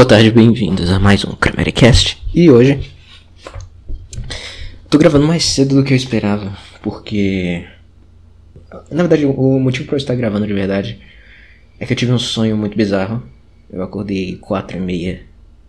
Boa 0.00 0.08
tarde, 0.08 0.30
bem-vindos 0.30 0.88
a 0.88 0.98
mais 0.98 1.26
um 1.26 1.34
Cast. 1.74 2.16
E 2.34 2.50
hoje 2.50 2.90
tô 4.88 4.96
gravando 4.96 5.26
mais 5.26 5.44
cedo 5.44 5.74
do 5.74 5.84
que 5.84 5.92
eu 5.92 5.96
esperava, 5.96 6.56
porque 6.82 7.66
na 8.90 9.02
verdade 9.02 9.26
o 9.26 9.60
motivo 9.60 9.84
para 9.84 9.96
eu 9.96 9.98
estar 9.98 10.14
gravando 10.14 10.46
de 10.46 10.54
verdade 10.54 10.98
é 11.78 11.84
que 11.84 11.92
eu 11.92 11.96
tive 11.98 12.12
um 12.12 12.18
sonho 12.18 12.56
muito 12.56 12.78
bizarro. 12.78 13.22
Eu 13.70 13.82
acordei 13.82 14.36
quatro 14.36 14.78
e 14.78 14.80
meia. 14.80 15.20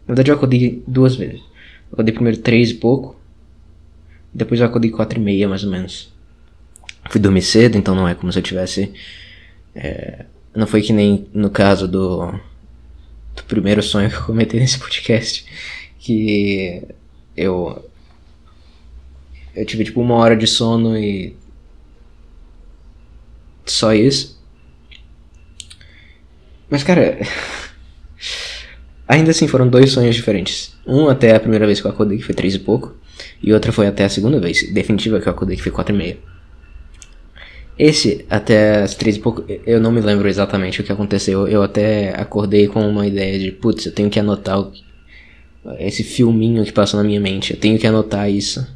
Na 0.07 0.15
verdade 0.15 0.31
eu 0.31 0.35
acordei 0.35 0.81
duas 0.87 1.13
vezes. 1.13 1.41
Eu 1.41 1.95
acordei 1.95 2.13
primeiro 2.13 2.37
três 2.37 2.69
e 2.69 2.75
pouco, 2.75 3.19
depois 4.33 4.61
eu 4.61 4.65
acordei 4.65 4.91
quatro 4.91 5.19
e 5.19 5.21
meia 5.21 5.49
mais 5.49 5.65
ou 5.65 5.69
menos. 5.69 6.09
Fui 7.09 7.19
dormir 7.19 7.41
cedo, 7.41 7.77
então 7.77 7.93
não 7.93 8.07
é 8.07 8.15
como 8.15 8.31
se 8.31 8.39
eu 8.39 8.43
tivesse 8.43 8.93
é, 9.75 10.23
não 10.55 10.65
foi 10.65 10.81
que 10.81 10.93
nem 10.93 11.27
no 11.33 11.49
caso 11.49 11.85
do, 11.85 12.33
do 13.35 13.43
primeiro 13.43 13.81
sonho 13.81 14.09
que 14.09 14.15
eu 14.15 14.23
comentei 14.23 14.59
nesse 14.59 14.77
podcast, 14.79 15.45
que 15.99 16.83
eu 17.35 17.89
eu 19.53 19.65
tive 19.65 19.83
tipo 19.83 20.01
uma 20.01 20.15
hora 20.15 20.35
de 20.35 20.47
sono 20.47 20.97
e 20.97 21.35
só 23.65 23.93
isso. 23.93 24.39
Mas 26.69 26.83
cara, 26.83 27.19
ainda 29.07 29.31
assim 29.31 29.47
foram 29.47 29.67
dois 29.67 29.91
sonhos 29.91 30.15
diferentes. 30.15 30.73
Um 30.85 31.09
até 31.09 31.35
a 31.35 31.39
primeira 31.39 31.65
vez 31.65 31.81
que 31.81 31.87
eu 31.87 31.91
acordei 31.91 32.17
que 32.17 32.23
foi 32.23 32.33
três 32.33 32.55
e 32.55 32.59
pouco, 32.59 32.95
e 33.41 33.53
outra 33.53 33.71
foi 33.71 33.87
até 33.87 34.05
a 34.05 34.09
segunda 34.09 34.39
vez, 34.39 34.71
definitiva 34.71 35.19
que 35.19 35.27
eu 35.27 35.31
acordei 35.31 35.57
que 35.57 35.63
foi 35.63 35.71
quatro 35.71 35.93
e 35.93 35.97
meia. 35.97 36.17
Esse, 37.83 38.23
até 38.29 38.83
as 38.83 38.93
três 38.93 39.15
e 39.15 39.19
pouco, 39.19 39.43
eu 39.65 39.79
não 39.79 39.91
me 39.91 40.01
lembro 40.01 40.27
exatamente 40.29 40.79
o 40.79 40.83
que 40.83 40.91
aconteceu. 40.91 41.47
Eu 41.47 41.63
até 41.63 42.13
acordei 42.13 42.67
com 42.67 42.87
uma 42.87 43.07
ideia 43.07 43.39
de, 43.39 43.51
putz, 43.51 43.87
eu 43.87 43.91
tenho 43.91 44.07
que 44.07 44.19
anotar 44.19 44.59
o, 44.59 44.71
esse 45.79 46.03
filminho 46.03 46.63
que 46.63 46.71
passou 46.71 46.99
na 46.99 47.03
minha 47.03 47.19
mente. 47.19 47.53
Eu 47.53 47.59
tenho 47.59 47.79
que 47.79 47.87
anotar 47.87 48.29
isso. 48.29 48.67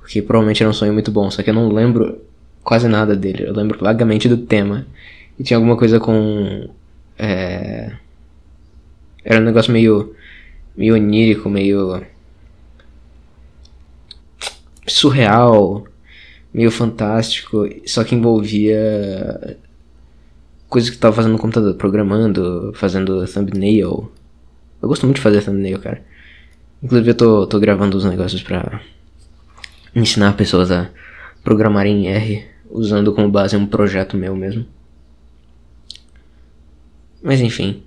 Porque 0.00 0.20
provavelmente 0.20 0.60
era 0.64 0.68
um 0.68 0.72
sonho 0.72 0.92
muito 0.92 1.12
bom, 1.12 1.30
só 1.30 1.44
que 1.44 1.50
eu 1.50 1.54
não 1.54 1.68
lembro 1.72 2.22
quase 2.64 2.88
nada 2.88 3.14
dele. 3.14 3.44
Eu 3.44 3.54
lembro 3.54 3.78
vagamente 3.78 4.28
do 4.28 4.38
tema. 4.38 4.84
E 5.38 5.44
tinha 5.44 5.56
alguma 5.56 5.76
coisa 5.76 6.00
com. 6.00 6.68
É... 7.16 7.92
Era 9.24 9.40
um 9.40 9.44
negócio 9.44 9.72
meio. 9.72 10.12
meio 10.76 10.94
onírico, 10.96 11.48
meio. 11.48 12.02
surreal 14.88 15.86
meio 16.54 16.70
fantástico, 16.70 17.68
só 17.84 18.04
que 18.04 18.14
envolvia 18.14 19.58
coisas 20.68 20.88
que 20.88 20.96
eu 20.96 21.00
tava 21.00 21.16
fazendo 21.16 21.32
no 21.32 21.38
computador, 21.38 21.74
programando, 21.74 22.72
fazendo 22.76 23.26
thumbnail. 23.26 24.10
Eu 24.80 24.88
gosto 24.88 25.04
muito 25.04 25.16
de 25.16 25.22
fazer 25.22 25.42
thumbnail, 25.42 25.80
cara. 25.80 26.04
Inclusive 26.80 27.10
eu 27.10 27.14
tô, 27.16 27.46
tô 27.48 27.58
gravando 27.58 27.96
os 27.96 28.04
negócios 28.04 28.42
pra 28.42 28.80
ensinar 29.94 30.36
pessoas 30.36 30.70
a 30.70 30.90
programar 31.42 31.86
em 31.86 32.06
R, 32.06 32.46
usando 32.70 33.12
como 33.12 33.28
base 33.28 33.56
um 33.56 33.66
projeto 33.66 34.16
meu 34.16 34.36
mesmo. 34.36 34.64
Mas 37.20 37.40
enfim. 37.40 37.82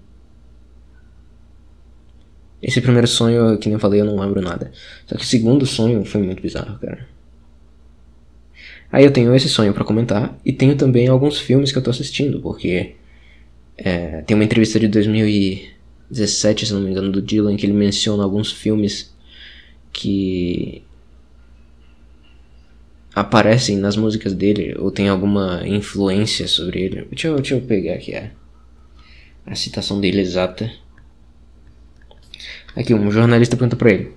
Esse 2.61 2.81
primeiro 2.81 3.07
sonho, 3.07 3.57
que 3.59 3.67
nem 3.67 3.75
eu 3.75 3.79
falei, 3.79 4.01
eu 4.01 4.05
não 4.05 4.19
lembro 4.19 4.41
nada. 4.41 4.71
Só 5.05 5.15
que 5.15 5.23
o 5.23 5.27
segundo 5.27 5.65
sonho 5.65 6.03
foi 6.03 6.21
muito 6.21 6.41
bizarro, 6.41 6.77
cara. 6.79 7.07
Aí 8.91 9.03
eu 9.03 9.11
tenho 9.11 9.35
esse 9.35 9.49
sonho 9.49 9.73
para 9.73 9.83
comentar 9.83 10.37
e 10.45 10.53
tenho 10.53 10.75
também 10.75 11.07
alguns 11.07 11.39
filmes 11.39 11.71
que 11.71 11.77
eu 11.77 11.83
tô 11.83 11.89
assistindo, 11.89 12.41
porque 12.41 12.95
é, 13.77 14.21
tem 14.21 14.35
uma 14.35 14.43
entrevista 14.43 14.79
de 14.79 14.87
2017, 14.87 16.65
se 16.65 16.73
não 16.73 16.81
me 16.81 16.91
engano, 16.91 17.11
do 17.11 17.21
Dylan, 17.21 17.57
que 17.57 17.65
ele 17.65 17.73
menciona 17.73 18.23
alguns 18.23 18.51
filmes 18.51 19.13
que 19.91 20.83
aparecem 23.13 23.77
nas 23.77 23.97
músicas 23.97 24.33
dele 24.33 24.75
ou 24.77 24.91
tem 24.91 25.09
alguma 25.09 25.67
influência 25.67 26.47
sobre 26.47 26.81
ele. 26.81 27.07
Deixa 27.09 27.27
eu, 27.27 27.35
deixa 27.35 27.55
eu 27.55 27.61
pegar 27.61 27.95
aqui 27.95 28.15
a, 28.15 28.31
a 29.45 29.55
citação 29.55 29.99
dele 29.99 30.21
exata. 30.21 30.71
Aqui, 32.75 32.93
um 32.93 33.09
jornalista 33.09 33.57
pergunta 33.57 33.75
pra 33.75 33.91
ele. 33.91 34.11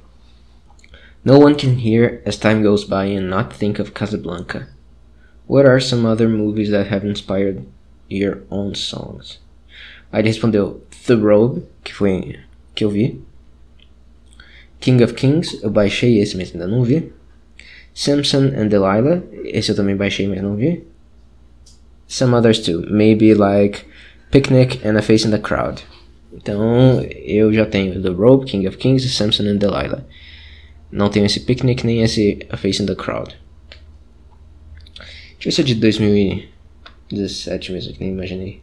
No 1.23 1.39
one 1.39 1.55
can 1.55 1.77
hear 1.77 2.23
as 2.25 2.39
time 2.39 2.63
goes 2.63 2.85
by 2.85 3.05
and 3.05 3.29
not 3.29 3.53
think 3.53 3.79
of 3.79 3.93
Casablanca. 3.93 4.69
What 5.47 5.67
are 5.67 5.81
some 5.81 6.07
other 6.07 6.29
movies 6.29 6.71
that 6.71 6.87
have 6.87 7.05
inspired 7.05 7.67
your 8.09 8.43
own 8.51 8.75
songs? 8.75 9.39
Aí 10.13 10.23
ele 10.23 10.29
respondeu 10.29 10.81
The 11.07 11.15
Robe, 11.15 11.63
que 11.85 11.93
foi 11.93 12.39
que 12.75 12.85
eu 12.85 12.91
vi. 12.91 13.21
King 14.81 15.05
of 15.05 15.15
Kings, 15.15 15.61
eu 15.63 15.71
baixei 15.71 16.19
esse, 16.19 16.37
mas 16.37 16.53
ainda 16.53 16.67
não 16.67 16.83
vi. 16.83 17.13
Simpson 17.93 18.53
and 18.57 18.69
Delilah, 18.69 19.23
esse 19.45 19.71
eu 19.71 19.77
também 19.77 19.95
baixei, 19.95 20.27
mas 20.27 20.43
não 20.43 20.57
vi. 20.57 20.85
Some 22.09 22.35
others 22.35 22.61
too, 22.61 22.87
maybe 22.91 23.35
like 23.35 23.85
Picnic 24.31 24.81
and 24.87 24.97
A 24.97 25.03
Face 25.03 25.27
in 25.27 25.31
the 25.31 25.39
Crowd. 25.39 25.83
Então 26.33 27.03
eu 27.03 27.53
já 27.53 27.67
tenho 27.67 28.01
The 28.01 28.09
Robe, 28.09 28.47
King 28.47 28.67
of 28.67 28.79
Kings, 28.79 29.07
Simpson 29.09 29.45
and 29.45 29.59
Delilah. 29.59 30.05
Não 30.91 31.09
tenho 31.09 31.27
esse 31.27 31.41
Picnic 31.41 31.85
nem 31.87 32.03
esse 32.03 32.39
A 32.49 32.57
Face 32.57 32.83
in 32.83 32.87
the 32.87 32.95
Crowd. 32.95 33.37
Deixa 35.41 35.41
eu 35.41 35.45
ver 35.45 35.53
se 35.53 35.61
é 35.61 35.65
de 35.65 35.75
2017 35.77 37.73
mesmo, 37.73 37.93
que 37.95 38.01
nem 38.01 38.11
imaginei. 38.11 38.61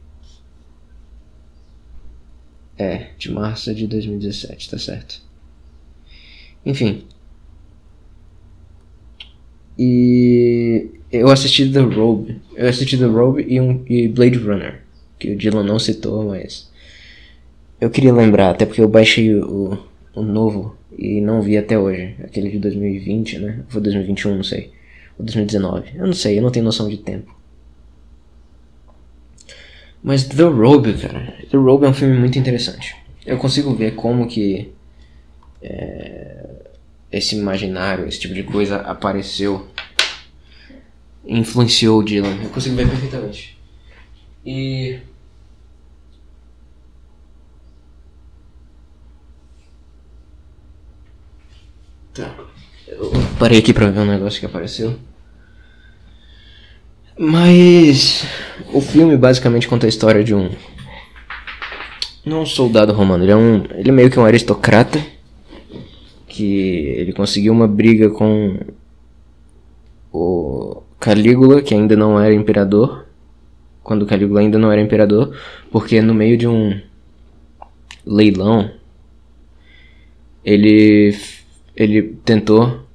É, 2.78 3.10
de 3.18 3.32
março 3.32 3.74
de 3.74 3.88
2017, 3.88 4.70
tá 4.70 4.78
certo. 4.78 5.22
Enfim. 6.66 7.06
E 9.80 10.92
eu 11.12 11.30
assisti 11.30 11.72
The 11.72 11.80
Robe. 11.80 12.42
Eu 12.56 12.68
assisti 12.68 12.98
The 12.98 13.06
Robe 13.06 13.46
e, 13.48 13.60
um, 13.60 13.84
e 13.88 14.08
Blade 14.08 14.38
Runner. 14.38 14.82
Que 15.18 15.32
o 15.32 15.38
Dylan 15.38 15.64
não 15.64 15.80
citou, 15.80 16.26
mas. 16.26 16.72
Eu 17.80 17.90
queria 17.90 18.14
lembrar, 18.14 18.52
até 18.52 18.66
porque 18.66 18.82
eu 18.82 18.88
baixei 18.88 19.34
o, 19.36 19.78
o 20.14 20.22
novo 20.22 20.76
e 20.98 21.22
não 21.22 21.42
vi 21.42 21.58
até 21.58 21.78
hoje. 21.78 22.16
Aquele 22.24 22.50
de 22.50 22.60
2020, 22.60 23.40
né? 23.40 23.64
Foi 23.68 23.82
2021, 23.82 24.36
não 24.36 24.44
sei. 24.44 24.72
Ou 25.18 25.26
2019. 25.26 25.92
Eu 25.96 26.08
não 26.08 26.14
sei, 26.14 26.38
eu 26.40 26.42
não 26.42 26.52
tenho 26.52 26.66
noção 26.66 26.90
de 26.90 26.98
tempo. 26.98 27.36
Mas 30.02 30.24
The 30.24 30.44
Robe, 30.44 30.94
cara. 30.94 31.36
The 31.50 31.58
Robe 31.58 31.86
é 31.86 31.90
um 31.90 31.94
filme 31.94 32.18
muito 32.18 32.40
interessante. 32.40 32.96
Eu 33.26 33.38
consigo 33.38 33.76
ver 33.76 33.96
como 33.96 34.28
que 34.28 34.72
é, 35.62 36.46
esse 37.12 37.36
imaginário, 37.36 38.08
esse 38.08 38.20
tipo 38.20 38.34
de 38.34 38.44
coisa 38.44 38.78
apareceu, 38.78 39.68
influenciou 41.26 42.00
o 42.00 42.04
Dylan. 42.04 42.42
Eu 42.44 42.50
consigo 42.50 42.76
ver 42.76 42.88
perfeitamente. 42.88 43.58
E 44.46 45.00
Tá. 52.18 52.34
Eu 52.88 53.12
parei 53.38 53.60
aqui 53.60 53.72
pra 53.72 53.92
ver 53.92 54.00
um 54.00 54.06
negócio 54.06 54.40
que 54.40 54.46
apareceu. 54.48 54.96
Mas 57.16 58.26
o 58.74 58.82
filme 58.82 59.16
basicamente 59.16 59.68
conta 59.68 59.86
a 59.86 59.90
história 59.90 60.24
de 60.24 60.34
um 60.34 60.50
não 62.26 62.42
um 62.42 62.46
soldado 62.46 62.92
romano, 62.92 63.24
ele 63.24 63.32
é 63.32 63.36
um 63.36 63.64
ele 63.76 63.90
é 63.90 63.92
meio 63.92 64.10
que 64.10 64.20
um 64.20 64.26
aristocrata 64.26 65.00
que 66.28 66.96
ele 66.98 67.14
conseguiu 67.14 67.54
uma 67.54 67.68
briga 67.68 68.10
com 68.10 68.60
o 70.12 70.82
Calígula, 71.00 71.62
que 71.62 71.74
ainda 71.76 71.96
não 71.96 72.20
era 72.20 72.34
imperador, 72.34 73.06
quando 73.84 74.08
Calígula 74.08 74.40
ainda 74.40 74.58
não 74.58 74.72
era 74.72 74.82
imperador, 74.82 75.38
porque 75.72 76.02
no 76.02 76.16
meio 76.16 76.36
de 76.36 76.48
um 76.48 76.82
leilão 78.06 78.72
ele 80.44 81.16
ele 81.78 82.18
tentou 82.26 82.86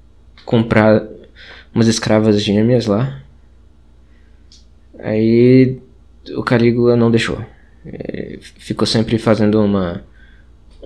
comprar 0.44 1.02
umas 1.74 1.86
escravas 1.86 2.42
gêmeas 2.42 2.86
lá. 2.86 3.22
Aí 4.98 5.80
o 6.36 6.42
Calígula 6.42 6.96
não 6.96 7.10
deixou. 7.10 7.42
É, 7.86 8.38
ficou 8.40 8.86
sempre 8.86 9.18
fazendo 9.18 9.60
uma 9.62 10.04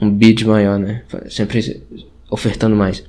um 0.01 0.11
bid 0.11 0.45
maior, 0.45 0.79
né? 0.79 1.03
Sempre 1.31 1.83
ofertando 2.31 2.77
mais. 2.77 3.03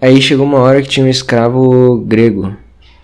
Aí 0.00 0.20
chegou 0.20 0.46
uma 0.46 0.58
hora 0.58 0.82
que 0.82 0.88
tinha 0.88 1.04
um 1.04 1.08
escravo 1.08 1.98
grego 1.98 2.56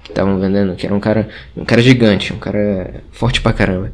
que 0.03 0.11
estavam 0.11 0.39
vendendo, 0.39 0.75
que 0.75 0.87
era 0.87 0.95
um 0.95 1.01
cara, 1.01 1.29
um 1.57 1.65
cara 1.65 1.83
gigante, 1.83 2.33
um 2.33 2.39
cara 2.39 3.03
forte 3.11 3.41
pra 3.41 3.53
caramba. 3.53 3.93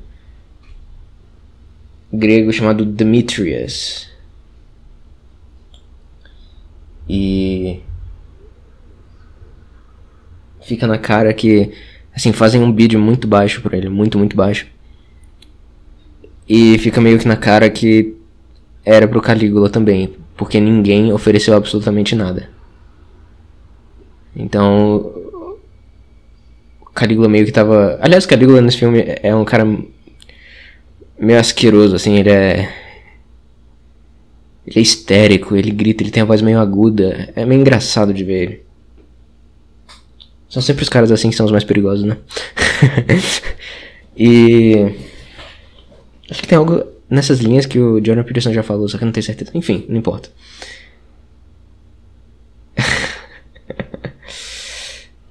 Grego 2.13 2.53
chamado 2.53 2.85
Demetrius. 2.85 4.08
E 7.09 7.81
fica 10.61 10.87
na 10.87 10.99
cara 10.99 11.33
que 11.33 11.73
assim 12.15 12.33
fazem 12.33 12.63
um 12.63 12.71
bid 12.71 12.97
muito 12.97 13.27
baixo 13.27 13.63
para 13.63 13.77
ele, 13.77 13.89
muito 13.89 14.19
muito 14.19 14.37
baixo. 14.37 14.67
E 16.49 16.79
fica 16.79 17.01
meio 17.01 17.19
que 17.19 17.29
na 17.29 17.37
cara 17.37 17.69
que 17.71 18.15
era 18.85 19.07
pro 19.07 19.21
Calígula 19.21 19.69
também, 19.69 20.15
porque 20.37 20.61
ninguém 20.61 21.13
ofereceu 21.13 21.55
absolutamente 21.55 22.15
nada. 22.15 22.49
Então, 24.35 25.13
Calígula 26.95 27.29
meio 27.29 27.45
que 27.45 27.53
tava. 27.53 27.99
Aliás, 28.01 28.27
Calígula 28.27 28.61
nesse 28.61 28.79
filme 28.79 29.05
é 29.23 29.35
um 29.35 29.45
cara 29.45 29.65
meio 31.19 31.39
asqueroso, 31.39 31.95
assim, 31.95 32.19
ele 32.19 32.31
é. 32.31 32.73
Ele 34.69 34.79
é 34.79 34.83
histérico, 34.83 35.57
ele 35.57 35.71
grita, 35.71 36.03
ele 36.03 36.11
tem 36.11 36.23
a 36.23 36.27
voz 36.27 36.43
meio 36.43 36.59
aguda. 36.59 37.33
É 37.35 37.47
meio 37.47 37.63
engraçado 37.63 38.13
de 38.13 38.23
ver 38.23 38.43
ele. 38.43 38.63
São 40.49 40.61
sempre 40.61 40.83
os 40.83 40.91
caras 40.91 41.11
assim 41.11 41.31
que 41.31 41.37
são 41.37 41.47
os 41.47 41.53
mais 41.53 41.65
perigosos, 41.65 42.05
né? 42.05 42.19
e. 44.17 44.93
Acho 46.31 46.43
que 46.43 46.49
tem 46.49 46.59
algo 46.59 46.85
nessas 47.09 47.39
linhas 47.39 47.65
que 47.65 47.79
o 47.79 48.05
Jordan 48.05 48.25
Peterson 48.25 48.53
já 48.53 48.63
falou, 48.63 48.87
só 48.89 48.99
que 48.99 49.05
eu 49.05 49.07
não 49.07 49.13
tenho 49.13 49.25
certeza. 49.25 49.51
Enfim, 49.55 49.87
não 49.89 49.97
importa. 49.97 50.29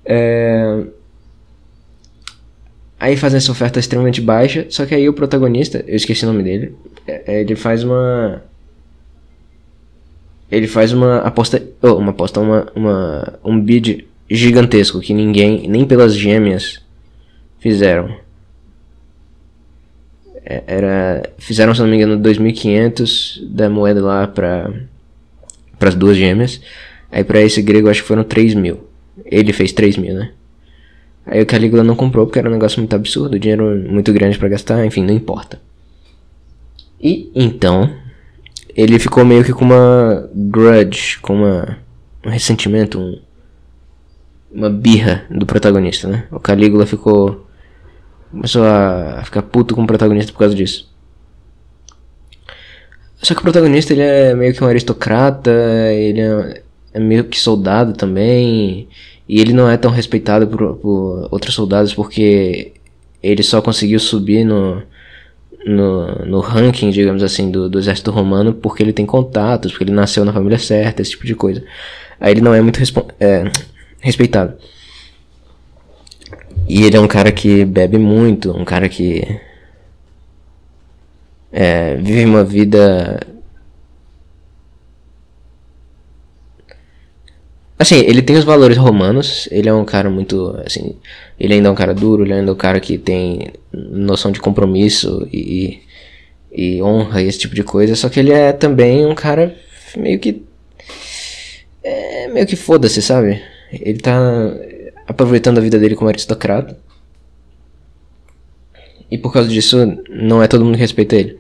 é... 0.04 0.84
Aí 3.00 3.16
fazem 3.16 3.38
essa 3.38 3.52
oferta 3.52 3.80
extremamente 3.80 4.20
baixa, 4.20 4.66
só 4.72 4.84
que 4.88 4.96
aí 4.96 5.08
o 5.08 5.14
protagonista, 5.14 5.84
eu 5.88 5.96
esqueci 5.96 6.26
o 6.26 6.28
nome 6.28 6.42
dele, 6.42 6.76
é, 7.06 7.42
ele 7.42 7.56
faz 7.56 7.84
uma. 7.84 8.42
Ele 10.52 10.68
faz 10.68 10.94
uma 10.94 11.20
aposta. 11.20 11.62
Oh, 11.82 11.96
uma 11.96 12.12
aposta, 12.12 12.40
uma, 12.40 12.68
uma. 12.76 13.40
Um 13.44 13.60
bid 13.60 14.08
gigantesco 14.30 15.00
que 15.00 15.14
ninguém, 15.14 15.68
nem 15.68 15.86
pelas 15.86 16.16
gêmeas, 16.16 16.82
fizeram. 17.60 18.16
É, 20.46 20.64
era, 20.66 21.30
fizeram, 21.38 21.76
se 21.76 21.82
não 21.82 21.88
me 21.88 21.98
engano, 21.98 22.18
2.500 22.22 23.46
da 23.46 23.70
moeda 23.70 24.02
lá 24.02 24.28
para 24.28 24.72
as 25.82 25.96
duas 25.96 26.16
gêmeas. 26.16 26.62
Aí 27.12 27.24
para 27.24 27.42
esse 27.42 27.62
grego 27.62 27.90
acho 27.90 28.02
que 28.02 28.08
foram 28.08 28.24
3 28.24 28.54
mil. 28.54 28.88
Ele 29.26 29.52
fez 29.52 29.74
3 29.74 29.98
mil, 29.98 30.14
né? 30.14 30.32
Aí 31.26 31.42
o 31.42 31.46
Calígula 31.46 31.84
não 31.84 31.96
comprou 31.96 32.26
porque 32.26 32.40
era 32.40 32.48
um 32.50 32.54
negócio 32.54 32.80
muito 32.80 32.96
absurdo, 32.96 33.38
dinheiro 33.38 33.76
muito 33.90 34.14
grande 34.14 34.38
para 34.38 34.48
gastar, 34.48 34.86
enfim, 34.86 35.04
não 35.04 35.14
importa. 35.14 35.60
E 37.02 37.30
então, 37.36 37.94
ele 38.78 39.00
ficou 39.00 39.26
meio 39.26 39.44
que 39.44 39.52
com 39.52 39.66
uma 39.66 40.30
grudge, 40.36 41.18
com 41.20 41.38
uma, 41.38 41.80
um 42.24 42.30
ressentimento, 42.30 43.00
um, 43.00 43.20
uma 44.52 44.70
birra 44.70 45.26
do 45.32 45.48
protagonista, 45.48 46.08
né? 46.08 46.28
O 46.32 46.40
Calígula 46.40 46.86
ficou. 46.86 47.48
começou 48.30 48.64
a 48.64 49.24
ficar 49.26 49.42
puto 49.42 49.74
com 49.74 49.84
o 49.84 49.88
protagonista 49.88 50.32
por 50.32 50.38
causa 50.38 50.54
disso. 50.54 50.96
Só 53.20 53.34
que 53.34 53.40
o 53.40 53.44
protagonista 53.44 53.94
ele 53.94 54.04
é 54.04 54.36
meio 54.36 54.54
que 54.54 54.64
um 54.64 54.68
aristocrata, 54.68 55.52
ele 55.92 56.22
é, 56.22 56.62
é 56.94 57.00
meio 57.00 57.24
que 57.24 57.40
soldado 57.40 57.94
também, 57.94 58.88
e 59.28 59.42
ele 59.42 59.54
não 59.54 59.68
é 59.68 59.76
tão 59.76 59.90
respeitado 59.90 60.48
por, 60.48 60.76
por 60.76 61.28
outros 61.32 61.56
soldados 61.56 61.96
porque 61.96 62.74
ele 63.24 63.42
só 63.42 63.60
conseguiu 63.60 64.00
subir 64.00 64.44
no, 64.46 64.84
no, 65.68 66.26
no 66.26 66.40
ranking, 66.40 66.90
digamos 66.90 67.22
assim, 67.22 67.52
do, 67.52 67.70
do 67.70 67.80
exército 67.80 68.12
romano 68.12 68.54
porque 68.54 68.82
ele 68.82 68.94
tem 68.94 69.06
contatos, 69.06 69.72
porque 69.72 69.84
ele 69.84 69.92
nasceu 69.92 70.24
na 70.24 70.34
família 70.34 70.58
certa, 70.58 71.02
esse 71.02 71.12
tipo 71.12 71.26
de 71.26 71.36
coisa. 71.36 71.64
Aí 72.20 72.32
ele 72.32 72.42
não 72.42 72.54
é 72.54 72.62
muito 72.62 72.80
é, 73.20 73.52
respeitado. 74.00 74.54
E 76.68 76.84
ele 76.84 76.98
é 76.98 77.00
um 77.00 77.08
cara 77.08 77.32
que 77.32 77.64
bebe 77.64 77.98
muito, 77.98 78.52
um 78.52 78.66
cara 78.66 78.90
que 78.90 79.40
é, 81.52 81.96
vive 81.96 82.26
uma 82.26 82.44
vida. 82.44 83.20
Assim, 87.80 87.98
ele 87.98 88.24
tem 88.24 88.36
os 88.36 88.44
valores 88.44 88.78
romanos, 88.78 89.48
ele 89.52 89.70
é 89.70 89.74
um 89.74 89.86
cara 89.86 90.10
muito. 90.10 90.60
Assim, 90.66 90.96
ele 91.40 91.54
ainda 91.54 91.70
é 91.70 91.72
um 91.72 91.76
cara 91.76 91.94
duro, 91.94 92.24
ele 92.24 92.34
ainda 92.34 92.50
é 92.52 92.54
um 92.54 92.58
cara 92.58 92.80
que 92.80 92.98
tem 92.98 93.54
noção 93.72 94.32
de 94.32 94.40
compromisso 94.40 95.28
e, 95.32 95.82
e 96.52 96.82
honra 96.82 97.22
e 97.22 97.28
esse 97.28 97.40
tipo 97.40 97.54
de 97.54 97.64
coisa, 97.64 97.96
só 97.96 98.10
que 98.10 98.20
ele 98.20 98.32
é 98.32 98.52
também 98.52 99.06
um 99.06 99.14
cara 99.16 99.56
meio 99.96 100.20
que. 100.20 100.44
É, 101.84 102.28
meio 102.30 102.48
que 102.48 102.56
foda-se, 102.56 103.02
sabe? 103.02 103.42
Ele 103.72 104.00
tá 104.00 104.18
aproveitando 105.08 105.60
a 105.60 105.62
vida 105.62 105.78
dele 105.80 105.96
como 105.96 106.10
aristocrata. 106.10 106.78
E 109.10 109.18
por 109.18 109.32
causa 109.32 109.48
disso, 109.50 109.78
não 110.10 110.44
é 110.44 110.48
todo 110.48 110.66
mundo 110.66 110.76
que 110.76 110.82
respeita 110.82 111.16
ele. 111.16 111.38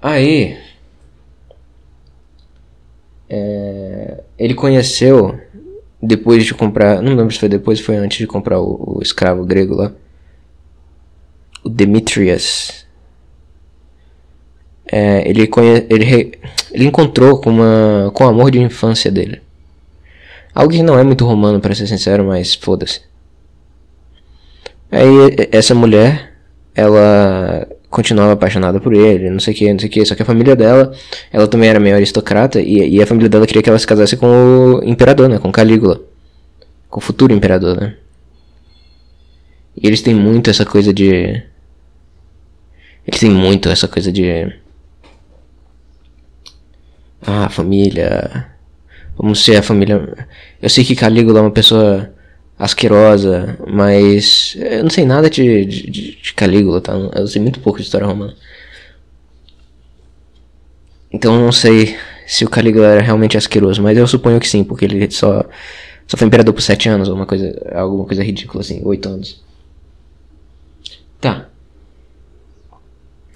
Aí. 0.00 0.56
É, 3.28 4.22
ele 4.38 4.54
conheceu, 4.54 5.38
depois 6.00 6.44
de 6.44 6.54
comprar. 6.54 7.02
Não 7.02 7.14
lembro 7.14 7.32
se 7.32 7.40
foi 7.40 7.48
depois 7.48 7.80
foi 7.80 7.96
antes 7.96 8.18
de 8.18 8.26
comprar 8.26 8.60
o, 8.60 8.98
o 8.98 9.02
escravo 9.02 9.44
grego 9.44 9.74
lá. 9.74 9.92
O 11.64 11.68
Demetrius. 11.68 12.86
É, 14.90 15.28
ele, 15.28 15.46
conhe, 15.46 15.86
ele, 15.90 16.38
ele 16.72 16.86
encontrou 16.86 17.38
com, 17.40 17.50
uma, 17.50 18.10
com 18.14 18.24
o 18.24 18.28
amor 18.28 18.50
de 18.50 18.58
infância 18.58 19.10
dele. 19.10 19.42
Algo 20.54 20.72
que 20.72 20.82
não 20.82 20.98
é 20.98 21.04
muito 21.04 21.26
romano, 21.26 21.60
para 21.60 21.74
ser 21.74 21.86
sincero, 21.86 22.24
mas 22.24 22.54
foda-se. 22.54 23.02
Aí 24.90 25.48
essa 25.52 25.74
mulher, 25.74 26.32
ela 26.74 27.68
continuava 27.90 28.32
apaixonada 28.32 28.80
por 28.80 28.92
ele, 28.92 29.30
não 29.30 29.40
sei 29.40 29.54
o 29.54 29.56
que, 29.56 29.72
não 29.72 29.78
sei 29.78 29.88
o 29.88 29.92
que. 29.92 30.04
Só 30.04 30.14
que 30.14 30.22
a 30.22 30.26
família 30.26 30.54
dela, 30.54 30.92
ela 31.32 31.48
também 31.48 31.68
era 31.68 31.80
meio 31.80 31.96
aristocrata 31.96 32.60
e, 32.60 32.96
e, 32.96 33.02
a 33.02 33.06
família 33.06 33.28
dela 33.28 33.46
queria 33.46 33.62
que 33.62 33.68
ela 33.68 33.78
se 33.78 33.86
casasse 33.86 34.16
com 34.16 34.26
o 34.26 34.84
imperador, 34.84 35.28
né? 35.28 35.38
Com 35.38 35.50
Calígula. 35.50 36.00
Com 36.88 37.00
o 37.00 37.02
futuro 37.02 37.32
imperador, 37.32 37.80
né? 37.80 37.96
E 39.76 39.86
eles 39.86 40.02
têm 40.02 40.14
muito 40.14 40.50
essa 40.50 40.64
coisa 40.64 40.92
de. 40.92 41.42
Eles 43.06 43.20
têm 43.20 43.30
muito 43.30 43.68
essa 43.68 43.88
coisa 43.88 44.10
de. 44.12 44.52
Ah, 47.22 47.48
família. 47.48 48.48
Vamos 49.16 49.44
ser 49.44 49.56
a 49.56 49.62
família. 49.62 50.26
Eu 50.60 50.68
sei 50.68 50.84
que 50.84 50.96
Calígula 50.96 51.40
é 51.40 51.42
uma 51.42 51.50
pessoa 51.50 52.12
asquerosa, 52.58 53.58
mas 53.66 54.56
eu 54.58 54.82
não 54.82 54.90
sei 54.90 55.04
nada 55.04 55.30
de, 55.30 55.64
de, 55.64 55.90
de 56.20 56.34
Calígula, 56.34 56.80
tá? 56.80 56.92
Eu 57.14 57.26
sei 57.26 57.40
muito 57.40 57.60
pouco 57.60 57.78
de 57.78 57.84
história 57.84 58.06
romana. 58.06 58.34
Então 61.12 61.34
eu 61.34 61.40
não 61.40 61.52
sei 61.52 61.96
se 62.26 62.44
o 62.44 62.50
Calígula 62.50 62.86
era 62.86 63.00
realmente 63.00 63.38
asqueroso, 63.38 63.82
mas 63.82 63.96
eu 63.96 64.06
suponho 64.06 64.40
que 64.40 64.48
sim, 64.48 64.64
porque 64.64 64.84
ele 64.84 65.10
só, 65.10 65.44
só 66.06 66.16
foi 66.16 66.26
imperador 66.26 66.52
por 66.54 66.60
sete 66.60 66.88
anos, 66.88 67.08
ou 67.08 67.14
uma 67.14 67.26
coisa, 67.26 67.54
alguma 67.74 68.04
coisa 68.04 68.22
ridícula 68.22 68.62
assim, 68.62 68.80
oito 68.84 69.08
anos. 69.08 69.40
Tá 71.20 71.47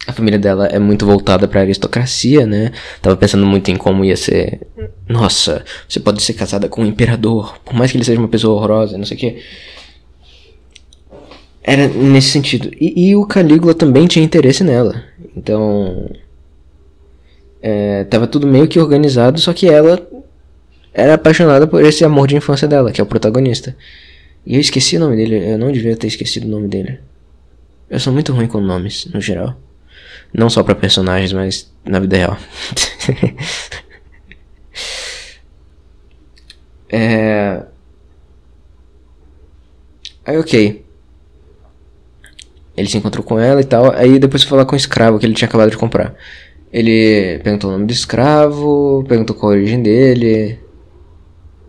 a 0.07 0.13
família 0.13 0.39
dela 0.39 0.67
é 0.67 0.79
muito 0.79 1.07
voltada 1.07 1.47
para 1.47 1.61
aristocracia, 1.61 2.45
né? 2.45 2.73
Tava 3.01 3.17
pensando 3.17 3.47
muito 3.47 3.71
em 3.71 3.77
como 3.77 4.05
ia 4.05 4.17
ser. 4.17 4.61
Nossa, 5.09 5.65
você 5.89 6.01
pode 6.01 6.23
ser 6.23 6.33
casada 6.35 6.69
com 6.69 6.83
um 6.83 6.87
imperador, 6.87 7.59
por 7.65 7.75
mais 7.75 7.91
que 7.91 7.97
ele 7.97 8.05
seja 8.05 8.19
uma 8.19 8.29
pessoa 8.29 8.57
horrorosa, 8.57 8.99
não 8.99 9.05
sei 9.05 9.17
o 9.17 9.21
quê. 9.21 9.43
Era 11.63 11.87
nesse 11.87 12.31
sentido. 12.31 12.71
E, 12.81 13.11
e 13.11 13.17
o 13.17 13.25
Calígula 13.25 13.75
também 13.75 14.07
tinha 14.07 14.25
interesse 14.25 14.65
nela. 14.65 15.05
Então. 15.37 16.11
É, 17.65 18.03
tava 18.05 18.27
tudo 18.27 18.45
meio 18.45 18.67
que 18.67 18.81
organizado, 18.81 19.41
só 19.41 19.53
que 19.53 19.69
ela 19.69 20.05
era 20.93 21.15
apaixonada 21.15 21.65
por 21.65 21.85
esse 21.85 22.05
amor 22.05 22.27
de 22.27 22.35
infância 22.35 22.67
dela, 22.67 22.91
que 22.91 23.01
é 23.01 23.05
o 23.05 23.07
protagonista. 23.07 23.77
E 24.45 24.57
eu 24.57 24.61
esqueci 24.61 24.97
o 24.97 25.01
nome 25.01 25.15
dele, 25.15 25.53
eu 25.53 25.57
não 25.57 25.71
devia 25.71 25.97
ter 25.97 26.09
esquecido 26.09 26.47
o 26.49 26.51
nome 26.51 26.67
dele. 26.67 26.99
Eu 27.89 28.01
sou 28.01 28.13
muito 28.13 28.33
ruim 28.33 28.49
com 28.49 28.61
nomes, 28.61 29.07
no 29.15 29.21
geral. 29.21 29.57
Não 30.33 30.49
só 30.49 30.63
para 30.63 30.75
personagens, 30.75 31.33
mas 31.33 31.71
na 31.85 32.01
vida 32.01 32.17
real. 32.17 32.39
é... 36.89 37.63
Aí, 40.25 40.39
ok. 40.39 40.85
Ele 42.77 42.89
se 42.89 42.97
encontrou 42.97 43.25
com 43.25 43.39
ela 43.39 43.61
e 43.61 43.65
tal. 43.65 43.93
Aí 43.95 44.19
depois 44.19 44.43
foi 44.43 44.51
falar 44.51 44.65
com 44.65 44.75
o 44.75 44.77
escravo 44.77 45.19
que 45.19 45.27
ele 45.27 45.35
tinha 45.35 45.49
acabado 45.49 45.71
de 45.71 45.77
comprar. 45.77 46.15
Ele 46.73 47.39
perguntou 47.45 47.69
o 47.69 47.73
nome 47.75 47.87
do 47.87 47.93
escravo, 47.93 49.05
perguntou 49.07 49.37
qual 49.37 49.53
a 49.53 49.57
origem 49.57 49.83
dele. 49.83 50.59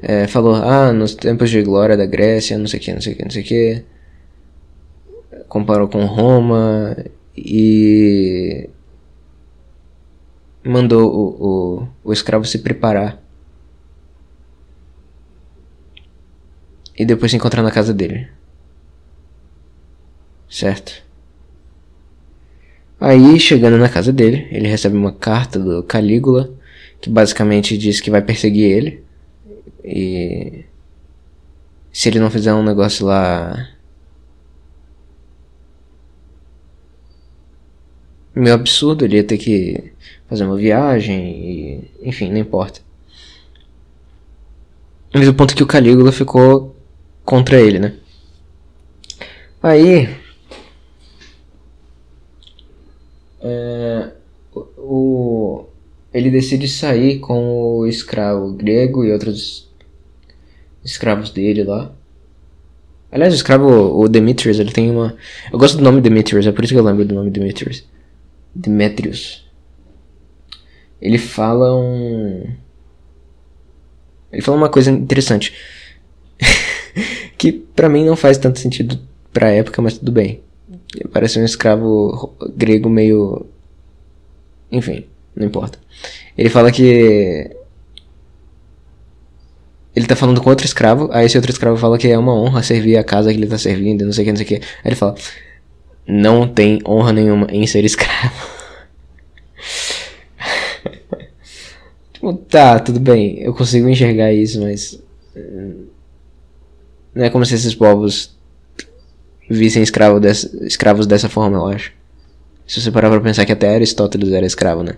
É, 0.01 0.27
falou, 0.27 0.55
ah, 0.55 0.93
nos 0.93 1.15
tempos 1.15 1.49
de 1.49 1.61
glória 1.61 1.97
da 1.97 2.05
Grécia, 2.05 2.57
não 2.57 2.67
sei 2.67 2.79
o 2.79 2.83
que, 2.83 2.93
não 2.93 3.01
sei 3.01 3.13
o 3.13 3.15
que, 3.17 3.23
não 3.23 3.31
sei 3.31 3.41
o 3.41 3.45
que. 3.45 3.83
Comparou 5.49 5.89
com 5.89 6.05
Roma 6.05 6.95
e 7.35 8.69
mandou 10.63 11.11
o, 11.11 11.47
o, 11.47 11.87
o 12.03 12.13
escravo 12.13 12.45
se 12.45 12.59
preparar 12.59 13.21
e 16.97 17.05
depois 17.05 17.31
se 17.31 17.37
encontrar 17.37 17.63
na 17.63 17.71
casa 17.71 17.93
dele. 17.93 18.27
Certo? 20.49 21.03
Aí, 22.99 23.39
chegando 23.39 23.77
na 23.77 23.89
casa 23.89 24.13
dele, 24.13 24.47
ele 24.51 24.67
recebe 24.67 24.95
uma 24.95 25.11
carta 25.11 25.59
do 25.59 25.83
Calígula, 25.83 26.53
que 27.01 27.09
basicamente 27.09 27.77
diz 27.77 27.99
que 27.99 28.11
vai 28.11 28.21
perseguir 28.21 28.71
ele. 28.71 29.03
E 29.83 30.63
se 31.91 32.07
ele 32.07 32.19
não 32.19 32.29
fizer 32.29 32.53
um 32.53 32.63
negócio 32.63 33.05
lá 33.05 33.72
meio 38.35 38.55
absurdo, 38.55 39.05
ele 39.05 39.17
ia 39.17 39.23
ter 39.23 39.37
que 39.37 39.93
fazer 40.27 40.45
uma 40.45 40.57
viagem 40.57 41.81
e 42.01 42.09
enfim, 42.09 42.29
não 42.31 42.37
importa. 42.37 42.81
Mas 45.13 45.27
o 45.27 45.33
ponto 45.33 45.53
é 45.53 45.55
que 45.55 45.63
o 45.63 45.67
Calígula 45.67 46.11
ficou 46.11 46.75
contra 47.23 47.59
ele, 47.61 47.79
né? 47.79 47.93
Aí 49.61 50.09
é, 53.39 54.11
o, 54.77 55.65
ele 56.13 56.31
decide 56.31 56.67
sair 56.67 57.19
com 57.19 57.77
o 57.77 57.87
escravo 57.87 58.53
grego 58.53 59.05
e 59.05 59.11
outros 59.11 59.69
escravos 60.83 61.29
dele 61.29 61.63
lá. 61.63 61.93
Aliás, 63.11 63.31
o 63.31 63.35
escravo, 63.35 63.67
o 63.67 64.07
Demetrius, 64.09 64.59
ele 64.59 64.71
tem 64.71 64.89
uma. 64.89 65.15
Eu 65.51 65.59
gosto 65.59 65.77
do 65.77 65.83
nome 65.83 66.01
Demetrius, 66.01 66.47
é 66.47 66.51
por 66.51 66.63
isso 66.63 66.73
que 66.73 66.79
eu 66.79 66.83
lembro 66.83 67.05
do 67.05 67.13
nome 67.13 67.29
Demetrius. 67.29 67.85
Demetrius. 68.53 69.43
Ele 71.01 71.17
fala 71.17 71.75
um. 71.75 72.47
Ele 74.31 74.41
fala 74.41 74.57
uma 74.57 74.69
coisa 74.69 74.91
interessante. 74.91 75.53
que 77.37 77.51
para 77.51 77.89
mim 77.89 78.05
não 78.05 78.15
faz 78.15 78.37
tanto 78.37 78.59
sentido 78.59 78.99
pra 79.31 79.49
época, 79.49 79.81
mas 79.81 79.97
tudo 79.97 80.11
bem. 80.11 80.41
Parece 81.11 81.39
um 81.39 81.45
escravo 81.45 82.35
grego 82.55 82.89
meio. 82.89 83.45
Enfim, 84.71 85.05
não 85.35 85.45
importa. 85.45 85.77
Ele 86.37 86.49
fala 86.49 86.71
que. 86.71 87.49
Ele 89.95 90.07
tá 90.07 90.15
falando 90.15 90.41
com 90.41 90.49
outro 90.49 90.65
escravo, 90.65 91.09
aí 91.11 91.25
esse 91.25 91.37
outro 91.37 91.51
escravo 91.51 91.77
fala 91.77 91.99
que 91.99 92.07
é 92.07 92.17
uma 92.17 92.33
honra 92.33 92.63
servir 92.63 92.97
a 92.97 93.03
casa 93.03 93.31
que 93.31 93.37
ele 93.37 93.45
tá 93.45 93.59
servindo, 93.59 94.03
não 94.03 94.11
sei 94.11 94.23
o 94.23 94.25
que, 94.25 94.31
não 94.31 94.37
sei 94.37 94.45
o 94.45 94.49
que. 94.49 94.55
Aí 94.55 94.61
ele 94.85 94.95
fala: 94.95 95.15
Não 96.05 96.47
tem 96.47 96.79
honra 96.85 97.13
nenhuma 97.13 97.47
em 97.49 97.65
ser 97.65 97.85
escravo. 97.85 98.49
tipo, 102.11 102.33
tá, 102.49 102.79
tudo 102.79 102.99
bem, 102.99 103.39
eu 103.39 103.53
consigo 103.53 103.87
enxergar 103.87 104.33
isso, 104.33 104.61
mas. 104.61 104.99
Hum, 105.35 105.87
não 107.15 107.25
é 107.25 107.29
como 107.29 107.45
se 107.45 107.55
esses 107.55 107.75
povos 107.75 108.35
vissem 109.49 109.83
escravo 109.83 110.19
dessa, 110.19 110.65
escravos 110.65 111.05
dessa 111.05 111.29
forma, 111.29 111.57
eu 111.57 111.67
acho. 111.67 111.93
Se 112.65 112.81
você 112.81 112.91
parar 112.91 113.09
pra 113.09 113.21
pensar 113.21 113.45
que 113.45 113.51
até 113.51 113.73
Aristóteles 113.75 114.31
era 114.31 114.45
escravo, 114.45 114.83
né? 114.83 114.97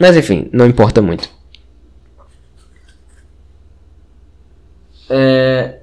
Mas 0.00 0.16
enfim, 0.16 0.48
não 0.52 0.66
importa 0.66 1.02
muito. 1.02 1.30
É... 5.10 5.77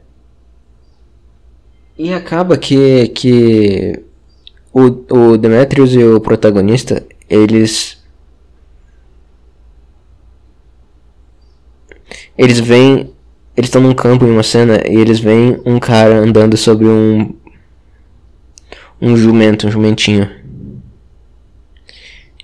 E 1.97 2.13
acaba 2.13 2.57
que, 2.57 3.07
que 3.09 4.03
o, 4.73 4.81
o 5.31 5.37
Demetrius 5.37 5.93
e 5.93 6.03
o 6.03 6.19
protagonista, 6.19 7.05
eles. 7.29 8.03
Eles 12.37 12.59
vêm 12.59 13.15
eles 13.55 13.69
estão 13.69 13.81
num 13.81 13.93
campo 13.93 14.25
em 14.25 14.31
uma 14.31 14.43
cena 14.43 14.81
e 14.85 14.95
eles 14.95 15.19
veem 15.19 15.57
um 15.65 15.79
cara 15.79 16.17
andando 16.17 16.57
sobre 16.57 16.85
um. 16.85 17.33
Um 19.01 19.15
jumento, 19.15 19.67
um 19.67 19.71
jumentinho. 19.71 20.29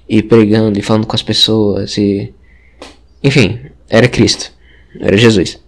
E 0.08 0.22
pregando 0.22 0.78
e 0.78 0.82
falando 0.82 1.06
com 1.06 1.16
as 1.16 1.24
pessoas 1.24 1.98
e. 1.98 2.34
Enfim, 3.24 3.60
era 3.90 4.08
Cristo. 4.08 4.52
Era 5.00 5.18
Jesus. 5.18 5.62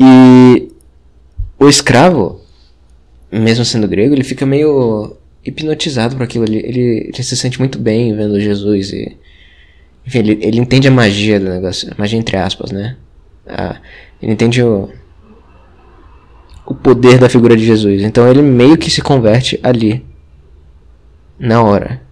E. 0.00 0.68
O 1.58 1.68
escravo, 1.68 2.40
mesmo 3.30 3.64
sendo 3.64 3.88
grego, 3.88 4.14
ele 4.14 4.24
fica 4.24 4.44
meio 4.44 5.16
hipnotizado 5.44 6.16
por 6.16 6.24
aquilo. 6.24 6.44
Ele, 6.44 6.58
ele, 6.58 7.10
ele 7.12 7.22
se 7.22 7.36
sente 7.36 7.58
muito 7.58 7.78
bem 7.78 8.14
vendo 8.14 8.40
Jesus 8.40 8.92
e. 8.92 9.16
Enfim, 10.06 10.18
ele, 10.18 10.38
ele 10.40 10.58
entende 10.58 10.86
a 10.86 10.90
magia 10.90 11.40
do 11.40 11.48
negócio. 11.48 11.92
Magia 11.96 12.18
entre 12.18 12.36
aspas, 12.36 12.70
né? 12.70 12.96
Ah, 13.46 13.80
ele 14.22 14.32
entende 14.32 14.62
o, 14.62 14.90
o 16.66 16.74
poder 16.74 17.18
da 17.18 17.28
figura 17.28 17.56
de 17.56 17.64
Jesus. 17.64 18.02
Então 18.02 18.28
ele 18.28 18.42
meio 18.42 18.76
que 18.76 18.90
se 18.90 19.00
converte 19.00 19.58
ali, 19.62 20.04
na 21.38 21.62
hora. 21.62 22.02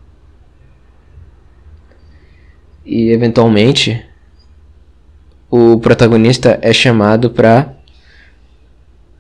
E 2.85 3.11
eventualmente 3.11 4.05
o 5.51 5.79
protagonista 5.79 6.59
é 6.63 6.73
chamado 6.73 7.31
para 7.31 7.74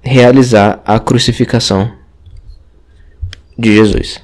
realizar 0.04 0.82
a 0.84 1.00
crucificação 1.00 1.90
de 3.58 3.74
Jesus. 3.74 4.22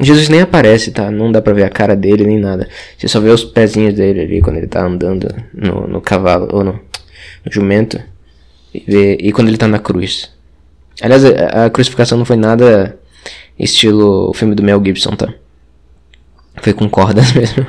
Jesus 0.00 0.28
nem 0.28 0.40
aparece, 0.40 0.90
tá? 0.90 1.10
Não 1.10 1.30
dá 1.30 1.42
pra 1.42 1.52
ver 1.52 1.64
a 1.64 1.70
cara 1.70 1.94
dele 1.94 2.24
nem 2.24 2.38
nada. 2.38 2.68
Você 2.96 3.06
só 3.06 3.20
vê 3.20 3.28
os 3.28 3.44
pezinhos 3.44 3.94
dele 3.94 4.20
ali 4.20 4.40
quando 4.40 4.56
ele 4.56 4.66
tá 4.66 4.82
andando 4.84 5.28
no, 5.52 5.86
no 5.86 6.00
cavalo, 6.00 6.48
ou 6.50 6.64
no, 6.64 6.72
no 6.72 7.52
jumento. 7.52 8.00
E, 8.72 8.80
vê, 8.80 9.18
e 9.20 9.30
quando 9.30 9.48
ele 9.48 9.58
tá 9.58 9.68
na 9.68 9.78
cruz. 9.78 10.30
Aliás, 11.02 11.24
a, 11.24 11.66
a 11.66 11.70
crucificação 11.70 12.16
não 12.16 12.24
foi 12.24 12.36
nada 12.36 12.98
estilo 13.58 14.30
o 14.30 14.34
filme 14.34 14.54
do 14.54 14.62
Mel 14.62 14.82
Gibson, 14.82 15.14
tá? 15.14 15.32
Foi 16.62 16.72
com 16.72 16.88
cordas 16.88 17.32
mesmo. 17.36 17.66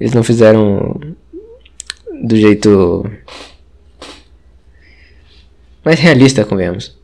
Eles 0.00 0.12
não 0.12 0.24
fizeram 0.24 0.98
do 2.22 2.36
jeito 2.36 3.08
mais 5.84 5.98
realista, 5.98 6.44
convenhamos. 6.44 6.98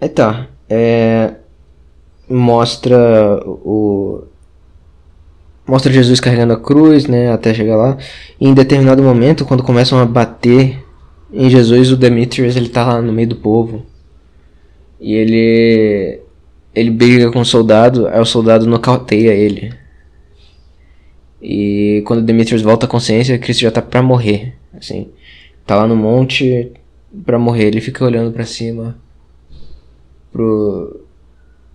É 0.00 0.08
tá. 0.08 0.48
É, 0.68 1.34
mostra 2.28 2.98
o. 3.46 4.24
Mostra 5.64 5.92
Jesus 5.92 6.18
carregando 6.18 6.54
a 6.54 6.60
cruz, 6.60 7.06
né? 7.06 7.30
Até 7.30 7.54
chegar 7.54 7.76
lá. 7.76 7.96
E 8.40 8.48
em 8.48 8.54
determinado 8.54 9.02
momento, 9.02 9.44
quando 9.44 9.62
começam 9.62 10.00
a 10.00 10.04
bater 10.04 10.84
em 11.32 11.48
Jesus, 11.48 11.92
o 11.92 11.96
Demetrius 11.96 12.56
ele 12.56 12.68
tá 12.68 12.84
lá 12.84 13.00
no 13.00 13.12
meio 13.12 13.28
do 13.28 13.36
povo. 13.36 13.86
E 15.00 15.14
ele. 15.14 16.20
Ele 16.74 16.90
briga 16.90 17.30
com 17.30 17.40
o 17.40 17.44
soldado, 17.44 18.08
aí 18.08 18.18
o 18.18 18.24
soldado 18.24 18.66
nocauteia 18.66 19.32
ele. 19.34 19.72
E 21.42 22.02
quando 22.06 22.22
Demetrius 22.22 22.62
volta 22.62 22.86
à 22.86 22.88
consciência, 22.88 23.38
Cristo 23.38 23.62
já 23.62 23.70
tá 23.70 23.82
pra 23.82 24.00
morrer. 24.00 24.54
Assim. 24.72 25.08
Tá 25.66 25.76
lá 25.76 25.86
no 25.86 25.96
monte 25.96 26.70
pra 27.26 27.38
morrer. 27.38 27.66
Ele 27.66 27.80
fica 27.80 28.04
olhando 28.04 28.32
para 28.32 28.44
cima 28.44 28.96
pro, 30.32 31.04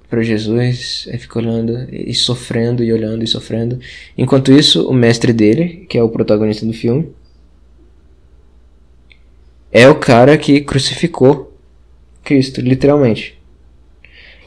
pro 0.10 0.24
Jesus, 0.24 1.08
aí 1.12 1.18
fica 1.18 1.38
olhando 1.38 1.88
e 1.92 2.14
sofrendo 2.14 2.84
e 2.84 2.92
olhando 2.92 3.24
e 3.24 3.28
sofrendo. 3.28 3.80
Enquanto 4.18 4.52
isso, 4.52 4.90
o 4.90 4.94
mestre 4.94 5.32
dele, 5.32 5.86
que 5.90 5.98
é 5.98 6.04
o 6.04 6.10
protagonista 6.10 6.66
do 6.66 6.74
filme, 6.74 7.12
é 9.72 9.88
o 9.88 9.96
cara 9.96 10.38
que 10.38 10.62
crucificou 10.62 11.54
Cristo, 12.24 12.62
literalmente. 12.62 13.38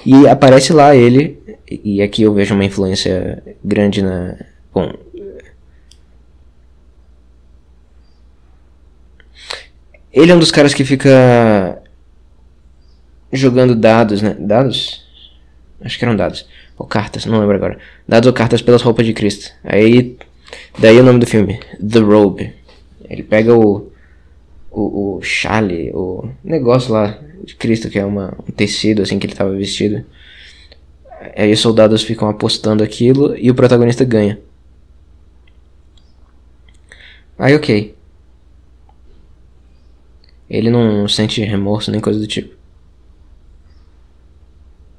E 0.05 0.27
aparece 0.27 0.73
lá 0.73 0.97
ele, 0.97 1.39
e 1.71 2.03
aqui 2.03 2.23
eu 2.23 2.33
vejo 2.33 2.55
uma 2.55 2.65
influência 2.65 3.43
grande 3.63 4.03
na. 4.03 4.37
Bom. 4.73 4.93
Ele 10.13 10.33
é 10.33 10.35
um 10.35 10.39
dos 10.39 10.51
caras 10.51 10.75
que 10.75 10.85
fica 10.85 11.81
jogando 13.33 13.75
dados, 13.77 14.23
né? 14.23 14.37
Dados? 14.39 15.05
Acho 15.81 15.99
que 15.99 16.05
eram 16.05 16.17
dados. 16.17 16.47
Ou 16.77 16.87
cartas, 16.87 17.25
não 17.27 17.39
lembro 17.39 17.55
agora. 17.55 17.79
Dados 18.09 18.27
ou 18.27 18.33
cartas 18.33 18.61
pelas 18.61 18.83
roupas 18.83 19.07
de 19.07 19.13
Cristo. 19.13 19.53
Aí, 19.63 20.17
daí 20.79 20.99
o 20.99 21.03
nome 21.03 21.21
do 21.21 21.27
filme, 21.27 21.61
The 21.79 22.01
Robe. 22.01 22.53
Ele 23.09 23.23
pega 23.23 23.55
o, 23.55 23.91
o, 24.71 25.17
o 25.17 25.23
chale, 25.23 25.91
o 25.95 26.29
negócio 26.43 26.93
lá 26.93 27.19
de 27.45 27.55
Cristo, 27.55 27.89
que 27.89 27.99
é 27.99 28.05
uma, 28.05 28.35
um 28.49 28.53
tecido 28.53 29.03
assim 29.03 29.19
que 29.19 29.27
ele 29.27 29.33
estava 29.33 29.53
vestido. 29.53 30.05
Aí 31.37 31.53
os 31.53 31.61
soldados 31.61 32.03
ficam 32.03 32.29
apostando 32.29 32.83
aquilo 32.83 33.37
e 33.37 33.51
o 33.51 33.55
protagonista 33.55 34.05
ganha. 34.05 34.39
Aí 37.39 37.55
ok. 37.55 37.95
Ele 40.51 40.69
não 40.69 41.07
sente 41.07 41.41
remorso 41.43 41.93
nem 41.93 42.01
coisa 42.01 42.19
do 42.19 42.27
tipo. 42.27 42.57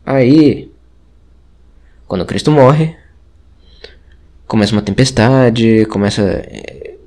Aí, 0.05 0.72
quando 2.08 2.25
Cristo 2.25 2.50
morre, 2.50 2.96
começa 4.48 4.72
uma 4.72 4.81
tempestade, 4.81 5.86
começa, 5.88 6.41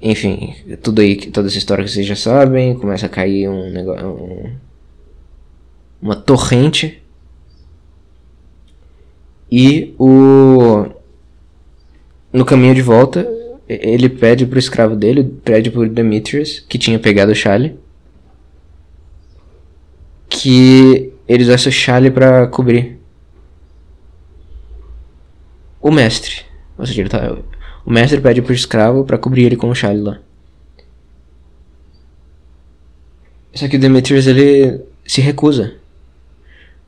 enfim, 0.00 0.54
tudo 0.82 1.00
aí, 1.00 1.16
toda 1.30 1.48
essa 1.48 1.58
história 1.58 1.82
que 1.82 1.90
vocês 1.90 2.06
já 2.06 2.14
sabem, 2.14 2.74
começa 2.74 3.06
a 3.06 3.08
cair 3.08 3.48
um 3.48 3.70
negócio, 3.70 4.06
um, 4.06 4.52
uma 6.00 6.14
torrente 6.14 7.02
e 9.50 9.94
o 9.98 10.86
no 12.32 12.44
caminho 12.44 12.74
de 12.74 12.82
volta 12.82 13.26
ele 13.68 14.08
pede 14.08 14.44
pro 14.46 14.58
escravo 14.58 14.94
dele, 14.94 15.24
pede 15.44 15.70
pro 15.70 15.88
Demetrius, 15.88 16.64
que 16.68 16.78
tinha 16.78 16.98
pegado 16.98 17.32
o 17.32 17.34
Charlie, 17.34 17.78
que 20.34 21.12
eles 21.28 21.46
usassem 21.46 21.70
o 21.70 21.72
Charlie 21.72 22.10
pra 22.10 22.46
cobrir 22.46 22.98
o 25.80 25.90
mestre. 25.90 26.42
Ou 26.76 26.84
seja, 26.84 27.08
tá, 27.08 27.36
o 27.84 27.90
mestre 27.92 28.20
pede 28.20 28.42
pro 28.42 28.52
escravo 28.52 29.04
para 29.04 29.18
cobrir 29.18 29.44
ele 29.44 29.56
com 29.56 29.70
o 29.70 29.74
Charlie 29.74 30.02
lá. 30.02 30.18
Só 33.54 33.68
que 33.68 33.76
o 33.76 33.80
Demetrius 33.80 34.26
ele 34.26 34.80
se 35.06 35.20
recusa. 35.20 35.74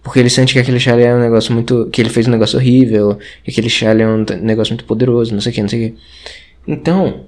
Porque 0.03 0.19
ele 0.19 0.31
sente 0.31 0.53
que 0.53 0.59
aquele 0.59 0.81
Charlie 0.81 1.07
é 1.07 1.15
um 1.15 1.21
negócio 1.21 1.53
muito. 1.53 1.89
que 1.91 2.01
ele 2.01 2.11
fez 2.11 2.27
um 2.27 2.31
negócio 2.31 2.59
horrível. 2.59 3.19
Que 3.45 3.51
aquele 3.51 3.69
Charlie 3.69 4.03
é 4.03 4.09
um 4.09 4.25
negócio 4.43 4.73
muito 4.73 4.85
poderoso, 4.85 5.33
não 5.33 5.41
sei 5.41 5.53
o 5.53 5.55
que, 5.55 5.63
não 5.63 5.69
sei 5.69 5.87
o 5.87 5.93
que. 5.93 5.99
Então. 6.67 7.27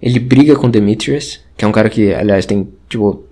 Ele 0.00 0.18
briga 0.18 0.56
com 0.56 0.70
Demetrius, 0.70 1.40
que 1.60 1.64
é 1.66 1.68
um 1.68 1.72
cara 1.72 1.90
que, 1.90 2.10
aliás, 2.14 2.46
tem, 2.46 2.66
tipo. 2.88 3.22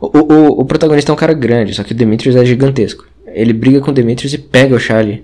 O, 0.00 0.18
o, 0.18 0.60
o 0.62 0.64
protagonista 0.64 1.12
é 1.12 1.14
um 1.14 1.16
cara 1.16 1.32
grande, 1.32 1.72
só 1.72 1.84
que 1.84 1.92
o 1.92 1.94
Demetrius 1.94 2.34
é 2.34 2.44
gigantesco. 2.44 3.06
Ele 3.28 3.52
briga 3.52 3.80
com 3.80 3.92
Demetrius 3.92 4.32
e 4.34 4.38
pega 4.38 4.74
o 4.74 4.80
Charlie. 4.80 5.22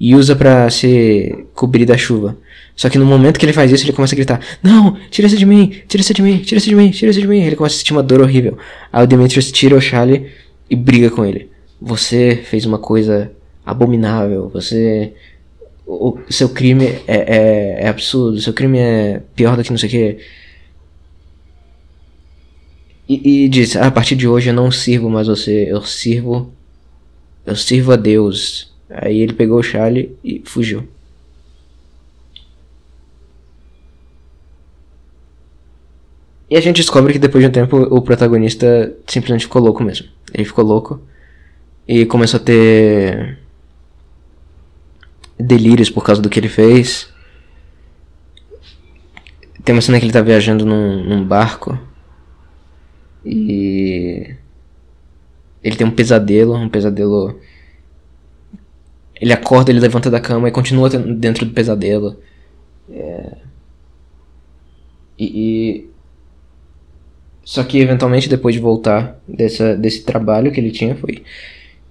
E 0.00 0.14
usa 0.14 0.34
para 0.34 0.70
se 0.70 1.44
cobrir 1.54 1.84
da 1.84 1.94
chuva. 1.98 2.38
Só 2.74 2.88
que 2.88 2.96
no 2.96 3.04
momento 3.04 3.38
que 3.38 3.44
ele 3.44 3.52
faz 3.52 3.70
isso, 3.70 3.84
ele 3.84 3.92
começa 3.92 4.14
a 4.14 4.16
gritar: 4.16 4.40
Não, 4.62 4.96
tira 5.10 5.26
isso 5.26 5.36
de 5.36 5.44
mim, 5.44 5.74
tira 5.86 6.00
isso 6.00 6.14
de 6.14 6.22
mim, 6.22 6.38
tira 6.38 6.56
isso 6.58 6.70
de 6.70 6.74
mim, 6.74 6.90
tira 6.90 7.10
isso 7.10 7.20
de 7.20 7.28
mim. 7.28 7.42
Ele 7.42 7.54
começa 7.54 7.74
a 7.74 7.78
sentir 7.78 7.92
uma 7.92 8.02
dor 8.02 8.22
horrível. 8.22 8.56
Aí 8.90 9.04
o 9.04 9.06
Demetrius 9.06 9.52
tira 9.52 9.76
o 9.76 9.80
Charlie 9.82 10.28
e 10.70 10.74
briga 10.74 11.10
com 11.10 11.22
ele. 11.22 11.50
Você 11.82 12.40
fez 12.44 12.64
uma 12.64 12.78
coisa 12.78 13.30
abominável. 13.64 14.48
Você. 14.54 15.12
O 15.86 16.18
seu 16.30 16.48
crime 16.48 16.86
é, 17.06 17.16
é, 17.16 17.76
é 17.84 17.88
absurdo. 17.88 18.40
Seu 18.40 18.54
crime 18.54 18.78
é 18.78 19.20
pior 19.36 19.54
do 19.54 19.62
que 19.62 19.70
não 19.70 19.76
sei 19.76 19.88
o 19.88 19.92
que. 19.92 20.18
E, 23.08 23.44
e 23.44 23.48
diz: 23.48 23.76
A 23.76 23.90
partir 23.90 24.16
de 24.16 24.26
hoje 24.26 24.50
eu 24.50 24.54
não 24.54 24.70
sirvo 24.70 25.10
mais 25.10 25.26
você. 25.26 25.66
Eu 25.70 25.82
sirvo. 25.82 26.52
Eu 27.46 27.56
sirvo 27.56 27.92
a 27.92 27.96
Deus. 27.96 28.72
Aí 28.88 29.20
ele 29.20 29.32
pegou 29.32 29.58
o 29.58 29.62
Charlie 29.62 30.16
e 30.24 30.42
fugiu. 30.44 30.86
E 36.48 36.56
a 36.56 36.60
gente 36.60 36.76
descobre 36.76 37.12
que 37.12 37.18
depois 37.18 37.42
de 37.42 37.48
um 37.48 37.52
tempo 37.52 37.76
o 37.76 38.00
protagonista 38.02 38.94
simplesmente 39.06 39.46
ficou 39.46 39.60
louco 39.62 39.82
mesmo. 39.82 40.06
Ele 40.32 40.44
ficou 40.44 40.64
louco 40.64 41.00
e 41.86 42.06
começou 42.06 42.38
a 42.38 42.42
ter 42.42 43.38
delírios 45.38 45.90
por 45.90 46.04
causa 46.04 46.22
do 46.22 46.28
que 46.28 46.38
ele 46.38 46.48
fez. 46.48 47.08
Tem 49.64 49.74
uma 49.74 49.82
cena 49.82 49.98
que 49.98 50.04
ele 50.04 50.12
tá 50.12 50.20
viajando 50.20 50.64
num, 50.64 51.02
num 51.04 51.24
barco 51.24 51.78
e 53.24 54.34
ele 55.62 55.76
tem 55.76 55.86
um 55.86 55.90
pesadelo, 55.90 56.54
um 56.54 56.68
pesadelo. 56.68 57.40
Ele 59.18 59.32
acorda, 59.32 59.70
ele 59.70 59.80
levanta 59.80 60.10
da 60.10 60.20
cama 60.20 60.48
e 60.48 60.52
continua 60.52 60.90
dentro 60.90 61.46
do 61.46 61.52
pesadelo. 61.52 62.20
É... 62.90 63.38
E, 65.18 65.24
e, 65.24 65.90
Só 67.44 67.64
que 67.64 67.78
eventualmente, 67.78 68.28
depois 68.28 68.54
de 68.54 68.60
voltar 68.60 69.18
dessa, 69.26 69.76
desse 69.76 70.04
trabalho 70.04 70.52
que 70.52 70.60
ele 70.60 70.70
tinha, 70.70 70.94
foi 70.96 71.22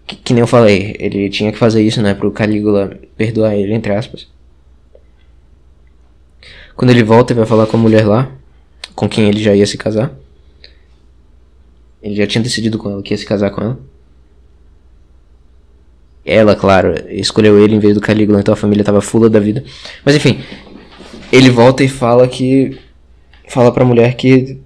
que, 0.06 0.18
que, 0.18 0.34
nem 0.34 0.42
eu 0.42 0.48
falei, 0.48 0.96
ele 1.00 1.30
tinha 1.30 1.52
que 1.52 1.58
fazer 1.58 1.82
isso, 1.82 2.02
né, 2.02 2.14
pro 2.14 2.32
Calígula 2.32 3.00
perdoar 3.16 3.56
ele, 3.56 3.74
entre 3.74 3.94
aspas. 3.94 4.28
Quando 6.76 6.92
ele 6.92 7.04
volta, 7.04 7.34
ele 7.34 7.40
vai 7.40 7.48
falar 7.48 7.66
com 7.68 7.78
a 7.78 7.80
mulher 7.80 8.06
lá, 8.06 8.32
com 8.96 9.08
quem 9.08 9.30
ele 9.30 9.42
já 9.42 9.56
ia 9.56 9.66
se 9.66 9.78
casar. 9.78 10.14
Ele 12.04 12.16
já 12.16 12.28
tinha 12.28 12.44
decidido 12.44 12.78
com 12.78 12.92
ela 12.92 13.02
que 13.02 13.14
ia 13.14 13.18
se 13.18 13.26
casar 13.26 13.50
com 13.50 13.62
ela. 13.62 13.80
Ela, 16.26 16.56
claro, 16.56 16.94
escolheu 17.10 17.58
ele 17.58 17.76
em 17.76 17.80
vez 17.80 17.96
do 17.96 18.02
Calígula, 18.02 18.40
então 18.40 18.54
a 18.54 18.58
família 18.58 18.84
tava 18.84 19.02
fula 19.02 19.30
da 19.30 19.40
vida. 19.40 19.64
Mas 20.06 20.16
enfim, 20.16 20.42
ele 21.32 21.50
volta 21.50 21.84
e 21.84 21.88
fala 21.88 22.28
que. 22.28 22.78
Fala 23.48 23.72
pra 23.72 23.86
mulher 23.86 24.16
que. 24.16 24.60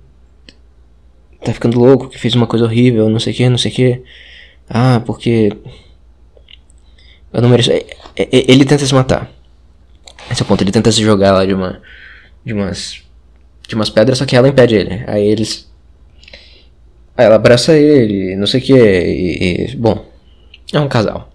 Tá 1.43 1.53
ficando 1.53 1.79
louco, 1.79 2.09
que 2.09 2.17
fez 2.17 2.35
uma 2.35 2.47
coisa 2.47 2.65
horrível, 2.65 3.09
não 3.09 3.19
sei 3.19 3.33
o 3.33 3.35
que, 3.35 3.49
não 3.49 3.57
sei 3.57 3.71
o 3.71 3.75
que. 3.75 4.03
Ah, 4.69 5.01
porque. 5.05 5.55
Eu 7.31 7.41
não 7.41 7.49
mereço. 7.49 7.71
É, 7.71 7.85
é, 8.15 8.23
é, 8.23 8.51
ele 8.51 8.65
tenta 8.65 8.85
se 8.85 8.93
matar. 8.93 9.31
Esse 10.29 10.41
é 10.41 10.45
o 10.45 10.47
ponto, 10.47 10.63
ele 10.63 10.71
tenta 10.71 10.91
se 10.91 11.01
jogar 11.01 11.31
lá 11.31 11.45
de 11.45 11.53
uma. 11.53 11.81
De 12.43 12.53
umas. 12.53 13.01
De 13.67 13.75
umas 13.75 13.89
pedras, 13.89 14.17
só 14.17 14.25
que 14.25 14.35
ela 14.35 14.49
impede 14.49 14.75
ele. 14.75 15.03
Aí 15.07 15.25
eles. 15.25 15.66
Ela 17.17 17.35
abraça 17.35 17.73
ele, 17.73 18.35
não 18.35 18.45
sei 18.45 18.59
o 18.59 18.63
que. 18.63 18.73
E, 18.73 19.71
e, 19.71 19.75
bom. 19.75 20.05
É 20.71 20.79
um 20.79 20.87
casal. 20.87 21.31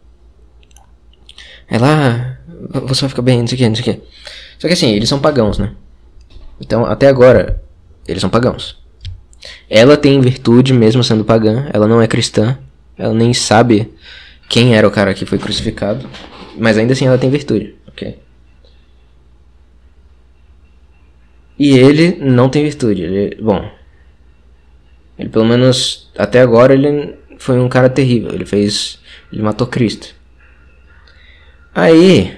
Ela. 1.69 2.39
Ah, 2.73 2.81
você 2.81 3.03
vai 3.03 3.09
ficar 3.11 3.23
bem, 3.23 3.41
não 3.41 3.47
sei 3.47 3.57
o 3.57 3.59
que, 3.59 3.69
não 3.69 3.75
sei 3.75 3.83
o 3.83 3.97
que. 3.97 4.03
Só 4.59 4.69
que 4.69 4.75
assim, 4.75 4.91
eles 4.91 5.09
são 5.09 5.19
pagãos, 5.19 5.59
né? 5.59 5.73
Então, 6.61 6.85
até 6.85 7.09
agora, 7.09 7.61
eles 8.07 8.21
são 8.21 8.31
pagãos. 8.31 8.81
Ela 9.69 9.97
tem 9.97 10.21
virtude 10.21 10.73
mesmo 10.73 11.03
sendo 11.03 11.25
pagã, 11.25 11.69
ela 11.73 11.89
não 11.89 12.01
é 12.01 12.07
cristã. 12.07 12.59
Ela 12.97 13.15
nem 13.15 13.35
sabe 13.35 13.93
quem 14.49 14.77
era 14.77 14.87
o 14.87 14.91
cara 14.91 15.15
que 15.15 15.27
foi 15.27 15.39
crucificado. 15.39 16.09
Mas 16.57 16.79
ainda 16.79 16.93
assim 16.93 17.07
ela 17.07 17.19
tem 17.19 17.31
virtude, 17.31 17.75
ok? 17.89 18.19
E 21.59 21.77
ele 21.77 22.17
não 22.21 22.49
tem 22.49 22.63
virtude. 22.63 23.03
Ele, 23.03 23.43
bom, 23.43 23.69
ele 25.23 25.29
pelo 25.29 25.45
menos 25.45 26.11
até 26.19 26.41
agora 26.41 26.75
ele 26.75 27.15
foi 27.39 27.59
um 27.61 27.69
cara 27.69 27.89
terrível. 27.89 28.33
Ele 28.33 28.45
fez, 28.45 28.99
ele 29.33 29.43
matou 29.43 29.67
Cristo. 29.67 30.15
Aí 31.73 32.37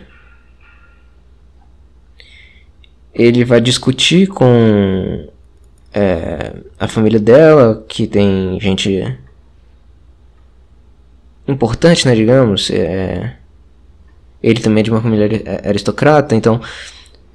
ele 3.15 3.45
vai 3.45 3.61
discutir 3.61 4.27
com 4.29 5.29
é, 5.95 6.53
a 6.79 6.87
família 6.87 7.19
dela, 7.19 7.85
que 7.89 8.07
tem 8.07 8.59
gente 8.61 9.19
importante, 11.49 12.07
né, 12.07 12.15
digamos. 12.15 12.71
É, 12.71 13.37
ele 14.43 14.61
também 14.61 14.83
é 14.83 14.85
de 14.85 14.91
uma 14.91 15.01
família 15.01 15.43
aristocrata, 15.65 16.37
então 16.37 16.61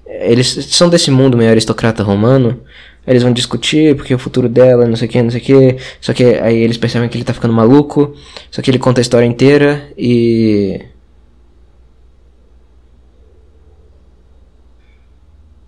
eles 0.06 0.48
são 0.48 0.90
desse 0.90 1.10
mundo 1.10 1.36
meio 1.36 1.50
aristocrata 1.50 2.04
romano. 2.04 2.62
Eles 3.10 3.24
vão 3.24 3.34
discutir 3.34 3.96
porque 3.96 4.14
o 4.14 4.20
futuro 4.20 4.48
dela, 4.48 4.86
não 4.86 4.96
sei 4.96 5.08
o 5.08 5.12
que, 5.12 5.22
não 5.24 5.32
sei 5.32 5.42
o 5.42 5.44
que. 5.44 5.78
Só 6.00 6.14
que 6.14 6.24
aí 6.24 6.58
eles 6.58 6.78
percebem 6.78 7.10
que 7.10 7.18
ele 7.18 7.24
tá 7.24 7.34
ficando 7.34 7.52
maluco. 7.52 8.16
Só 8.52 8.62
que 8.62 8.70
ele 8.70 8.78
conta 8.78 9.02
a 9.02 9.04
história 9.04 9.26
inteira 9.26 9.92
e. 9.98 10.80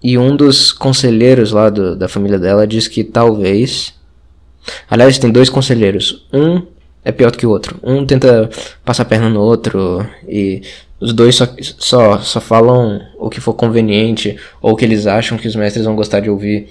E 0.04 0.20
um 0.20 0.36
dos 0.36 0.72
conselheiros 0.72 1.52
lá 1.52 1.70
do, 1.72 1.96
da 1.96 2.08
família 2.08 2.38
dela 2.38 2.68
diz 2.68 2.88
que 2.88 3.04
talvez. 3.04 3.96
Aliás, 4.88 5.18
tem 5.18 5.32
dois 5.32 5.50
conselheiros. 5.50 6.28
Um 6.32 6.62
é 7.04 7.12
pior 7.12 7.32
do 7.32 7.40
que 7.40 7.48
o 7.48 7.50
outro. 7.50 7.80
Um 7.82 8.06
tenta 8.06 8.52
passar 8.86 9.02
a 9.02 9.08
perna 9.08 9.30
no 9.30 9.42
outro 9.42 10.08
e 10.28 10.62
os 11.00 11.12
dois 11.12 11.36
só, 11.36 11.48
só, 11.80 12.20
só 12.20 12.40
falam 12.40 13.02
o 13.18 13.32
que 13.32 13.42
for 13.42 13.56
conveniente 13.56 14.38
ou 14.62 14.74
o 14.74 14.76
que 14.76 14.86
eles 14.86 15.08
acham 15.08 15.40
que 15.40 15.48
os 15.48 15.56
mestres 15.56 15.86
vão 15.86 15.96
gostar 15.96 16.20
de 16.20 16.30
ouvir. 16.30 16.70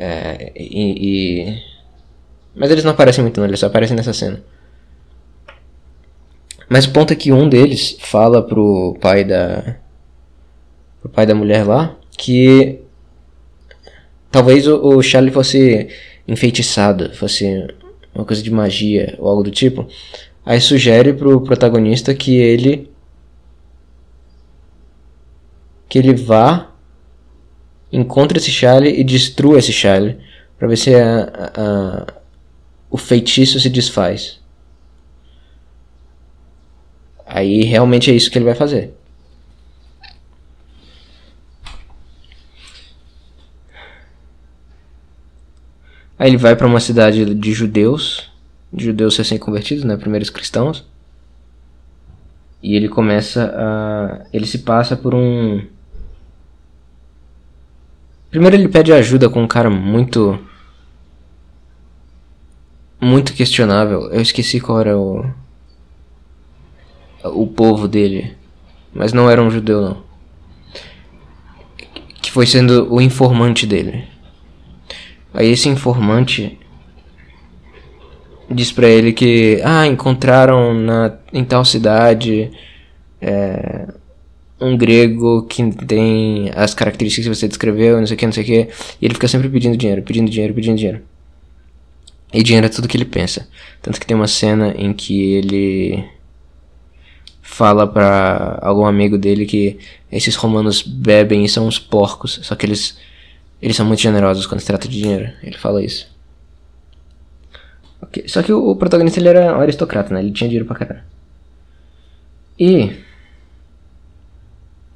É, 0.00 0.52
e, 0.54 1.48
e, 1.48 1.62
Mas 2.54 2.70
eles 2.70 2.84
não 2.84 2.92
aparecem 2.92 3.20
muito, 3.20 3.40
não, 3.40 3.48
eles 3.48 3.58
só 3.58 3.66
aparecem 3.66 3.96
nessa 3.96 4.12
cena. 4.12 4.40
Mas 6.68 6.84
o 6.84 6.92
ponto 6.92 7.12
é 7.12 7.16
que 7.16 7.32
um 7.32 7.48
deles 7.48 7.96
fala 7.98 8.40
pro 8.40 8.96
pai 9.00 9.24
da. 9.24 9.76
pro 11.00 11.10
pai 11.10 11.26
da 11.26 11.34
mulher 11.34 11.66
lá 11.66 11.96
que. 12.16 12.78
Talvez 14.30 14.68
o, 14.68 14.98
o 14.98 15.02
Charlie 15.02 15.32
fosse 15.32 15.88
enfeitiçado, 16.28 17.12
fosse 17.14 17.66
uma 18.14 18.24
coisa 18.24 18.42
de 18.42 18.52
magia 18.52 19.16
ou 19.18 19.28
algo 19.28 19.42
do 19.42 19.50
tipo. 19.50 19.88
Aí 20.46 20.60
sugere 20.60 21.12
pro 21.12 21.40
protagonista 21.40 22.14
que 22.14 22.36
ele 22.36 22.88
que 25.88 25.98
ele 25.98 26.14
vá 26.14 26.70
encontre 27.92 28.38
esse 28.38 28.50
Charlie 28.50 28.98
e 28.98 29.04
destrua 29.04 29.58
esse 29.58 29.72
Charlie 29.72 30.18
para 30.58 30.68
ver 30.68 30.76
se 30.76 30.94
a, 30.94 31.52
a, 31.56 32.14
o 32.90 32.96
feitiço 32.96 33.58
se 33.60 33.70
desfaz. 33.70 34.40
Aí 37.26 37.62
realmente 37.64 38.10
é 38.10 38.14
isso 38.14 38.30
que 38.30 38.38
ele 38.38 38.46
vai 38.46 38.54
fazer. 38.54 38.94
Aí 46.18 46.30
ele 46.30 46.36
vai 46.36 46.56
para 46.56 46.66
uma 46.66 46.80
cidade 46.80 47.34
de 47.34 47.52
judeus, 47.52 48.28
de 48.72 48.86
judeus 48.86 49.16
recém-convertidos, 49.16 49.84
né, 49.84 49.96
primeiros 49.96 50.30
cristãos. 50.30 50.84
E 52.60 52.74
ele 52.74 52.88
começa 52.88 53.54
a. 53.56 54.26
Ele 54.32 54.46
se 54.46 54.58
passa 54.58 54.96
por 54.96 55.14
um. 55.14 55.64
Primeiro 58.30 58.56
ele 58.56 58.68
pede 58.68 58.92
ajuda 58.92 59.28
com 59.28 59.42
um 59.42 59.48
cara 59.48 59.70
muito. 59.70 60.38
Muito 63.00 63.32
questionável. 63.32 64.10
Eu 64.10 64.20
esqueci 64.20 64.60
qual 64.60 64.80
era 64.80 64.98
o. 64.98 65.24
O 67.24 67.46
povo 67.46 67.88
dele. 67.88 68.36
Mas 68.92 69.12
não 69.12 69.30
era 69.30 69.42
um 69.42 69.50
judeu, 69.50 69.80
não. 69.80 70.02
Que 72.20 72.30
foi 72.30 72.46
sendo 72.46 72.92
o 72.92 73.00
informante 73.00 73.66
dele. 73.66 74.04
Aí 75.32 75.50
esse 75.50 75.68
informante 75.68 76.58
diz 78.50 78.72
para 78.72 78.88
ele 78.88 79.12
que 79.12 79.60
ah 79.62 79.86
encontraram 79.86 80.72
na 80.72 81.14
em 81.32 81.44
tal 81.44 81.64
cidade 81.64 82.50
é, 83.20 83.88
um 84.60 84.76
grego 84.76 85.42
que 85.42 85.70
tem 85.86 86.50
as 86.54 86.74
características 86.74 87.26
que 87.26 87.34
você 87.34 87.48
descreveu 87.48 87.98
não 87.98 88.06
sei 88.06 88.16
o 88.16 88.18
que 88.18 88.26
não 88.26 88.32
sei 88.32 88.42
o 88.42 88.46
que 88.46 88.68
e 89.00 89.04
ele 89.04 89.14
fica 89.14 89.28
sempre 89.28 89.48
pedindo 89.48 89.76
dinheiro 89.76 90.02
pedindo 90.02 90.30
dinheiro 90.30 90.54
pedindo 90.54 90.76
dinheiro 90.76 91.02
e 92.32 92.42
dinheiro 92.42 92.66
é 92.66 92.68
tudo 92.68 92.88
que 92.88 92.96
ele 92.96 93.04
pensa 93.04 93.48
tanto 93.80 94.00
que 94.00 94.06
tem 94.06 94.16
uma 94.16 94.26
cena 94.26 94.74
em 94.76 94.92
que 94.92 95.34
ele 95.34 96.04
fala 97.40 97.86
para 97.86 98.58
algum 98.62 98.84
amigo 98.84 99.16
dele 99.16 99.46
que 99.46 99.78
esses 100.10 100.34
romanos 100.34 100.82
bebem 100.82 101.44
e 101.44 101.48
são 101.48 101.66
uns 101.66 101.78
porcos 101.78 102.40
só 102.42 102.54
que 102.54 102.66
eles 102.66 102.98
eles 103.62 103.76
são 103.76 103.86
muito 103.86 104.00
generosos 104.00 104.46
quando 104.46 104.60
se 104.60 104.66
trata 104.66 104.88
de 104.88 105.00
dinheiro 105.00 105.30
ele 105.42 105.56
fala 105.56 105.82
isso 105.82 106.08
Okay. 108.02 108.28
Só 108.28 108.42
que 108.42 108.52
o, 108.52 108.70
o, 108.70 108.76
protagonista 108.76 109.18
ele 109.18 109.28
era 109.28 109.56
um 109.56 109.60
aristocrata, 109.60 110.14
né? 110.14 110.20
Ele 110.20 110.32
tinha 110.32 110.48
dinheiro 110.48 110.66
pra 110.66 110.76
caralho. 110.76 111.02
E. 112.58 112.92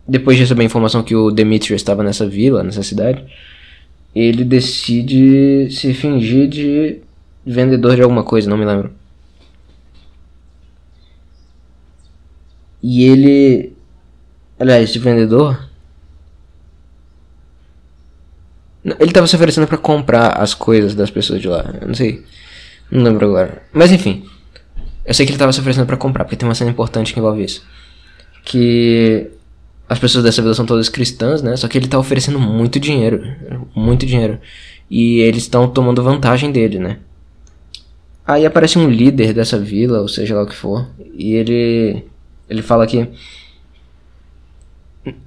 Depois 0.07 0.37
de 0.37 0.43
receber 0.43 0.62
a 0.62 0.67
informação 0.67 1.03
que 1.03 1.15
o 1.15 1.31
Demetrius 1.31 1.81
estava 1.81 2.03
nessa 2.03 2.27
vila, 2.27 2.62
nessa 2.62 2.83
cidade, 2.83 3.25
ele 4.15 4.45
decide 4.45 5.69
se 5.71 5.95
fingir 5.95 6.49
de 6.49 7.01
vendedor 7.47 7.97
de 7.97 8.03
alguma 8.03 8.23
coisa, 8.23 8.51
não 8.51 8.57
me 8.57 8.65
lembro. 8.65 8.93
E 12.83 13.05
ele. 13.05 13.73
Aliás, 14.59 14.91
esse 14.91 14.99
vendedor. 14.99 15.69
Ele 18.85 19.05
estava 19.05 19.29
se 19.29 19.37
oferecendo 19.37 19.69
para 19.69 19.79
comprar 19.79 20.31
as 20.31 20.55
coisas 20.55 20.95
das 20.95 21.09
pessoas 21.09 21.41
de 21.41 21.47
lá. 21.47 21.65
Eu 21.81 21.87
não 21.87 21.95
sei. 21.95 22.25
Não 22.91 23.05
lembro 23.05 23.27
agora. 23.27 23.62
Mas 23.73 23.93
enfim. 23.93 24.29
Eu 25.05 25.15
sei 25.15 25.25
que 25.25 25.31
ele 25.31 25.37
estava 25.37 25.53
se 25.53 25.61
oferecendo 25.61 25.87
para 25.87 25.97
comprar, 25.97 26.25
porque 26.25 26.37
tem 26.37 26.49
uma 26.49 26.55
cena 26.55 26.71
importante 26.71 27.12
que 27.12 27.21
envolve 27.21 27.45
isso. 27.45 27.65
Que 28.45 29.31
as 29.92 29.98
pessoas 29.98 30.24
dessa 30.24 30.40
vila 30.40 30.55
são 30.55 30.64
todas 30.64 30.88
cristãs, 30.88 31.42
né? 31.42 31.55
Só 31.55 31.68
que 31.68 31.76
ele 31.76 31.87
tá 31.87 31.98
oferecendo 31.98 32.40
muito 32.40 32.81
dinheiro. 32.81 33.22
Muito 33.74 34.07
dinheiro. 34.07 34.38
E 34.90 35.20
eles 35.20 35.42
estão 35.42 35.68
tomando 35.68 36.02
vantagem 36.02 36.50
dele, 36.50 36.78
né? 36.78 36.98
Aí 38.26 38.46
aparece 38.46 38.78
um 38.78 38.88
líder 38.88 39.35
dessa 39.35 39.59
vila, 39.59 40.00
ou 40.00 40.09
seja 40.09 40.35
lá 40.35 40.44
o 40.44 40.46
que 40.46 40.55
for. 40.55 40.88
E 41.14 41.35
ele. 41.35 42.05
Ele 42.48 42.62
fala 42.62 42.87
que. 42.87 43.07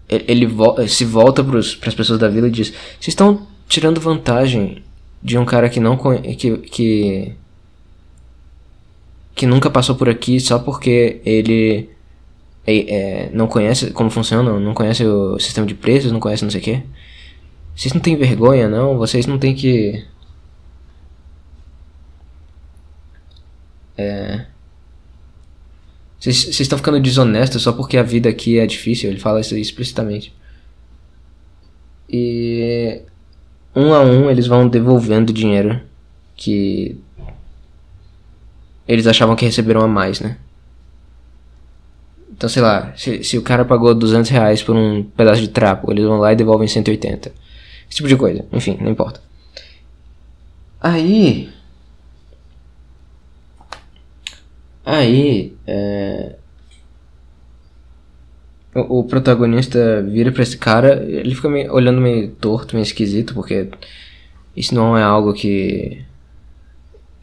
Ele, 0.09 0.47
vo 0.47 0.75
se 0.87 1.05
volta 1.05 1.43
para 1.43 1.59
as 1.59 1.95
pessoas 1.95 2.17
da 2.17 2.27
vila 2.27 2.47
e 2.47 2.51
diz: 2.51 2.69
Vocês 2.69 3.09
estão 3.09 3.45
tirando 3.67 4.01
vantagem 4.01 4.83
de 5.21 5.37
um 5.37 5.45
cara 5.45 5.69
que 5.69 5.79
não. 5.79 5.95
que, 5.95 6.57
que 6.57 7.35
que 9.35 9.45
nunca 9.45 9.69
passou 9.69 9.95
por 9.95 10.07
aqui 10.07 10.39
só 10.39 10.57
porque 10.57 11.21
ele 11.25 11.89
é, 12.65 13.25
é, 13.27 13.29
não 13.31 13.47
conhece 13.47 13.91
como 13.91 14.09
funciona, 14.09 14.59
não 14.59 14.73
conhece 14.73 15.05
o 15.05 15.39
sistema 15.39 15.67
de 15.67 15.75
preços, 15.75 16.11
não 16.11 16.19
conhece 16.19 16.43
não 16.43 16.51
sei 16.51 16.61
o 16.61 16.63
que. 16.63 16.83
Vocês 17.75 17.93
não 17.93 18.01
têm 18.01 18.15
vergonha, 18.15 18.67
não? 18.69 18.97
Vocês 18.97 19.25
não 19.27 19.37
têm 19.37 19.53
que. 19.53 20.05
É. 23.97 24.45
Vocês 26.19 26.59
estão 26.59 26.77
ficando 26.77 26.99
desonestos 26.99 27.61
só 27.61 27.71
porque 27.71 27.97
a 27.97 28.03
vida 28.03 28.29
aqui 28.29 28.57
é 28.57 28.65
difícil. 28.65 29.09
Ele 29.09 29.19
fala 29.19 29.41
isso 29.41 29.55
explicitamente. 29.57 30.33
E. 32.09 33.01
Um 33.75 33.93
a 33.93 34.01
um 34.01 34.29
eles 34.31 34.47
vão 34.47 34.69
devolvendo 34.69 35.33
dinheiro 35.33 35.81
que 36.35 36.97
eles 38.87 39.05
achavam 39.05 39.35
que 39.35 39.45
receberam 39.45 39.81
a 39.81 39.87
mais, 39.87 40.21
né? 40.21 40.37
Então, 42.35 42.49
sei 42.49 42.61
lá, 42.61 42.93
se, 42.97 43.23
se 43.23 43.37
o 43.37 43.41
cara 43.41 43.63
pagou 43.63 43.95
200 43.95 44.29
reais 44.29 44.61
por 44.61 44.75
um 44.75 45.03
pedaço 45.03 45.39
de 45.39 45.47
trapo, 45.47 45.89
eles 45.91 46.03
vão 46.03 46.17
lá 46.17 46.33
e 46.33 46.35
devolvem 46.35 46.67
180. 46.67 47.31
Esse 47.89 47.97
tipo 47.97 48.09
de 48.09 48.17
coisa. 48.17 48.45
Enfim, 48.51 48.77
não 48.81 48.91
importa. 48.91 49.21
Aí. 50.81 51.49
Aí. 54.85 55.55
É... 55.65 56.35
O, 58.75 58.99
o, 58.99 59.03
protagonista 59.05 60.03
vira 60.03 60.33
pra 60.33 60.43
esse 60.43 60.57
cara, 60.57 61.05
ele 61.07 61.33
fica 61.33 61.47
meio, 61.47 61.73
olhando 61.73 62.01
meio 62.01 62.31
torto, 62.31 62.75
meio 62.75 62.83
esquisito, 62.83 63.33
porque 63.33 63.69
isso 64.53 64.75
não 64.75 64.97
é 64.97 65.03
algo 65.03 65.33
que 65.33 66.03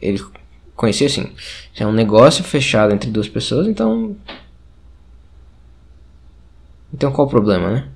ele 0.01 0.19
conhecia 0.75 1.05
assim. 1.05 1.31
É 1.77 1.85
um 1.85 1.91
negócio 1.91 2.43
fechado 2.43 2.91
entre 2.91 3.11
duas 3.11 3.29
pessoas, 3.29 3.67
então. 3.67 4.15
Então 6.93 7.11
qual 7.11 7.27
o 7.27 7.29
problema, 7.29 7.71
né? 7.71 7.87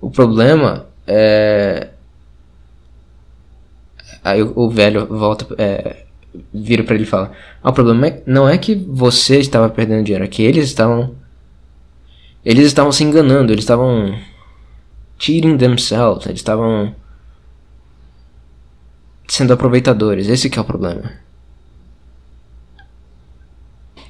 O 0.00 0.10
problema 0.10 0.86
é. 1.06 1.90
Aí 4.22 4.42
o, 4.42 4.70
velho 4.70 5.06
volta. 5.06 5.46
É, 5.58 6.04
vira 6.52 6.84
para 6.84 6.94
ele 6.94 7.04
e 7.04 7.06
fala: 7.06 7.32
ah, 7.62 7.70
O 7.70 7.72
problema 7.72 8.06
é, 8.08 8.22
não 8.26 8.48
é 8.48 8.58
que 8.58 8.74
você 8.74 9.38
estava 9.38 9.68
perdendo 9.68 10.04
dinheiro, 10.04 10.24
é 10.24 10.28
que 10.28 10.42
eles 10.42 10.66
estavam. 10.66 11.14
Eles 12.44 12.66
estavam 12.66 12.92
se 12.92 13.02
enganando, 13.02 13.52
eles 13.52 13.64
estavam. 13.64 14.16
Cheating 15.18 15.56
themselves, 15.56 16.26
eles 16.26 16.40
estavam 16.40 16.94
sendo 19.26 19.52
aproveitadores. 19.52 20.28
Esse 20.28 20.50
que 20.50 20.58
é 20.58 20.62
o 20.62 20.64
problema. 20.64 21.10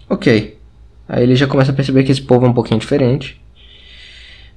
Ok. 0.08 0.55
Aí 1.08 1.22
ele 1.22 1.36
já 1.36 1.46
começa 1.46 1.70
a 1.72 1.74
perceber 1.74 2.04
que 2.04 2.12
esse 2.12 2.22
povo 2.22 2.46
é 2.46 2.48
um 2.48 2.54
pouquinho 2.54 2.80
diferente. 2.80 3.40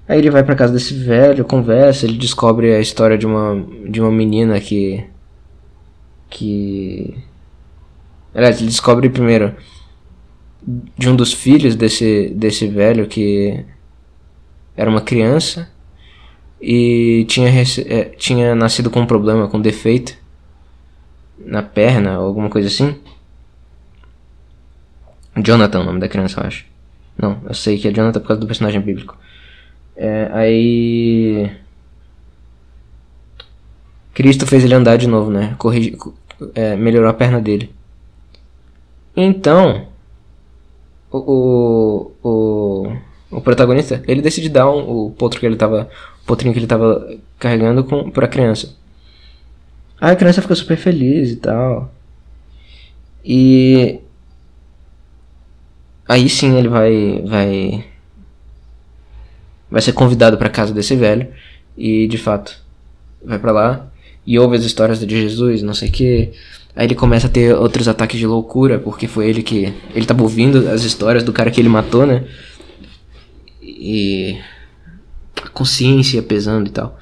Aí 0.08 0.18
ele 0.18 0.32
vai 0.32 0.44
para 0.44 0.56
casa 0.56 0.74
desse 0.74 0.94
velho, 0.94 1.46
conversa, 1.46 2.06
ele 2.06 2.18
descobre 2.18 2.74
a 2.74 2.80
história 2.80 3.18
de 3.18 3.28
uma 3.28 3.64
de 3.88 4.02
uma 4.02 4.12
menina 4.12 4.60
que 4.60 5.06
que 6.30 7.16
Aliás, 8.34 8.58
ele 8.58 8.70
descobre 8.70 9.10
primeiro 9.10 9.56
de 10.98 11.10
um 11.10 11.16
dos 11.16 11.34
filhos 11.34 11.76
desse 11.76 12.30
desse 12.36 12.68
velho 12.68 13.08
que 13.08 13.66
era 14.76 14.90
uma 14.90 15.02
criança 15.02 15.70
e 16.62 17.26
tinha, 17.28 17.50
é, 17.50 18.04
tinha 18.18 18.54
nascido 18.56 18.90
com 18.90 19.02
um 19.02 19.06
problema, 19.06 19.48
com 19.48 19.58
um 19.58 19.62
defeito 19.62 20.18
na 21.38 21.64
perna 21.64 22.16
alguma 22.16 22.50
coisa 22.50 22.68
assim. 22.68 22.96
Jonathan, 25.44 25.82
o 25.82 25.84
nome 25.84 26.00
da 26.00 26.08
criança, 26.08 26.40
eu 26.40 26.48
acho. 26.48 26.66
Não, 27.18 27.42
eu 27.48 27.54
sei 27.54 27.78
que 27.78 27.88
é 27.88 27.92
Jonathan 27.92 28.20
por 28.20 28.28
causa 28.28 28.42
do 28.42 28.48
personagem 28.48 28.80
bíblico. 28.80 29.18
É, 29.96 30.30
aí. 30.32 31.52
Cristo 34.14 34.48
fez 34.48 34.64
ele 34.64 34.74
andar 34.74 34.98
de 34.98 35.08
novo, 35.08 35.30
né? 35.30 35.56
Corrigi, 35.58 35.98
é, 36.56 36.76
melhorou 36.76 37.10
a 37.10 37.14
perna 37.14 37.42
dele. 37.42 37.70
Então. 39.16 39.88
O, 41.12 42.12
o, 42.24 42.98
o, 43.32 43.42
protagonista, 43.42 44.04
ele 44.08 44.22
decide 44.22 44.48
dar 44.48 44.70
um, 44.70 45.08
o 45.08 45.12
potro 45.12 45.40
que 45.40 45.46
ele 45.46 45.56
tava. 45.56 45.90
O 46.24 46.26
potrinho 46.26 46.54
que 46.54 46.60
ele 46.60 46.68
tava 46.68 47.18
carregando 47.40 47.84
com, 47.84 48.10
pra 48.12 48.28
criança. 48.28 48.76
Aí 50.00 50.14
a 50.14 50.16
criança 50.16 50.42
fica 50.42 50.56
super 50.56 50.78
feliz 50.78 51.32
e 51.32 51.36
tal. 51.36 51.92
E 53.26 54.00
aí 56.10 56.28
sim 56.28 56.58
ele 56.58 56.68
vai 56.68 57.24
vai 57.26 57.86
vai 59.72 59.82
ser 59.82 59.94
convidado 59.94 60.38
para 60.38 60.50
casa 60.50 60.74
desse 60.74 60.96
velho 60.96 61.28
e 61.78 62.08
de 62.08 62.18
fato 62.18 62.62
vai 63.24 63.40
para 63.40 63.52
lá 63.52 63.90
e 64.26 64.38
ouve 64.38 64.56
as 64.58 64.64
histórias 64.64 65.00
de 65.00 65.22
Jesus, 65.22 65.64
não 65.64 65.74
sei 65.74 65.90
que. 65.90 66.32
Aí 66.76 66.86
ele 66.86 66.94
começa 66.94 67.26
a 67.26 67.30
ter 67.30 67.54
outros 67.56 67.88
ataques 67.88 68.20
de 68.20 68.28
loucura 68.28 68.78
porque 68.78 69.08
foi 69.08 69.28
ele 69.28 69.42
que 69.42 69.74
ele 69.94 70.06
tava 70.06 70.22
ouvindo 70.22 70.70
as 70.70 70.84
histórias 70.84 71.24
do 71.24 71.34
cara 71.34 71.50
que 71.50 71.60
ele 71.60 71.68
matou, 71.68 72.06
né? 72.06 72.26
E 73.62 74.38
a 75.44 75.50
consciência 75.50 76.22
pesando 76.22 76.68
e 76.68 76.72
tal. 76.72 77.00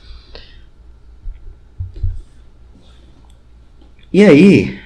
E 4.13 4.23
aí. 4.23 4.79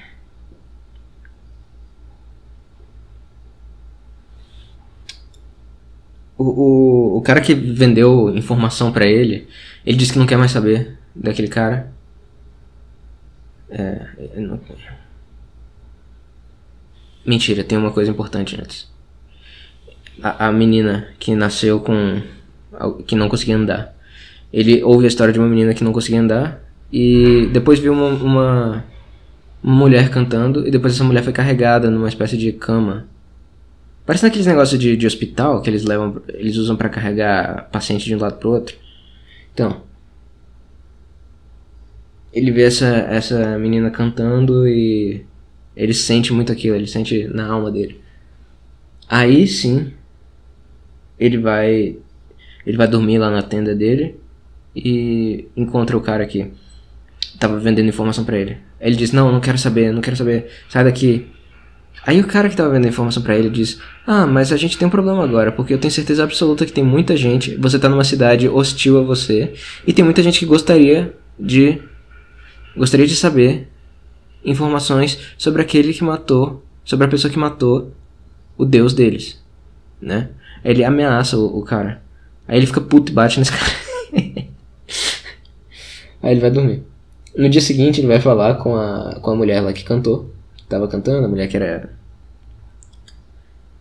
O, 6.36 6.44
o, 6.44 7.18
o 7.18 7.22
cara 7.22 7.40
que 7.40 7.54
vendeu 7.54 8.34
informação 8.34 8.90
para 8.92 9.06
ele, 9.06 9.46
ele 9.84 9.96
disse 9.96 10.12
que 10.12 10.18
não 10.18 10.26
quer 10.26 10.38
mais 10.38 10.50
saber 10.50 10.98
daquele 11.14 11.48
cara. 11.48 11.92
É, 13.70 14.06
não... 14.36 14.60
Mentira, 17.24 17.62
tem 17.62 17.78
uma 17.78 17.92
coisa 17.92 18.10
importante 18.10 18.60
antes. 18.60 18.90
A, 20.22 20.48
a 20.48 20.52
menina 20.52 21.08
que 21.18 21.34
nasceu 21.34 21.80
com. 21.80 22.20
que 23.06 23.14
não 23.14 23.28
conseguia 23.28 23.56
andar. 23.56 23.94
Ele 24.52 24.82
ouve 24.82 25.04
a 25.04 25.08
história 25.08 25.32
de 25.32 25.38
uma 25.38 25.48
menina 25.48 25.72
que 25.72 25.84
não 25.84 25.92
conseguia 25.92 26.20
andar 26.20 26.62
e 26.92 27.48
depois 27.52 27.78
viu 27.78 27.92
uma, 27.94 28.08
uma, 28.08 28.84
uma 29.62 29.74
mulher 29.74 30.10
cantando 30.10 30.66
e 30.66 30.70
depois 30.70 30.92
essa 30.94 31.04
mulher 31.04 31.22
foi 31.22 31.32
carregada 31.32 31.90
numa 31.90 32.08
espécie 32.08 32.36
de 32.36 32.52
cama. 32.52 33.06
Parece 34.04 34.24
naqueles 34.24 34.46
negócios 34.46 34.80
de, 34.80 34.96
de 34.96 35.06
hospital 35.06 35.62
que 35.62 35.70
eles 35.70 35.84
levam, 35.84 36.20
eles 36.28 36.56
usam 36.56 36.76
para 36.76 36.88
carregar 36.88 37.68
paciente 37.70 38.04
de 38.04 38.14
um 38.14 38.18
lado 38.18 38.38
pro 38.38 38.50
outro. 38.50 38.76
Então, 39.54 39.82
ele 42.32 42.50
vê 42.50 42.62
essa, 42.62 42.86
essa 42.86 43.58
menina 43.58 43.90
cantando 43.90 44.66
e 44.66 45.24
ele 45.76 45.94
sente 45.94 46.32
muito 46.32 46.50
aquilo, 46.50 46.74
ele 46.74 46.86
sente 46.86 47.26
na 47.28 47.46
alma 47.46 47.70
dele. 47.70 48.00
Aí 49.08 49.46
sim, 49.46 49.92
ele 51.18 51.38
vai 51.38 51.96
ele 52.66 52.76
vai 52.76 52.88
dormir 52.88 53.18
lá 53.18 53.30
na 53.30 53.42
tenda 53.42 53.74
dele 53.74 54.16
e 54.74 55.48
encontra 55.56 55.96
o 55.96 56.00
cara 56.00 56.26
que 56.26 56.50
tava 57.38 57.58
vendendo 57.58 57.88
informação 57.88 58.24
para 58.24 58.38
ele. 58.38 58.56
Ele 58.80 58.96
diz: 58.96 59.12
"Não, 59.12 59.30
não 59.30 59.40
quero 59.40 59.58
saber, 59.58 59.92
não 59.92 60.00
quero 60.00 60.16
saber. 60.16 60.50
Sai 60.68 60.84
daqui." 60.84 61.30
Aí 62.04 62.20
o 62.20 62.26
cara 62.26 62.48
que 62.48 62.56
tava 62.56 62.70
vendendo 62.70 62.88
informação 62.88 63.22
para 63.22 63.36
ele 63.36 63.48
diz: 63.48 63.80
"Ah, 64.06 64.26
mas 64.26 64.52
a 64.52 64.56
gente 64.56 64.76
tem 64.76 64.86
um 64.86 64.90
problema 64.90 65.22
agora, 65.22 65.52
porque 65.52 65.72
eu 65.72 65.78
tenho 65.78 65.92
certeza 65.92 66.24
absoluta 66.24 66.66
que 66.66 66.72
tem 66.72 66.84
muita 66.84 67.16
gente, 67.16 67.54
você 67.56 67.78
tá 67.78 67.88
numa 67.88 68.04
cidade 68.04 68.48
hostil 68.48 68.98
a 68.98 69.02
você, 69.02 69.52
e 69.86 69.92
tem 69.92 70.04
muita 70.04 70.22
gente 70.22 70.38
que 70.38 70.46
gostaria 70.46 71.14
de 71.38 71.80
gostaria 72.76 73.06
de 73.06 73.14
saber 73.14 73.68
informações 74.44 75.18
sobre 75.38 75.62
aquele 75.62 75.92
que 75.92 76.02
matou, 76.02 76.62
sobre 76.84 77.06
a 77.06 77.08
pessoa 77.08 77.30
que 77.30 77.38
matou 77.38 77.92
o 78.56 78.64
deus 78.64 78.92
deles, 78.92 79.40
né? 80.00 80.30
Ele 80.64 80.84
ameaça 80.84 81.36
o, 81.36 81.58
o 81.58 81.62
cara. 81.62 82.02
Aí 82.46 82.58
ele 82.58 82.66
fica 82.66 82.80
puto 82.80 83.12
e 83.12 83.14
bate 83.14 83.38
nesse 83.38 83.52
cara. 83.52 83.72
Aí 86.22 86.32
ele 86.32 86.40
vai 86.40 86.50
dormir. 86.50 86.82
No 87.36 87.48
dia 87.48 87.60
seguinte 87.60 88.00
ele 88.00 88.08
vai 88.08 88.20
falar 88.20 88.54
com 88.54 88.76
a, 88.76 89.18
com 89.20 89.30
a 89.30 89.36
mulher 89.36 89.60
lá 89.60 89.72
que 89.72 89.84
cantou. 89.84 90.30
Tava 90.72 90.88
cantando, 90.88 91.26
a 91.26 91.28
mulher 91.28 91.48
que 91.48 91.56
era. 91.58 91.90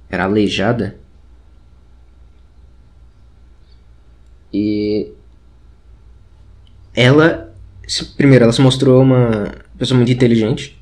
Era 0.10 0.26
aleijada. 0.26 0.98
E. 4.52 5.10
Ela. 6.94 7.56
Primeiro, 8.18 8.44
ela 8.44 8.52
se 8.52 8.60
mostrou 8.60 9.02
uma 9.02 9.56
pessoa 9.78 9.96
muito 9.96 10.12
inteligente. 10.12 10.78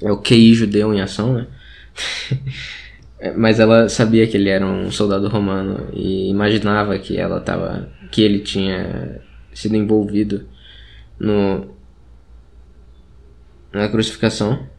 É 0.00 0.10
o 0.10 0.16
QI 0.16 0.54
judeu 0.54 0.94
em 0.94 1.02
ação, 1.02 1.34
né? 1.34 1.46
Mas 3.36 3.60
ela 3.60 3.90
sabia 3.90 4.26
que 4.26 4.38
ele 4.38 4.48
era 4.48 4.64
um 4.64 4.90
soldado 4.90 5.28
romano 5.28 5.90
e 5.92 6.30
imaginava 6.30 6.98
que 6.98 7.18
ela 7.18 7.42
tava. 7.42 7.92
que 8.10 8.22
ele 8.22 8.38
tinha 8.38 9.20
sido 9.52 9.76
envolvido 9.76 10.48
no. 11.18 11.74
na 13.70 13.86
crucificação. 13.86 14.69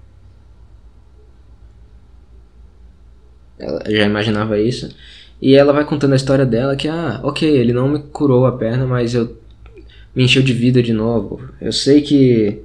Ela 3.62 3.84
já 3.88 4.06
imaginava 4.06 4.60
isso. 4.60 4.89
E 5.41 5.56
ela 5.56 5.71
vai 5.71 5.86
contando 5.86 6.13
a 6.13 6.15
história 6.15 6.45
dela 6.45 6.76
que, 6.76 6.88
ah, 6.88 7.19
ok, 7.24 7.47
ele 7.47 7.74
não 7.74 7.88
me 7.88 8.00
curou 8.00 8.45
a 8.45 8.52
perna, 8.52 8.86
mas 8.86 9.13
eu 9.13 9.38
me 10.15 10.24
encheu 10.24 10.41
de 10.41 10.54
vida 10.54 10.82
de 10.82 10.93
novo. 10.93 11.41
Eu 11.62 11.71
sei 11.71 12.02
que. 12.02 12.60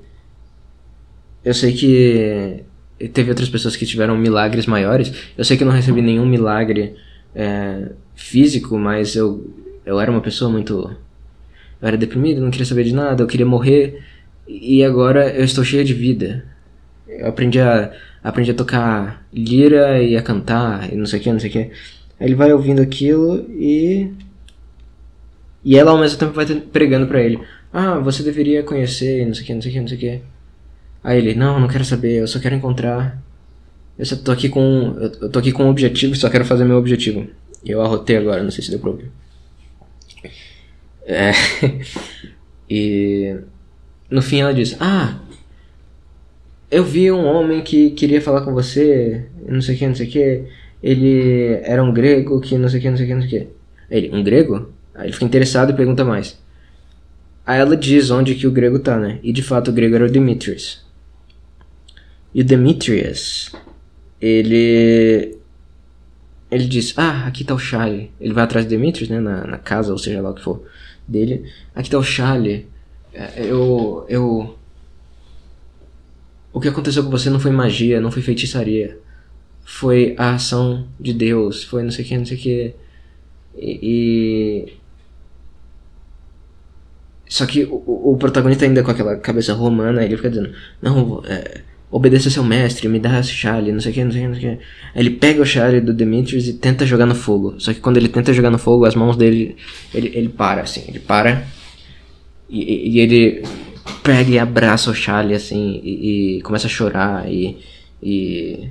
Eu 1.44 1.54
sei 1.54 1.72
que 1.72 2.64
teve 3.12 3.30
outras 3.30 3.48
pessoas 3.48 3.76
que 3.76 3.86
tiveram 3.86 4.16
milagres 4.16 4.66
maiores. 4.66 5.12
Eu 5.36 5.44
sei 5.44 5.56
que 5.56 5.62
eu 5.62 5.66
não 5.66 5.74
recebi 5.74 6.02
nenhum 6.02 6.26
milagre 6.26 6.96
é, 7.34 7.90
físico, 8.14 8.76
mas 8.78 9.14
eu, 9.14 9.54
eu 9.84 10.00
era 10.00 10.10
uma 10.10 10.20
pessoa 10.20 10.50
muito. 10.50 10.90
Eu 11.80 11.88
era 11.88 11.96
deprimido, 11.96 12.40
não 12.40 12.50
queria 12.50 12.66
saber 12.66 12.84
de 12.84 12.94
nada, 12.94 13.22
eu 13.22 13.26
queria 13.26 13.46
morrer. 13.46 14.02
E 14.48 14.82
agora 14.82 15.30
eu 15.30 15.44
estou 15.44 15.62
cheio 15.62 15.84
de 15.84 15.94
vida. 15.94 16.44
Eu 17.18 17.28
aprendi 17.28 17.60
a, 17.60 17.92
aprendi 18.22 18.50
a 18.50 18.54
tocar 18.54 19.26
lira 19.32 20.02
e 20.02 20.16
a 20.16 20.22
cantar 20.22 20.92
e 20.92 20.96
não 20.96 21.06
sei 21.06 21.20
o 21.20 21.22
que, 21.22 21.32
não 21.32 21.40
sei 21.40 21.50
o 21.50 21.52
que. 21.52 21.58
Aí 21.58 22.26
ele 22.28 22.34
vai 22.34 22.52
ouvindo 22.52 22.80
aquilo 22.82 23.46
e. 23.50 24.10
E 25.64 25.76
ela 25.76 25.90
ao 25.90 25.98
mesmo 25.98 26.18
tempo 26.18 26.32
vai 26.32 26.46
pregando 26.46 27.06
pra 27.06 27.20
ele. 27.20 27.40
Ah, 27.72 27.98
você 27.98 28.22
deveria 28.22 28.62
conhecer, 28.62 29.26
não 29.26 29.34
sei 29.34 29.42
o 29.42 29.46
que, 29.46 29.54
não 29.54 29.62
sei 29.62 29.70
o 29.70 29.74
que, 29.74 29.80
não 29.80 29.88
sei 29.88 29.96
o 29.96 30.00
que. 30.00 30.22
Aí 31.02 31.18
ele, 31.18 31.34
não, 31.34 31.60
não 31.60 31.68
quero 31.68 31.84
saber, 31.84 32.20
eu 32.20 32.26
só 32.26 32.38
quero 32.38 32.54
encontrar. 32.54 33.22
Eu 33.98 34.04
só 34.04 34.16
tô 34.16 34.32
aqui 34.32 34.48
com. 34.48 34.96
Eu 34.98 35.30
tô 35.30 35.38
aqui 35.38 35.52
com 35.52 35.64
um 35.64 35.70
objetivo 35.70 36.14
e 36.14 36.16
só 36.16 36.28
quero 36.28 36.44
fazer 36.44 36.64
meu 36.64 36.76
objetivo. 36.76 37.26
Eu 37.64 37.80
arrotei 37.82 38.16
agora, 38.16 38.42
não 38.42 38.50
sei 38.50 38.64
se 38.64 38.70
deu 38.70 38.78
pra 38.78 38.90
ouvir. 38.90 39.10
É. 41.04 41.32
e. 42.68 43.36
No 44.10 44.22
fim 44.22 44.40
ela 44.40 44.54
diz, 44.54 44.76
ah. 44.80 45.18
Eu 46.70 46.84
vi 46.84 47.10
um 47.12 47.24
homem 47.24 47.62
que 47.62 47.90
queria 47.90 48.20
falar 48.20 48.40
com 48.42 48.52
você, 48.52 49.26
não 49.48 49.60
sei 49.60 49.76
o 49.76 49.78
que, 49.78 49.86
não 49.86 49.94
sei 49.94 50.06
o 50.06 50.10
que. 50.10 50.44
Ele 50.82 51.60
era 51.62 51.82
um 51.82 51.92
grego 51.92 52.40
que 52.40 52.58
não 52.58 52.68
sei 52.68 52.78
o 52.78 52.82
que, 52.82 52.90
não 52.90 52.96
sei 52.96 53.06
o 53.06 53.08
que, 53.08 53.14
não 53.14 53.22
sei 53.22 53.28
o 53.28 53.42
que. 53.42 53.48
Ele, 53.90 54.10
um 54.14 54.22
grego? 54.22 54.72
Aí 54.94 55.06
ele 55.06 55.12
fica 55.12 55.24
interessado 55.24 55.70
e 55.70 55.76
pergunta 55.76 56.04
mais. 56.04 56.38
Aí 57.46 57.60
ela 57.60 57.76
diz 57.76 58.10
onde 58.10 58.34
que 58.34 58.46
o 58.46 58.50
grego 58.50 58.78
tá, 58.78 58.98
né? 58.98 59.20
E 59.22 59.32
de 59.32 59.42
fato 59.42 59.70
o 59.70 59.72
grego 59.72 59.94
era 59.94 60.06
o 60.06 60.10
Demetrius. 60.10 60.84
E 62.34 62.40
o 62.40 62.44
Demetrius, 62.44 63.52
ele. 64.20 65.38
Ele 66.50 66.66
diz: 66.66 66.92
Ah, 66.96 67.26
aqui 67.26 67.44
tá 67.44 67.54
o 67.54 67.58
Charlie. 67.58 68.10
Ele 68.20 68.34
vai 68.34 68.44
atrás 68.44 68.66
do 68.66 68.68
Demetrius, 68.68 69.08
né? 69.08 69.20
Na, 69.20 69.46
na 69.46 69.58
casa, 69.58 69.92
ou 69.92 69.98
seja 69.98 70.20
lá 70.20 70.30
o 70.30 70.34
que 70.34 70.42
for 70.42 70.66
dele. 71.06 71.50
Aqui 71.74 71.88
tá 71.88 71.98
o 71.98 72.02
Charlie. 72.02 72.66
É, 73.14 73.44
eu. 73.44 74.04
Eu. 74.08 74.58
O 76.56 76.60
que 76.60 76.68
aconteceu 76.68 77.04
com 77.04 77.10
você 77.10 77.28
não 77.28 77.38
foi 77.38 77.50
magia, 77.50 78.00
não 78.00 78.10
foi 78.10 78.22
feitiçaria. 78.22 78.98
Foi 79.62 80.14
a 80.16 80.36
ação 80.36 80.86
de 80.98 81.12
Deus. 81.12 81.62
Foi 81.62 81.82
não 81.82 81.90
sei 81.90 82.02
o 82.02 82.08
que, 82.08 82.16
não 82.16 82.24
sei 82.24 82.36
o 82.38 82.40
que. 82.40 82.74
E. 83.58 84.72
Só 87.28 87.44
que 87.44 87.64
o, 87.64 88.12
o, 88.12 88.16
protagonista 88.16 88.64
ainda 88.64 88.82
com 88.82 88.90
aquela 88.90 89.18
cabeça 89.18 89.52
romana, 89.52 90.02
ele 90.02 90.16
fica 90.16 90.30
dizendo: 90.30 90.50
Não, 90.80 91.22
é, 91.26 91.60
obedeça 91.90 92.30
seu 92.30 92.42
mestre, 92.42 92.88
me 92.88 93.00
dá 93.00 93.20
esse 93.20 93.32
chale, 93.32 93.70
não 93.70 93.80
sei 93.80 93.92
o 93.92 93.94
que, 93.94 94.04
não 94.04 94.12
sei 94.12 94.20
o 94.20 94.22
que, 94.22 94.28
não 94.28 94.40
sei 94.40 94.54
o 94.54 94.56
que. 94.56 94.64
Ele 94.94 95.10
pega 95.10 95.42
o 95.42 95.44
chale 95.44 95.78
do 95.82 95.92
Demetrius 95.92 96.48
e 96.48 96.54
tenta 96.54 96.86
jogar 96.86 97.04
no 97.04 97.14
fogo. 97.14 97.60
Só 97.60 97.74
que 97.74 97.80
quando 97.80 97.98
ele 97.98 98.08
tenta 98.08 98.32
jogar 98.32 98.50
no 98.50 98.56
fogo, 98.56 98.86
as 98.86 98.94
mãos 98.94 99.14
dele, 99.18 99.58
ele, 99.92 100.10
ele 100.14 100.30
para, 100.30 100.62
assim, 100.62 100.84
ele 100.88 101.00
para 101.00 101.46
e, 102.48 102.94
e 102.94 103.00
ele 103.00 103.42
pega 104.02 104.30
e 104.30 104.38
abraça 104.38 104.90
o 104.90 104.94
chale, 104.94 105.34
assim, 105.34 105.80
e, 105.82 106.38
e 106.38 106.42
começa 106.42 106.66
a 106.66 106.70
chorar 106.70 107.30
e, 107.30 107.58
e... 108.02 108.70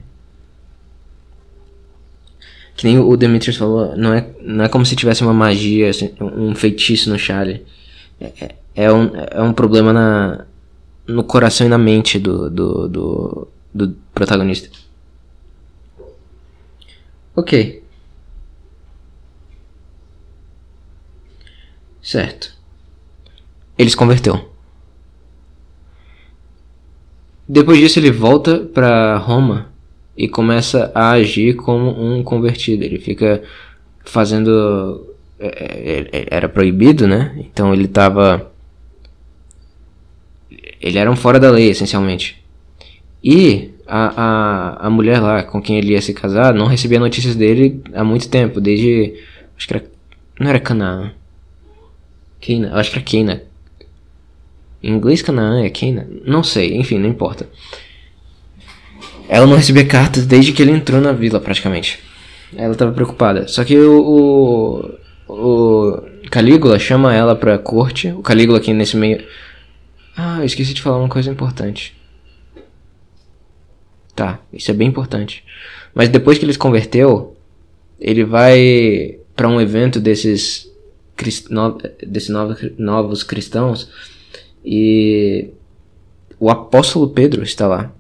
Que 2.76 2.86
nem 2.86 3.00
o 3.00 3.16
Demetrius 3.16 3.56
falou, 3.56 3.96
não 3.96 4.14
é, 4.14 4.30
não 4.42 4.66
é 4.66 4.70
como 4.70 4.86
se 4.86 4.96
tivesse 4.96 5.24
uma 5.24 5.34
magia, 5.34 5.90
assim, 5.90 6.14
um 6.20 6.54
feitiço 6.54 7.10
no 7.10 7.18
chale. 7.18 7.66
É, 8.20 8.32
é, 8.42 8.56
é 8.76 8.92
um, 8.92 9.12
é 9.16 9.42
um 9.42 9.54
problema 9.54 9.94
na, 9.94 10.46
no 11.08 11.24
coração 11.24 11.66
e 11.66 11.70
na 11.70 11.78
mente 11.78 12.20
do, 12.20 12.50
do, 12.50 12.88
do, 12.90 13.48
do 13.74 13.98
protagonista. 14.14 14.70
Ok. 17.36 17.84
Certo. 22.02 22.54
Ele 23.78 23.90
se 23.90 23.98
converteu. 23.98 24.55
Depois 27.48 27.78
disso 27.78 28.00
ele 28.00 28.12
volta 28.12 28.60
para 28.60 29.18
Roma 29.18 29.68
e 30.18 30.28
começa 30.28 30.92
a 30.96 31.12
agir 31.12 31.56
como 31.56 31.90
um 31.90 32.24
convertido. 32.24 32.84
Ele 32.84 32.98
fica 33.00 33.44
fazendo 34.04 35.14
é, 35.40 35.48
é, 35.48 36.20
é, 36.20 36.26
era 36.30 36.50
proibido, 36.50 37.08
né? 37.08 37.36
Então 37.38 37.74
ele 37.74 37.86
estava 37.86 38.52
ele 40.82 40.98
era 40.98 41.10
um 41.10 41.16
fora 41.16 41.40
da 41.40 41.50
lei, 41.50 41.70
essencialmente. 41.70 42.44
E 43.24 43.72
a, 43.88 44.14
a, 44.16 44.88
a 44.88 44.90
mulher 44.90 45.20
lá 45.20 45.44
com 45.44 45.62
quem 45.62 45.78
ele 45.78 45.94
ia 45.94 46.02
se 46.02 46.14
casar 46.14 46.54
não 46.54 46.68
recebia 46.68 47.00
notícias 47.00 47.36
dele 47.36 47.82
há 47.94 48.04
muito 48.04 48.30
tempo, 48.30 48.62
desde. 48.62 49.16
Acho 49.58 49.68
que 49.68 49.74
era. 49.74 49.86
Não 50.40 50.48
era 50.48 50.60
Canaã. 50.60 51.12
Acho 52.74 52.92
que 52.92 52.98
era 52.98 53.06
Keina. 53.06 53.44
Em 54.86 54.92
inglês, 54.92 55.24
Canaã 55.24 55.64
é 55.64 55.70
Cana? 55.72 56.08
Não 56.28 56.44
sei, 56.44 56.76
enfim, 56.76 57.00
não 57.00 57.10
importa. 57.10 57.50
Ela 59.28 59.48
não 59.48 59.56
recebia 59.56 59.84
cartas 59.84 60.28
desde 60.28 60.54
que 60.54 60.62
ele 60.62 60.70
entrou 60.70 61.02
na 61.02 61.12
vila, 61.12 61.40
praticamente. 61.40 61.98
Ela 62.56 62.74
estava 62.74 62.92
preocupada. 62.92 63.48
Só 63.48 63.64
que 63.64 63.76
o, 63.76 64.94
o, 65.28 65.34
o 65.34 66.02
Calígula 66.30 66.78
chama 66.78 67.16
ela 67.16 67.36
pra 67.36 67.58
corte. 67.58 68.10
O 68.10 68.22
Calígula 68.22 68.60
aqui 68.60 68.76
nesse 68.76 68.96
meio. 68.96 69.26
Ah, 70.16 70.38
eu 70.42 70.46
esqueci 70.46 70.76
de 70.76 70.84
falar 70.84 71.00
uma 71.00 71.10
coisa 71.10 71.32
importante. 71.32 71.98
Tá, 74.16 74.40
isso 74.54 74.70
é 74.70 74.74
bem 74.76 74.88
importante. 74.88 75.44
Mas 75.96 76.10
depois 76.10 76.38
que 76.38 76.46
ele 76.46 76.54
se 76.54 76.60
converteu, 76.60 77.36
ele 78.00 78.24
vai 78.24 79.18
para 79.36 79.50
um 79.50 79.60
evento 79.60 80.00
desses, 80.00 80.72
no, 81.50 81.76
desses 82.06 82.30
novos 82.78 83.24
cristãos 83.24 83.90
e 84.66 85.50
o 86.40 86.50
apóstolo 86.50 87.10
Pedro 87.10 87.44
está 87.44 87.68
lá. 87.68 87.92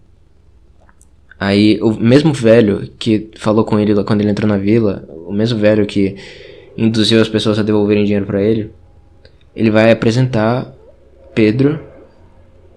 Aí 1.39 1.79
o 1.81 1.91
mesmo 1.91 2.33
velho 2.33 2.89
que 2.97 3.29
falou 3.37 3.63
com 3.65 3.79
ele 3.79 3.93
quando 4.03 4.21
ele 4.21 4.31
entrou 4.31 4.47
na 4.47 4.57
vila, 4.57 5.07
o 5.27 5.31
mesmo 5.31 5.59
velho 5.59 5.85
que 5.85 6.15
induziu 6.77 7.21
as 7.21 7.29
pessoas 7.29 7.59
a 7.59 7.63
devolverem 7.63 8.03
dinheiro 8.03 8.25
para 8.25 8.41
ele, 8.41 8.71
ele 9.55 9.69
vai 9.69 9.91
apresentar 9.91 10.73
Pedro 11.33 11.79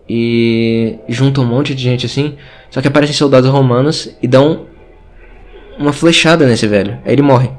e 0.08 0.98
junta 1.08 1.40
um 1.40 1.44
monte 1.44 1.74
de 1.74 1.82
gente 1.82 2.06
assim, 2.06 2.36
só 2.70 2.80
que 2.80 2.88
aparecem 2.88 3.14
soldados 3.14 3.50
romanos 3.50 4.16
e 4.22 4.28
dão 4.28 4.66
uma 5.78 5.92
flechada 5.92 6.46
nesse 6.46 6.66
velho. 6.66 6.98
Aí 7.04 7.12
ele 7.12 7.22
morre. 7.22 7.50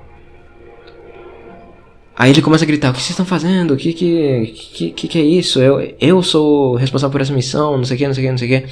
Aí 2.20 2.32
ele 2.32 2.42
começa 2.42 2.66
a 2.66 2.68
gritar: 2.68 2.90
O 2.90 2.94
que 2.94 3.00
vocês 3.00 3.12
estão 3.12 3.26
fazendo? 3.26 3.74
O 3.74 3.78
que 3.78 3.94
que, 3.94 4.92
que, 4.92 5.08
que, 5.08 5.18
é 5.18 5.22
isso? 5.22 5.62
Eu, 5.62 5.96
eu 6.02 6.22
sou 6.22 6.76
responsável 6.76 7.14
por 7.14 7.22
essa 7.22 7.32
missão, 7.32 7.78
não 7.78 7.86
sei 7.86 7.96
o 7.96 7.98
que, 7.98 8.08
não 8.08 8.14
sei 8.14 8.24
o 8.24 8.28
que, 8.28 8.32
não 8.32 8.38
sei 8.38 8.58
o 8.58 8.62
que. 8.62 8.70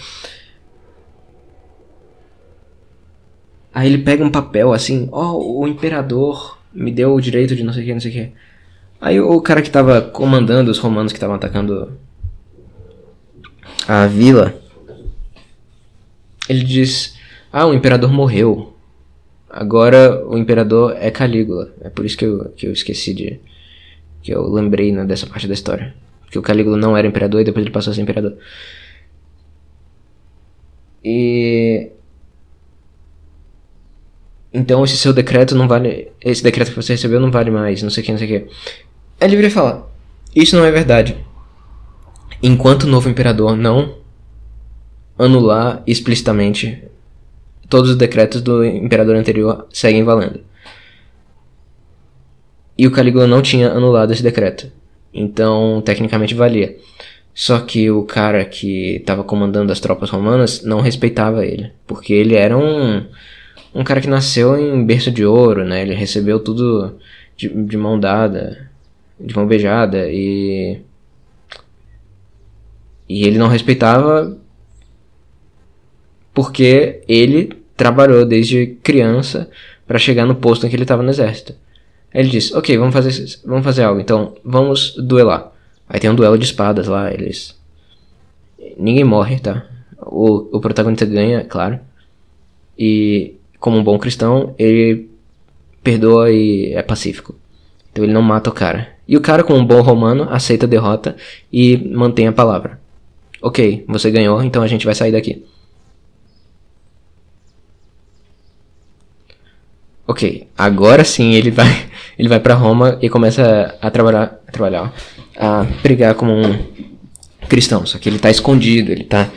Aí 3.73 3.87
ele 3.87 3.99
pega 3.99 4.21
um 4.21 4.29
papel 4.29 4.73
assim: 4.73 5.07
Ó, 5.13 5.31
oh, 5.31 5.61
o 5.61 5.67
imperador 5.67 6.57
me 6.73 6.91
deu 6.91 7.15
o 7.15 7.21
direito 7.21 7.55
de 7.55 7.63
não 7.63 7.71
sei 7.71 7.83
o 7.83 7.85
que, 7.85 7.93
não 7.93 8.01
sei 8.01 8.11
o 8.11 8.13
que. 8.13 8.31
Aí 8.99 9.21
o 9.21 9.39
cara 9.39 9.61
que 9.61 9.71
tava 9.71 10.01
comandando 10.01 10.69
os 10.69 10.77
romanos 10.77 11.13
que 11.13 11.17
estavam 11.17 11.37
atacando 11.37 11.97
a 13.87 14.07
vila, 14.07 14.61
ele 16.49 16.65
diz: 16.65 17.15
Ah, 17.49 17.65
o 17.65 17.73
imperador 17.73 18.11
morreu. 18.11 18.76
Agora 19.59 20.23
o 20.27 20.37
imperador 20.37 20.95
é 20.99 21.09
Calígula. 21.09 21.73
É 21.81 21.89
por 21.89 22.05
isso 22.05 22.15
que 22.15 22.23
eu, 22.23 22.49
que 22.55 22.67
eu 22.67 22.71
esqueci 22.71 23.11
de. 23.11 23.39
Que 24.21 24.31
eu 24.31 24.47
lembrei 24.51 24.91
né, 24.91 25.03
dessa 25.03 25.25
parte 25.25 25.47
da 25.47 25.55
história. 25.55 25.95
Porque 26.21 26.37
o 26.37 26.43
Calígula 26.43 26.77
não 26.77 26.95
era 26.95 27.07
imperador 27.07 27.41
e 27.41 27.43
depois 27.43 27.65
ele 27.65 27.73
passou 27.73 27.89
a 27.89 27.95
ser 27.95 28.01
imperador. 28.01 28.37
E. 31.03 31.89
Então 34.53 34.83
esse 34.83 34.95
seu 34.95 35.11
decreto 35.11 35.55
não 35.55 35.67
vale. 35.67 36.11
Esse 36.21 36.43
decreto 36.43 36.69
que 36.69 36.75
você 36.75 36.93
recebeu 36.93 37.19
não 37.19 37.31
vale 37.31 37.49
mais, 37.49 37.81
não 37.81 37.89
sei 37.89 38.03
o 38.03 38.05
que, 38.05 38.11
não 38.11 38.19
sei 38.19 38.37
o 38.37 38.41
que. 38.45 38.51
É 39.19 39.25
livre 39.25 39.49
falar. 39.49 39.89
Isso 40.35 40.55
não 40.55 40.65
é 40.65 40.69
verdade. 40.69 41.17
Enquanto 42.43 42.83
o 42.83 42.87
novo 42.87 43.09
imperador 43.09 43.57
não 43.57 43.95
anular 45.17 45.81
explicitamente 45.87 46.83
todos 47.69 47.91
os 47.91 47.95
decretos 47.95 48.41
do 48.41 48.63
imperador 48.63 49.15
anterior 49.15 49.67
seguem 49.71 50.03
valendo. 50.03 50.39
E 52.77 52.85
o 52.85 52.91
Calígula 52.91 53.27
não 53.27 53.41
tinha 53.41 53.71
anulado 53.71 54.13
esse 54.13 54.21
decreto. 54.21 54.71
Então, 55.13 55.81
tecnicamente 55.83 56.35
valia. 56.35 56.77
Só 57.33 57.59
que 57.59 57.89
o 57.89 58.03
cara 58.03 58.45
que 58.45 58.97
estava 58.97 59.23
comandando 59.23 59.71
as 59.71 59.79
tropas 59.79 60.09
romanas 60.09 60.63
não 60.63 60.79
respeitava 60.79 61.45
ele. 61.45 61.71
Porque 61.87 62.13
ele 62.13 62.35
era 62.35 62.57
um, 62.57 63.03
um 63.73 63.83
cara 63.83 64.01
que 64.01 64.07
nasceu 64.07 64.57
em 64.57 64.85
berço 64.85 65.11
de 65.11 65.25
ouro, 65.25 65.65
né? 65.65 65.81
Ele 65.81 65.95
recebeu 65.95 66.39
tudo 66.39 66.95
de, 67.35 67.49
de 67.49 67.77
mão 67.77 67.99
dada, 67.99 68.69
de 69.19 69.35
mão 69.35 69.47
beijada. 69.47 70.07
E. 70.09 70.81
E 73.09 73.23
ele 73.25 73.37
não 73.37 73.47
respeitava 73.47 74.37
porque 76.37 77.01
ele 77.07 77.51
trabalhou 77.75 78.23
desde 78.23 78.77
criança 78.83 79.49
para 79.87 79.97
chegar 79.97 80.23
no 80.23 80.35
posto 80.35 80.67
em 80.67 80.69
que 80.69 80.75
ele 80.75 80.83
estava 80.83 81.01
no 81.01 81.09
exército. 81.09 81.55
Aí 82.13 82.21
ele 82.21 82.29
disse: 82.29 82.55
Ok, 82.55 82.77
vamos 82.77 82.93
fazer, 82.93 83.25
vamos 83.43 83.65
fazer 83.65 83.81
algo, 83.81 83.99
então 83.99 84.35
vamos 84.45 84.93
duelar. 84.99 85.51
Aí 85.89 85.99
tem 85.99 86.11
um 86.11 86.13
duelo 86.13 86.37
de 86.37 86.45
espadas 86.45 86.85
lá, 86.85 87.11
eles. 87.11 87.59
Ninguém 88.77 89.03
morre, 89.03 89.39
tá? 89.39 89.65
O, 89.99 90.55
o 90.55 90.61
protagonista 90.61 91.07
ganha, 91.07 91.43
claro. 91.43 91.79
E, 92.77 93.33
como 93.59 93.77
um 93.77 93.83
bom 93.83 93.97
cristão, 93.97 94.53
ele 94.59 95.09
perdoa 95.81 96.29
e 96.29 96.71
é 96.73 96.83
pacífico. 96.83 97.33
Então 97.91 98.03
ele 98.03 98.13
não 98.13 98.21
mata 98.21 98.51
o 98.51 98.53
cara. 98.53 98.89
E 99.07 99.17
o 99.17 99.21
cara, 99.21 99.43
como 99.43 99.57
um 99.57 99.65
bom 99.65 99.81
romano, 99.81 100.27
aceita 100.29 100.67
a 100.67 100.69
derrota 100.69 101.15
e 101.51 101.77
mantém 101.77 102.27
a 102.27 102.31
palavra. 102.31 102.79
Ok, 103.41 103.83
você 103.87 104.11
ganhou, 104.11 104.43
então 104.43 104.61
a 104.61 104.67
gente 104.67 104.85
vai 104.85 104.93
sair 104.93 105.11
daqui. 105.11 105.43
Ok, 110.07 110.47
agora 110.57 111.03
sim 111.03 111.33
ele 111.33 111.51
vai, 111.51 111.67
ele 112.17 112.29
vai 112.29 112.39
para 112.39 112.53
Roma 112.53 112.97
e 113.01 113.09
começa 113.09 113.77
a 113.81 113.91
trabalhar, 113.91 114.39
a 114.47 114.51
trabalhar, 114.51 114.93
a 115.37 115.65
pregar 115.83 116.15
como 116.15 116.31
um 116.31 116.65
cristão. 117.49 117.85
Só 117.85 117.99
que 117.99 118.07
ele 118.07 118.17
tá 118.17 118.31
escondido, 118.31 118.89
ele 118.89 119.03
tá, 119.03 119.29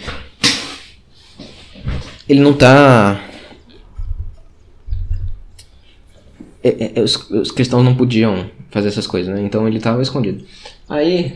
ele 2.29 2.41
não 2.41 2.53
tá, 2.53 3.21
é, 6.63 6.93
é, 6.95 7.01
os, 7.03 7.17
os 7.31 7.51
cristãos 7.51 7.85
não 7.85 7.97
podiam 7.97 8.49
fazer 8.71 8.89
essas 8.89 9.09
coisas, 9.09 9.35
né? 9.35 9.43
Então 9.43 9.67
ele 9.67 9.81
tava 9.81 10.01
escondido. 10.01 10.45
Aí 10.89 11.35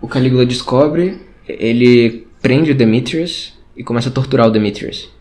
o 0.00 0.08
Calígula 0.08 0.44
descobre, 0.44 1.20
ele 1.46 2.26
prende 2.42 2.72
o 2.72 2.74
Demetrius 2.74 3.52
e 3.76 3.84
começa 3.84 4.08
a 4.08 4.12
torturar 4.12 4.48
o 4.48 4.50
Demetrius. 4.50 5.19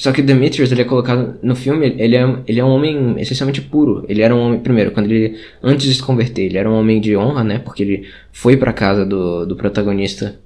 Só 0.00 0.12
que 0.12 0.22
Demetrius, 0.22 0.72
ele 0.72 0.80
é 0.80 0.84
colocado 0.86 1.38
no 1.42 1.54
filme, 1.54 1.94
ele 1.98 2.16
é, 2.16 2.42
ele 2.46 2.58
é 2.58 2.64
um 2.64 2.70
homem 2.70 3.20
essencialmente 3.20 3.60
puro. 3.60 4.02
Ele 4.08 4.22
era 4.22 4.34
um 4.34 4.40
homem, 4.40 4.58
primeiro, 4.58 4.92
quando 4.92 5.10
ele, 5.10 5.38
antes 5.62 5.84
de 5.84 5.94
se 5.94 6.02
converter, 6.02 6.46
ele 6.46 6.56
era 6.56 6.70
um 6.70 6.72
homem 6.72 6.98
de 7.02 7.14
honra, 7.14 7.44
né? 7.44 7.58
Porque 7.58 7.82
ele 7.82 8.08
foi 8.32 8.56
pra 8.56 8.72
casa 8.72 9.04
do, 9.04 9.44
do 9.44 9.54
protagonista, 9.56 10.40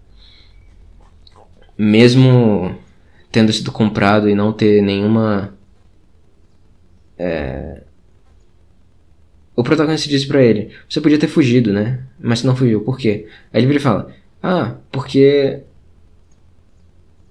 mesmo 1.78 2.74
tendo 3.30 3.52
sido 3.52 3.70
comprado 3.70 4.28
e 4.28 4.34
não 4.34 4.52
ter 4.52 4.82
nenhuma. 4.82 5.54
É... 7.16 7.82
O 9.54 9.62
protagonista 9.62 10.08
disse 10.08 10.26
para 10.26 10.42
ele: 10.42 10.70
Você 10.88 11.00
podia 11.00 11.16
ter 11.16 11.28
fugido, 11.28 11.72
né? 11.72 12.00
Mas 12.18 12.40
você 12.40 12.46
não 12.48 12.56
fugiu, 12.56 12.80
por 12.80 12.98
quê? 12.98 13.28
Aí 13.52 13.62
ele 13.62 13.78
fala: 13.78 14.10
Ah, 14.42 14.74
porque. 14.90 15.60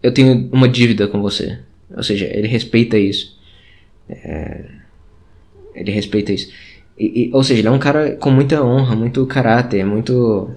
Eu 0.01 0.13
tenho 0.13 0.49
uma 0.53 0.69
dívida 0.69 1.05
com 1.05 1.21
você. 1.21 1.59
Ou 1.95 2.03
seja, 2.03 2.25
ele 2.25 2.47
respeita 2.47 2.97
isso. 2.97 3.37
É, 4.09 4.65
ele 5.75 5.91
respeita 5.91 6.31
isso. 6.31 6.51
E, 6.97 7.25
e, 7.25 7.33
ou 7.33 7.43
seja, 7.43 7.61
ele 7.61 7.67
é 7.67 7.71
um 7.71 7.79
cara 7.79 8.15
com 8.15 8.29
muita 8.29 8.63
honra, 8.63 8.95
muito 8.95 9.25
caráter, 9.25 9.85
muito. 9.85 10.51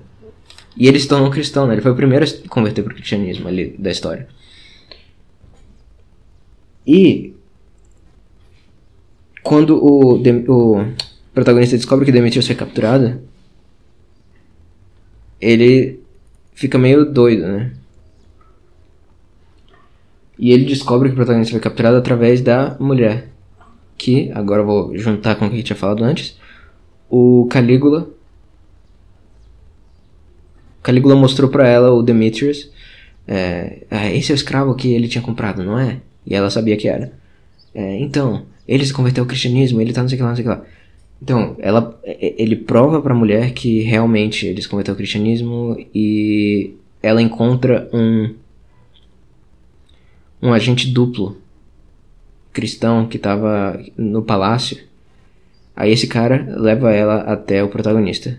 E 0.76 0.86
ele 0.86 1.00
se 1.00 1.08
tornou 1.08 1.30
cristão, 1.30 1.66
né? 1.66 1.74
Ele 1.74 1.82
foi 1.82 1.92
o 1.92 1.96
primeiro 1.96 2.24
a 2.24 2.26
se 2.26 2.38
converter 2.48 2.82
para 2.82 2.92
o 2.92 2.96
cristianismo 2.96 3.48
ali 3.48 3.74
da 3.78 3.90
história. 3.90 4.28
E. 6.86 7.34
Quando 9.42 9.76
o, 9.76 10.20
o 10.48 10.86
protagonista 11.32 11.76
descobre 11.76 12.04
que 12.04 12.10
Demetrius 12.10 12.46
foi 12.46 12.56
capturado, 12.56 13.20
ele 15.40 16.00
fica 16.52 16.76
meio 16.76 17.04
doido, 17.04 17.46
né? 17.46 17.72
E 20.38 20.52
ele 20.52 20.64
descobre 20.64 21.08
que 21.08 21.14
o 21.14 21.16
protagonista 21.16 21.52
foi 21.52 21.60
capturado 21.60 21.96
através 21.96 22.40
da 22.40 22.76
mulher. 22.78 23.28
Que, 23.96 24.30
agora 24.34 24.62
eu 24.62 24.66
vou 24.66 24.98
juntar 24.98 25.36
com 25.36 25.46
o 25.46 25.50
que 25.50 25.58
eu 25.58 25.62
tinha 25.62 25.76
falado 25.76 26.04
antes. 26.04 26.38
O 27.08 27.46
Calígula. 27.50 28.10
Calígula 30.82 31.16
mostrou 31.16 31.50
para 31.50 31.66
ela 31.66 31.90
o 31.92 32.02
Demetrius. 32.02 32.70
É, 33.26 33.84
ah, 33.90 34.10
esse 34.10 34.30
é 34.30 34.34
o 34.34 34.36
escravo 34.36 34.74
que 34.74 34.92
ele 34.92 35.08
tinha 35.08 35.22
comprado, 35.22 35.64
não 35.64 35.78
é? 35.78 36.00
E 36.26 36.34
ela 36.34 36.50
sabia 36.50 36.76
que 36.76 36.88
era. 36.88 37.12
É, 37.74 37.98
então, 37.98 38.44
ele 38.68 38.84
se 38.84 38.92
converteu 38.92 39.22
ao 39.22 39.28
cristianismo, 39.28 39.80
ele 39.80 39.92
tá 39.92 40.02
não 40.02 40.08
sei 40.08 40.16
o 40.16 40.18
que 40.18 40.22
lá, 40.22 40.28
não 40.28 40.36
sei 40.36 40.44
o 40.44 40.48
que 40.48 40.54
lá. 40.54 40.64
Então, 41.22 41.56
ela, 41.58 41.98
ele 42.04 42.56
prova 42.56 43.00
pra 43.00 43.14
mulher 43.14 43.52
que 43.52 43.80
realmente 43.80 44.46
ele 44.46 44.60
se 44.60 44.68
converteu 44.68 44.92
ao 44.92 44.96
cristianismo 44.96 45.76
e 45.94 46.74
ela 47.02 47.22
encontra 47.22 47.88
um 47.92 48.34
um 50.40 50.52
agente 50.52 50.90
duplo 50.90 51.36
cristão 52.52 53.06
que 53.06 53.16
estava 53.16 53.78
no 53.96 54.22
palácio 54.22 54.78
Aí 55.76 55.92
esse 55.92 56.06
cara 56.06 56.46
leva 56.56 56.90
ela 56.90 57.16
até 57.20 57.62
o 57.62 57.68
protagonista. 57.68 58.38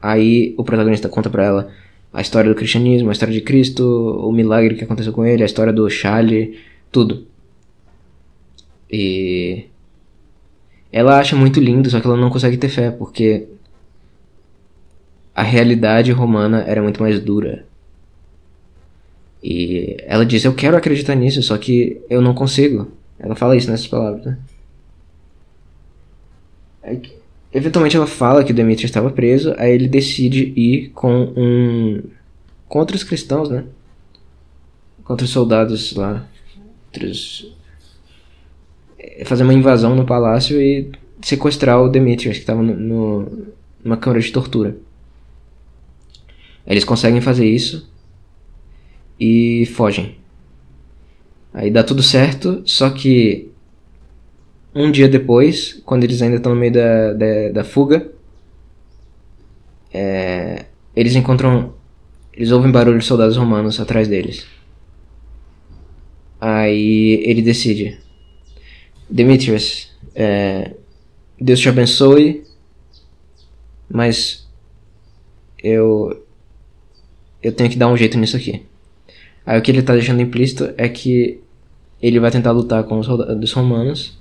Aí 0.00 0.52
o 0.58 0.64
protagonista 0.64 1.08
conta 1.08 1.30
pra 1.30 1.44
ela 1.44 1.70
a 2.12 2.20
história 2.20 2.50
do 2.50 2.56
cristianismo, 2.56 3.08
a 3.08 3.12
história 3.12 3.32
de 3.32 3.40
Cristo, 3.40 3.84
o 3.84 4.32
milagre 4.32 4.74
que 4.74 4.82
aconteceu 4.82 5.12
com 5.12 5.24
ele, 5.24 5.44
a 5.44 5.46
história 5.46 5.72
do 5.72 5.88
Charlie, 5.88 6.58
tudo. 6.90 7.24
E 8.90 9.66
ela 10.90 11.18
acha 11.18 11.36
muito 11.36 11.60
lindo, 11.60 11.88
só 11.88 12.00
que 12.00 12.06
ela 12.06 12.16
não 12.16 12.30
consegue 12.30 12.56
ter 12.56 12.68
fé, 12.68 12.90
porque 12.90 13.46
a 15.34 15.42
realidade 15.42 16.10
romana 16.10 16.64
era 16.66 16.82
muito 16.82 17.00
mais 17.00 17.20
dura. 17.20 17.64
E 19.42 19.96
ela 20.06 20.24
diz: 20.24 20.44
Eu 20.44 20.54
quero 20.54 20.76
acreditar 20.76 21.14
nisso, 21.14 21.42
só 21.42 21.58
que 21.58 22.00
eu 22.08 22.22
não 22.22 22.34
consigo. 22.34 22.92
Ela 23.18 23.34
fala 23.34 23.56
isso 23.56 23.70
nessas 23.70 23.86
palavras, 23.86 24.24
né? 24.24 24.38
eventualmente 27.52 27.96
ela 27.96 28.08
fala 28.08 28.42
que 28.42 28.52
Demetrius 28.52 28.90
estava 28.90 29.10
preso, 29.10 29.54
aí 29.56 29.72
ele 29.72 29.88
decide 29.88 30.52
ir 30.56 30.90
com 30.90 31.32
um. 31.36 32.02
com 32.68 32.78
outros 32.78 33.04
cristãos, 33.04 33.48
né? 33.48 33.64
Contra 35.04 35.24
os 35.24 35.30
soldados 35.30 35.94
lá. 35.94 36.26
É, 38.98 39.24
fazer 39.24 39.42
uma 39.42 39.54
invasão 39.54 39.94
no 39.94 40.04
palácio 40.04 40.60
e 40.60 40.90
sequestrar 41.20 41.80
o 41.80 41.88
Demetrius, 41.88 42.36
que 42.36 42.42
estava 42.42 42.62
no, 42.62 42.74
no, 42.74 43.46
numa 43.82 43.96
câmara 43.96 44.20
de 44.20 44.32
tortura. 44.32 44.76
Eles 46.66 46.84
conseguem 46.84 47.20
fazer 47.20 47.46
isso 47.46 47.91
e 49.22 49.66
fogem. 49.66 50.16
Aí 51.54 51.70
dá 51.70 51.84
tudo 51.84 52.02
certo, 52.02 52.60
só 52.66 52.90
que 52.90 53.52
um 54.74 54.90
dia 54.90 55.08
depois, 55.08 55.80
quando 55.84 56.02
eles 56.02 56.20
ainda 56.20 56.38
estão 56.38 56.52
no 56.52 56.60
meio 56.60 56.72
da, 56.72 57.12
da, 57.12 57.48
da 57.52 57.64
fuga, 57.64 58.10
é, 59.94 60.64
eles 60.96 61.14
encontram. 61.14 61.72
Eles 62.32 62.50
ouvem 62.50 62.72
barulho 62.72 62.98
de 62.98 63.04
soldados 63.04 63.36
romanos 63.36 63.78
atrás 63.78 64.08
deles. 64.08 64.44
Aí 66.40 67.22
ele 67.24 67.42
decide: 67.42 68.00
Demetrius, 69.08 69.94
é, 70.16 70.74
Deus 71.40 71.60
te 71.60 71.68
abençoe, 71.68 72.44
mas 73.88 74.48
eu 75.62 76.26
eu 77.40 77.52
tenho 77.52 77.70
que 77.70 77.78
dar 77.78 77.86
um 77.86 77.96
jeito 77.96 78.18
nisso 78.18 78.36
aqui. 78.36 78.71
Aí 79.44 79.58
o 79.58 79.62
que 79.62 79.70
ele 79.70 79.80
está 79.80 79.94
deixando 79.94 80.22
implícito 80.22 80.72
é 80.76 80.88
que 80.88 81.40
ele 82.00 82.20
vai 82.20 82.30
tentar 82.30 82.52
lutar 82.52 82.84
com 82.84 82.98
os 82.98 83.06
soldados 83.06 83.52
romanos, 83.52 84.18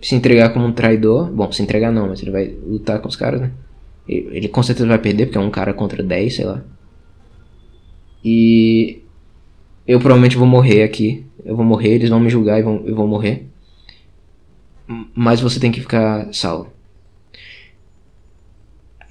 se 0.00 0.14
entregar 0.14 0.52
como 0.52 0.66
um 0.66 0.72
traidor. 0.72 1.30
Bom, 1.30 1.50
se 1.50 1.62
entregar 1.62 1.90
não, 1.90 2.08
mas 2.08 2.20
ele 2.20 2.30
vai 2.30 2.46
lutar 2.46 3.00
com 3.00 3.08
os 3.08 3.16
caras, 3.16 3.40
né? 3.40 3.50
Ele 4.06 4.48
com 4.48 4.62
certeza 4.62 4.86
vai 4.86 4.98
perder, 4.98 5.26
porque 5.26 5.38
é 5.38 5.40
um 5.40 5.50
cara 5.50 5.72
contra 5.72 6.02
10, 6.02 6.34
sei 6.34 6.44
lá. 6.44 6.62
E 8.22 9.02
eu 9.86 9.98
provavelmente 9.98 10.36
vou 10.36 10.46
morrer 10.46 10.82
aqui. 10.82 11.24
Eu 11.44 11.56
vou 11.56 11.64
morrer, 11.64 11.94
eles 11.94 12.10
vão 12.10 12.20
me 12.20 12.30
julgar 12.30 12.58
e 12.58 12.62
vão, 12.62 12.82
eu 12.84 12.94
vou 12.94 13.06
morrer. 13.06 13.46
Mas 15.14 15.40
você 15.40 15.58
tem 15.58 15.72
que 15.72 15.80
ficar 15.80 16.32
salvo. 16.32 16.70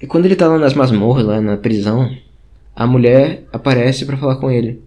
E 0.00 0.06
quando 0.06 0.26
ele 0.26 0.36
tá 0.36 0.46
lá 0.48 0.58
nas 0.58 0.74
masmorras, 0.74 1.24
lá 1.24 1.40
na 1.40 1.56
prisão, 1.56 2.08
a 2.74 2.86
mulher 2.86 3.44
aparece 3.52 4.04
para 4.04 4.16
falar 4.16 4.36
com 4.36 4.50
ele. 4.50 4.82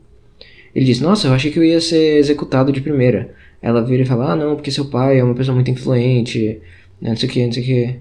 Ele 0.75 0.85
diz: 0.85 0.99
Nossa, 0.99 1.27
eu 1.27 1.33
achei 1.33 1.51
que 1.51 1.59
eu 1.59 1.63
ia 1.63 1.81
ser 1.81 2.17
executado 2.17 2.71
de 2.71 2.81
primeira. 2.81 3.33
Ela 3.61 3.83
vira 3.83 4.03
e 4.03 4.05
fala: 4.05 4.33
Ah, 4.33 4.35
não, 4.35 4.55
porque 4.55 4.71
seu 4.71 4.85
pai 4.85 5.19
é 5.19 5.23
uma 5.23 5.35
pessoa 5.35 5.55
muito 5.55 5.71
influente, 5.71 6.61
não 7.01 7.15
sei 7.15 7.29
o 7.29 7.31
que, 7.31 7.45
não 7.45 7.51
sei 7.51 7.63
o 7.63 7.65
que. 7.65 7.99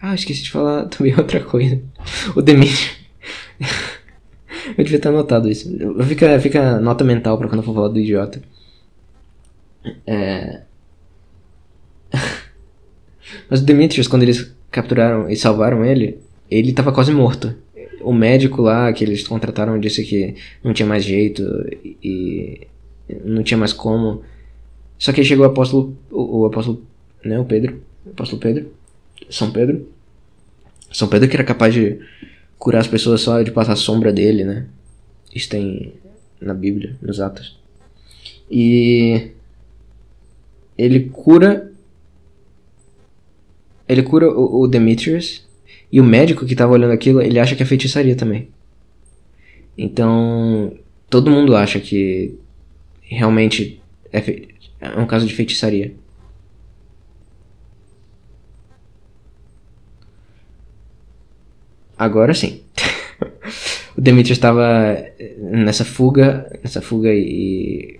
Ah, 0.00 0.14
esqueci 0.14 0.42
de 0.42 0.50
falar 0.50 0.86
também 0.90 1.14
outra 1.16 1.40
coisa. 1.40 1.80
O 2.34 2.42
Demetrio. 2.42 2.96
eu 4.76 4.84
devia 4.84 4.98
ter 4.98 5.08
anotado 5.08 5.48
isso. 5.48 5.68
Fica, 6.06 6.38
fica 6.40 6.80
nota 6.80 7.04
mental 7.04 7.38
pra 7.38 7.48
quando 7.48 7.60
eu 7.60 7.64
for 7.64 7.74
falar 7.74 7.88
do 7.88 7.98
idiota. 7.98 8.42
É. 10.06 10.62
Mas 13.48 13.60
o 13.60 13.64
Demetrius, 13.64 14.08
quando 14.08 14.22
eles 14.22 14.54
capturaram 14.70 15.28
e 15.28 15.36
salvaram 15.36 15.84
ele, 15.84 16.18
ele 16.50 16.72
tava 16.72 16.92
quase 16.92 17.12
morto. 17.12 17.54
O 18.08 18.12
médico 18.14 18.62
lá 18.62 18.90
que 18.90 19.04
eles 19.04 19.28
contrataram 19.28 19.78
disse 19.78 20.02
que 20.02 20.34
não 20.64 20.72
tinha 20.72 20.88
mais 20.88 21.04
jeito 21.04 21.42
e 22.02 22.66
não 23.22 23.42
tinha 23.42 23.58
mais 23.58 23.74
como. 23.74 24.22
Só 24.98 25.12
que 25.12 25.22
chegou 25.22 25.44
o 25.44 25.50
apóstolo, 25.50 25.94
o, 26.10 26.38
o 26.38 26.46
apóstolo, 26.46 26.82
né, 27.22 27.38
o 27.38 27.44
Pedro, 27.44 27.82
o 28.06 28.08
apóstolo 28.08 28.40
Pedro, 28.40 28.72
São 29.28 29.50
Pedro. 29.50 29.86
São 30.90 31.06
Pedro 31.06 31.28
que 31.28 31.36
era 31.36 31.44
capaz 31.44 31.74
de 31.74 32.00
curar 32.58 32.80
as 32.80 32.86
pessoas 32.86 33.20
só 33.20 33.42
de 33.42 33.50
passar 33.50 33.74
a 33.74 33.76
sombra 33.76 34.10
dele, 34.10 34.42
né? 34.42 34.64
Isso 35.34 35.50
tem 35.50 35.92
na 36.40 36.54
Bíblia, 36.54 36.96
nos 37.02 37.20
Atos. 37.20 37.60
E 38.50 39.32
ele 40.78 41.10
cura 41.10 41.70
ele 43.86 44.02
cura 44.02 44.30
o, 44.30 44.62
o 44.62 44.66
Demetrius 44.66 45.46
e 45.90 46.00
o 46.00 46.04
médico 46.04 46.46
que 46.46 46.54
tava 46.54 46.72
olhando 46.72 46.92
aquilo, 46.92 47.20
ele 47.22 47.38
acha 47.38 47.56
que 47.56 47.62
é 47.62 47.66
feitiçaria 47.66 48.14
também. 48.16 48.48
Então, 49.76 50.76
todo 51.08 51.30
mundo 51.30 51.56
acha 51.56 51.80
que 51.80 52.34
realmente 53.02 53.80
é, 54.12 54.20
fe... 54.20 54.48
é 54.80 54.90
um 54.98 55.06
caso 55.06 55.26
de 55.26 55.34
feitiçaria. 55.34 55.94
Agora 61.96 62.32
sim. 62.34 62.62
o 63.96 64.00
Demetrius 64.00 64.38
estava 64.38 64.96
nessa 65.38 65.84
fuga, 65.84 66.58
nessa 66.62 66.80
fuga 66.80 67.12
e 67.12 67.98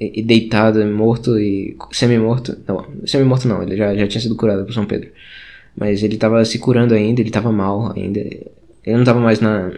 e, 0.00 0.22
deitado, 0.22 0.84
morto 0.86 1.38
e 1.38 1.76
semi-morto. 1.92 2.56
Não, 2.66 2.86
semi-morto 3.06 3.46
não, 3.46 3.62
ele 3.62 3.76
já, 3.76 3.94
já 3.94 4.08
tinha 4.08 4.20
sido 4.20 4.34
curado 4.34 4.64
por 4.64 4.72
São 4.72 4.86
Pedro. 4.86 5.10
Mas 5.76 6.02
ele 6.02 6.16
tava 6.16 6.44
se 6.44 6.58
curando 6.58 6.94
ainda, 6.94 7.20
ele 7.20 7.30
tava 7.30 7.50
mal 7.52 7.92
ainda. 7.96 8.20
Ele 8.20 8.96
não 8.96 9.04
tava 9.04 9.20
mais 9.20 9.40
na. 9.40 9.72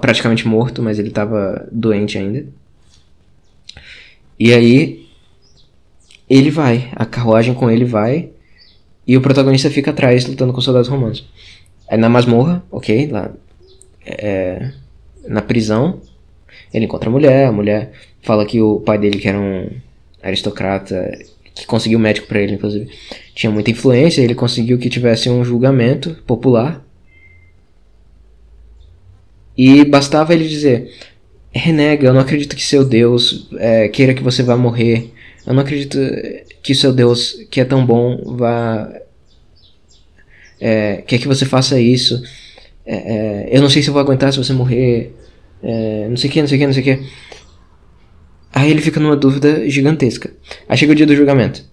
praticamente 0.00 0.46
morto, 0.46 0.82
mas 0.82 0.98
ele 0.98 1.10
tava 1.10 1.68
doente 1.70 2.18
ainda. 2.18 2.46
E 4.38 4.52
aí. 4.52 5.08
Ele 6.28 6.50
vai, 6.50 6.90
a 6.94 7.06
carruagem 7.06 7.54
com 7.54 7.70
ele 7.70 7.86
vai. 7.86 8.30
E 9.06 9.16
o 9.16 9.22
protagonista 9.22 9.70
fica 9.70 9.90
atrás 9.90 10.26
lutando 10.26 10.52
com 10.52 10.58
os 10.58 10.64
soldados 10.64 10.88
romanos. 10.88 11.26
Aí 11.88 11.96
na 11.96 12.10
masmorra, 12.10 12.62
ok, 12.70 13.08
lá. 13.08 13.30
É, 14.04 14.70
na 15.26 15.40
prisão, 15.40 16.00
ele 16.72 16.84
encontra 16.84 17.08
a 17.08 17.12
mulher, 17.12 17.46
a 17.46 17.52
mulher 17.52 17.92
fala 18.22 18.44
que 18.44 18.60
o 18.60 18.80
pai 18.80 18.98
dele, 18.98 19.18
que 19.18 19.28
era 19.28 19.38
um 19.38 19.70
aristocrata, 20.22 21.18
que 21.58 21.66
conseguiu 21.66 21.98
médico 21.98 22.26
para 22.26 22.40
ele, 22.40 22.54
inclusive, 22.54 22.88
tinha 23.34 23.50
muita 23.50 23.70
influência, 23.70 24.22
ele 24.22 24.34
conseguiu 24.34 24.78
que 24.78 24.88
tivesse 24.88 25.28
um 25.28 25.44
julgamento 25.44 26.14
popular. 26.26 26.84
E 29.56 29.84
bastava 29.84 30.32
ele 30.32 30.48
dizer: 30.48 30.92
renega, 31.52 32.06
eu 32.06 32.14
não 32.14 32.20
acredito 32.20 32.54
que 32.56 32.64
seu 32.64 32.84
Deus 32.84 33.48
é, 33.58 33.88
queira 33.88 34.14
que 34.14 34.22
você 34.22 34.42
vá 34.42 34.56
morrer. 34.56 35.12
Eu 35.46 35.54
não 35.54 35.62
acredito 35.62 35.98
que 36.62 36.74
seu 36.74 36.92
Deus, 36.92 37.34
que 37.50 37.60
é 37.60 37.64
tão 37.64 37.84
bom, 37.84 38.36
vá. 38.36 38.92
É, 40.60 41.02
quer 41.06 41.18
que 41.18 41.28
você 41.28 41.44
faça 41.44 41.80
isso. 41.80 42.22
É, 42.86 42.96
é 42.96 43.48
eu 43.56 43.60
não 43.62 43.68
sei 43.68 43.82
se 43.82 43.88
eu 43.88 43.92
vou 43.92 44.02
aguentar 44.02 44.32
se 44.32 44.38
você 44.38 44.52
morrer 44.52 45.14
é, 45.62 46.06
não 46.08 46.16
sei 46.16 46.30
o 46.30 46.32
que, 46.32 46.40
não 46.40 46.48
sei 46.48 46.56
o 46.56 46.60
que, 46.60 46.66
não 46.66 46.72
sei 46.72 46.82
o 46.82 46.84
que. 46.84 47.06
Aí 48.52 48.70
ele 48.70 48.80
fica 48.80 48.98
numa 48.98 49.16
dúvida 49.16 49.68
gigantesca. 49.68 50.30
Aí 50.68 50.76
chega 50.76 50.92
o 50.92 50.94
dia 50.94 51.06
do 51.06 51.14
julgamento. 51.14 51.64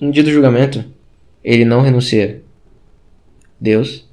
No 0.00 0.10
dia 0.10 0.24
do 0.24 0.30
julgamento, 0.32 0.84
ele 1.42 1.64
não 1.64 1.80
renuncia. 1.80 2.42
Deus. 3.60 4.08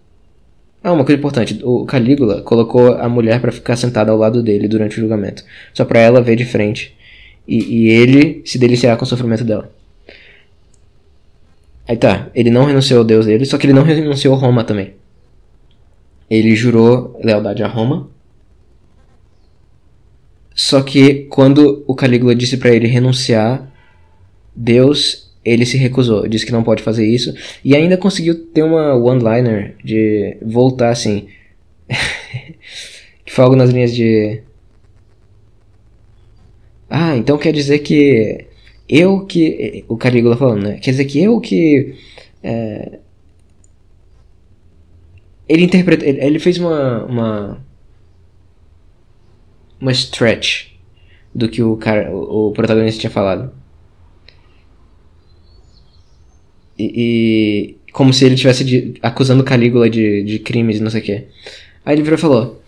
Ah, 0.84 0.92
uma 0.92 1.04
coisa 1.04 1.20
importante. 1.20 1.60
O 1.64 1.86
Calígula 1.86 2.42
colocou 2.42 2.94
a 2.94 3.08
mulher 3.08 3.40
para 3.40 3.52
ficar 3.52 3.76
sentada 3.76 4.12
ao 4.12 4.18
lado 4.18 4.42
dele 4.42 4.68
durante 4.68 4.98
o 4.98 5.02
julgamento. 5.02 5.44
Só 5.74 5.86
para 5.86 6.00
ela 6.00 6.22
ver 6.22 6.36
de 6.36 6.46
frente. 6.46 6.96
E, 7.48 7.58
e 7.58 7.90
ele 7.90 8.42
se 8.46 8.58
deliciar 8.58 8.98
com 8.98 9.04
o 9.04 9.08
sofrimento 9.08 9.44
dela. 9.44 9.72
Aí 11.88 11.98
tá, 11.98 12.30
ele 12.34 12.50
não 12.50 12.66
renunciou 12.66 13.00
ao 13.00 13.06
Deus 13.06 13.26
dele, 13.26 13.46
só 13.46 13.58
que 13.58 13.66
ele 13.66 13.74
não 13.74 13.84
renunciou 13.84 14.34
a 14.34 14.38
Roma 14.38 14.64
também. 14.64 14.94
Ele 16.30 16.56
jurou 16.56 17.20
lealdade 17.22 17.64
a 17.64 17.68
Roma 17.68 18.10
só 20.54 20.82
que 20.82 21.26
quando 21.30 21.84
o 21.88 21.95
Calígula 21.95 22.36
disse 22.36 22.58
para 22.58 22.72
ele 22.72 22.88
renunciar, 22.88 23.72
Deus, 24.56 25.32
ele 25.43 25.66
se 25.66 25.78
recusou, 25.78 26.28
disse 26.28 26.45
que 26.45 26.52
não 26.52 26.64
pode 26.64 26.84
fazer 26.84 27.06
isso 27.06 27.34
e 27.64 27.76
ainda 27.76 27.97
conseguiu 27.97 28.47
ter 28.47 28.64
uma 28.64 28.95
one-liner 28.95 29.76
de 29.84 30.38
voltar 30.41 30.89
assim. 30.89 31.28
que 33.26 33.32
foi 33.32 33.43
algo 33.43 33.56
nas 33.56 33.70
linhas 33.70 33.93
de 33.93 34.41
Ah, 36.89 37.16
então 37.16 37.38
quer 37.38 37.54
dizer 37.54 37.80
que 37.80 38.45
eu 38.91 39.26
que. 39.26 39.86
O 39.88 39.95
Calígula 39.95 40.36
falando, 40.36 40.64
né? 40.64 40.78
Quer 40.80 40.91
dizer 40.91 41.06
que 41.06 41.24
eu 41.24 41.39
que. 41.39 41.95
É, 42.43 42.99
ele 45.47 45.64
interpretou. 45.64 46.08
Ele, 46.08 46.39
fez 46.39 46.58
uma. 46.58 47.06
Uma. 47.06 47.66
Uma 49.82 49.92
stretch 49.92 50.68
do 51.34 51.50
que 51.50 51.64
o 51.64 51.76
cara. 51.76 52.16
O, 52.16 52.52
protagonista 52.52 53.00
tinha 53.02 53.12
falado. 53.12 53.52
E, 56.78 57.76
e, 57.88 57.92
como 57.92 58.14
se 58.14 58.26
ele 58.26 58.36
estivesse 58.36 58.64
de, 58.64 58.94
acusando 59.02 59.44
Calígula 59.44 59.90
de, 59.90 60.24
de 60.24 60.40
crimes 60.40 60.78
e 60.78 60.82
não 60.82 60.92
sei 60.92 61.02
o 61.02 61.04
que. 61.04 61.28
Aí 61.86 61.96
ele 61.96 62.04
virou 62.04 62.18
e 62.18 62.22
falou: 62.22 62.62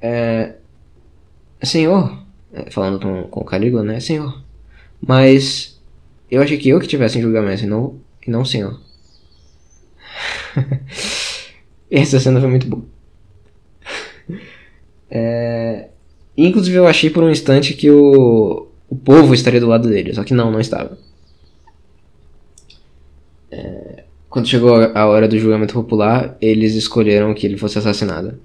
é, 0.00 0.54
Senhor, 1.62 2.22
é, 2.52 2.70
falando 2.70 3.00
com, 3.00 3.22
com 3.24 3.44
Calígula, 3.44 3.82
né? 3.82 4.00
Senhor, 4.00 4.42
mas 5.00 5.80
eu 6.30 6.42
achei 6.42 6.58
que 6.58 6.68
eu 6.68 6.78
que 6.80 6.86
tivesse 6.86 7.18
em 7.18 7.22
julgamento 7.22 7.64
e 7.64 7.66
não, 7.66 8.00
e 8.26 8.30
não 8.30 8.42
o 8.42 8.46
senhor. 8.46 8.78
Essa 11.90 12.20
cena 12.20 12.40
foi 12.40 12.50
muito 12.50 12.66
boa. 12.66 12.84
É, 15.10 15.87
inclusive 16.46 16.76
eu 16.76 16.86
achei 16.86 17.10
por 17.10 17.22
um 17.22 17.30
instante 17.30 17.74
que 17.74 17.90
o, 17.90 18.68
o 18.88 18.96
povo 18.96 19.34
estaria 19.34 19.60
do 19.60 19.66
lado 19.66 19.88
dele, 19.88 20.14
só 20.14 20.24
que 20.24 20.34
não, 20.34 20.50
não 20.50 20.60
estava. 20.60 20.98
É, 23.50 24.04
quando 24.28 24.48
chegou 24.48 24.74
a 24.94 25.06
hora 25.06 25.26
do 25.26 25.38
julgamento 25.38 25.74
popular, 25.74 26.36
eles 26.40 26.74
escolheram 26.74 27.34
que 27.34 27.46
ele 27.46 27.56
fosse 27.56 27.78
assassinado. 27.78 28.38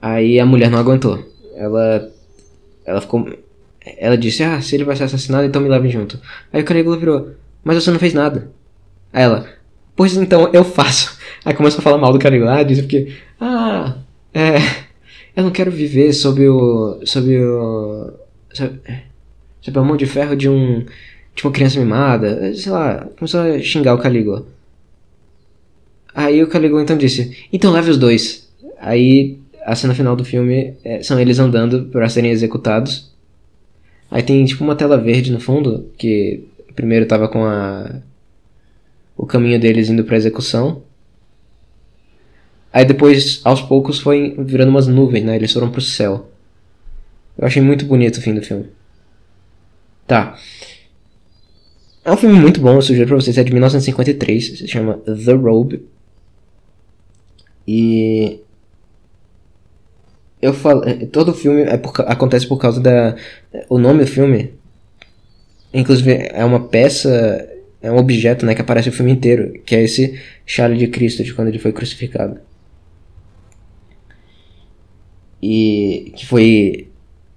Aí 0.00 0.40
a 0.40 0.46
mulher 0.46 0.70
não 0.70 0.78
aguentou. 0.78 1.24
Ela, 1.54 2.10
ela 2.84 3.00
ficou 3.00 3.24
ela 3.84 4.16
disse: 4.16 4.42
Ah, 4.42 4.60
se 4.60 4.74
ele 4.74 4.84
vai 4.84 4.96
ser 4.96 5.04
assassinado, 5.04 5.44
então 5.44 5.60
me 5.60 5.68
leve 5.68 5.88
junto. 5.88 6.18
Aí 6.52 6.62
o 6.62 6.64
Caligula 6.64 6.96
virou: 6.96 7.30
Mas 7.64 7.82
você 7.82 7.90
não 7.90 7.98
fez 7.98 8.14
nada. 8.14 8.50
Aí 9.12 9.24
ela: 9.24 9.46
Pois 9.96 10.16
então 10.16 10.50
eu 10.52 10.64
faço. 10.64 11.18
Aí 11.44 11.54
começou 11.54 11.80
a 11.80 11.82
falar 11.82 11.98
mal 11.98 12.12
do 12.12 12.18
Caligula. 12.18 12.58
Ah, 12.58 12.62
disse 12.62 12.82
porque: 12.82 13.12
Ah, 13.40 13.96
é. 14.32 14.56
Eu 15.34 15.44
não 15.44 15.50
quero 15.50 15.70
viver 15.70 16.12
sob 16.12 16.46
o. 16.48 17.00
sob 17.04 17.36
o. 17.38 18.12
sob, 18.52 18.80
sob 19.60 19.78
a 19.78 19.82
mão 19.82 19.96
de 19.96 20.06
ferro 20.06 20.36
de 20.36 20.48
um. 20.48 20.84
de 21.34 21.44
uma 21.44 21.52
criança 21.52 21.78
mimada. 21.78 22.54
Sei 22.54 22.70
lá, 22.70 23.08
começou 23.18 23.40
a 23.40 23.58
xingar 23.60 23.94
o 23.94 23.98
Caligula. 23.98 24.46
Aí 26.14 26.42
o 26.42 26.48
Caligula 26.48 26.82
então 26.82 26.96
disse: 26.96 27.46
Então 27.52 27.72
leve 27.72 27.90
os 27.90 27.98
dois. 27.98 28.50
Aí 28.78 29.38
a 29.64 29.74
cena 29.74 29.94
final 29.94 30.16
do 30.16 30.24
filme 30.24 30.74
é, 30.84 31.02
são 31.02 31.18
eles 31.18 31.38
andando 31.38 31.86
para 31.86 32.08
serem 32.08 32.30
executados. 32.30 33.10
Aí 34.10 34.22
tem 34.22 34.44
tipo 34.44 34.62
uma 34.62 34.76
tela 34.76 34.98
verde 34.98 35.32
no 35.32 35.40
fundo, 35.40 35.90
que 35.96 36.44
primeiro 36.74 37.06
tava 37.06 37.28
com 37.28 37.44
a 37.44 38.02
o 39.16 39.26
caminho 39.26 39.58
deles 39.58 39.88
indo 39.88 40.04
para 40.04 40.16
execução. 40.16 40.82
Aí 42.72 42.84
depois, 42.84 43.40
aos 43.44 43.60
poucos, 43.60 44.00
foi 44.00 44.34
virando 44.38 44.70
umas 44.70 44.86
nuvens, 44.86 45.24
né? 45.24 45.36
Eles 45.36 45.52
foram 45.52 45.70
pro 45.70 45.80
céu. 45.80 46.30
Eu 47.36 47.46
achei 47.46 47.60
muito 47.60 47.84
bonito 47.84 48.16
o 48.16 48.22
fim 48.22 48.34
do 48.34 48.42
filme. 48.42 48.66
Tá. 50.06 50.38
É 52.04 52.10
um 52.10 52.16
filme 52.16 52.38
muito 52.38 52.60
bom, 52.60 52.74
eu 52.74 52.82
sugiro 52.82 53.06
pra 53.06 53.16
vocês. 53.16 53.36
É 53.36 53.44
de 53.44 53.52
1953, 53.52 54.58
se 54.58 54.68
chama 54.68 54.98
The 55.04 55.32
Robe. 55.34 55.86
E 57.66 58.40
eu 60.40 60.52
falo, 60.52 60.82
todo 61.12 61.32
filme 61.32 61.62
é 61.62 61.76
por, 61.76 61.92
acontece 62.00 62.46
por 62.46 62.58
causa 62.58 62.80
da 62.80 63.14
o 63.68 63.78
nome 63.78 64.04
do 64.04 64.10
filme. 64.10 64.52
Inclusive 65.72 66.28
é 66.32 66.44
uma 66.44 66.68
peça, 66.68 67.48
é 67.80 67.90
um 67.90 67.96
objeto, 67.96 68.44
né, 68.44 68.54
que 68.54 68.60
aparece 68.60 68.88
o 68.88 68.92
filme 68.92 69.12
inteiro, 69.12 69.52
que 69.64 69.74
é 69.74 69.82
esse 69.82 70.20
chale 70.44 70.76
de 70.76 70.88
Cristo 70.88 71.22
de 71.22 71.32
quando 71.32 71.48
ele 71.48 71.58
foi 71.58 71.72
crucificado. 71.72 72.40
E 75.42 76.12
que 76.16 76.26
foi 76.26 76.88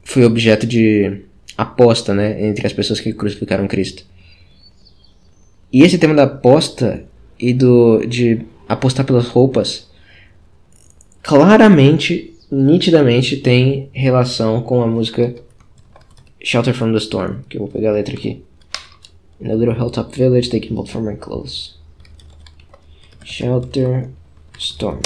foi 0.03 0.23
objeto 0.23 0.67
de 0.67 1.23
aposta, 1.57 2.13
né, 2.13 2.45
entre 2.45 2.67
as 2.67 2.73
pessoas 2.73 2.99
que 2.99 3.11
crucificaram 3.11 3.67
Cristo. 3.67 4.05
E 5.73 5.81
esse 5.81 5.97
tema 5.97 6.13
da 6.13 6.23
aposta 6.23 7.03
e 7.39 7.53
do 7.53 8.05
de 8.05 8.41
apostar 8.67 9.05
pelas 9.05 9.27
roupas 9.27 9.89
claramente 11.21 12.33
nitidamente 12.51 13.37
tem 13.37 13.89
relação 13.91 14.61
com 14.61 14.81
a 14.81 14.87
música 14.87 15.35
Shelter 16.41 16.73
from 16.73 16.91
the 16.91 16.99
Storm, 16.99 17.41
que 17.49 17.57
eu 17.57 17.61
vou 17.61 17.69
pegar 17.69 17.89
a 17.89 17.93
letra 17.93 18.13
aqui. 18.13 18.43
In 19.41 19.49
a 19.49 19.55
little 19.55 19.73
hilltop 19.73 20.15
village, 20.15 20.49
can 20.49 20.75
both 20.75 20.89
from 20.89 21.01
my 21.01 21.15
clothes. 21.15 21.75
Shelter 23.23 24.09
Storm. 24.59 25.01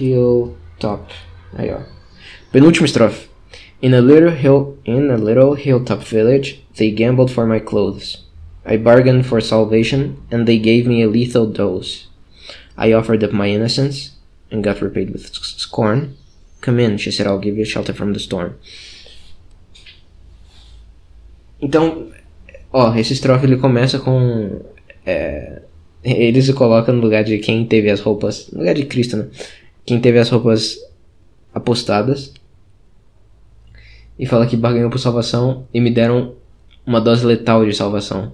Hilltop. 0.00 1.12
Aí, 1.54 1.70
ó. 1.70 1.80
Penúltima 2.52 2.86
estrofe. 2.86 3.28
In 3.82 3.94
a 3.94 4.00
little 4.00 4.30
hill 4.30 4.78
in 4.84 5.10
a 5.10 5.16
little 5.16 5.54
hilltop 5.54 6.02
village, 6.02 6.64
they 6.76 6.90
gambled 6.90 7.30
for 7.30 7.46
my 7.46 7.60
clothes. 7.60 8.26
I 8.64 8.76
bargained 8.76 9.26
for 9.26 9.40
salvation, 9.40 10.16
and 10.30 10.46
they 10.46 10.58
gave 10.58 10.86
me 10.86 11.02
a 11.02 11.08
lethal 11.08 11.46
dose. 11.46 12.08
I 12.76 12.92
offered 12.92 13.24
up 13.24 13.32
my 13.32 13.48
innocence, 13.48 14.12
and 14.50 14.62
got 14.62 14.82
repaid 14.82 15.10
with 15.10 15.32
scorn. 15.32 16.16
Come 16.60 16.78
in, 16.80 16.98
she 16.98 17.10
said, 17.10 17.26
I'll 17.26 17.38
give 17.38 17.56
you 17.56 17.64
shelter 17.64 17.94
from 17.94 18.12
the 18.12 18.20
storm. 18.20 18.54
Então, 21.62 22.10
ó, 22.72 22.94
esse 22.96 23.12
estrofe 23.12 23.46
ele 23.46 23.56
começa 23.56 23.98
com. 23.98 24.60
É, 25.06 25.62
ele 26.02 26.40
se 26.42 26.52
coloca 26.52 26.92
no 26.92 27.00
lugar 27.00 27.24
de 27.24 27.38
quem 27.38 27.64
teve 27.66 27.90
as 27.90 28.00
roupas. 28.00 28.50
No 28.50 28.60
lugar 28.60 28.74
de 28.74 28.84
Cristo, 28.84 29.16
né? 29.16 29.28
Quem 29.84 30.00
teve 30.00 30.18
as 30.18 30.28
roupas 30.28 30.78
apostadas. 31.52 32.32
E 34.18 34.26
fala 34.26 34.46
que 34.46 34.56
barganhou 34.56 34.90
por 34.90 34.98
salvação 34.98 35.66
e 35.72 35.80
me 35.80 35.90
deram 35.90 36.36
uma 36.84 37.00
dose 37.00 37.24
letal 37.24 37.64
de 37.64 37.72
salvação. 37.72 38.32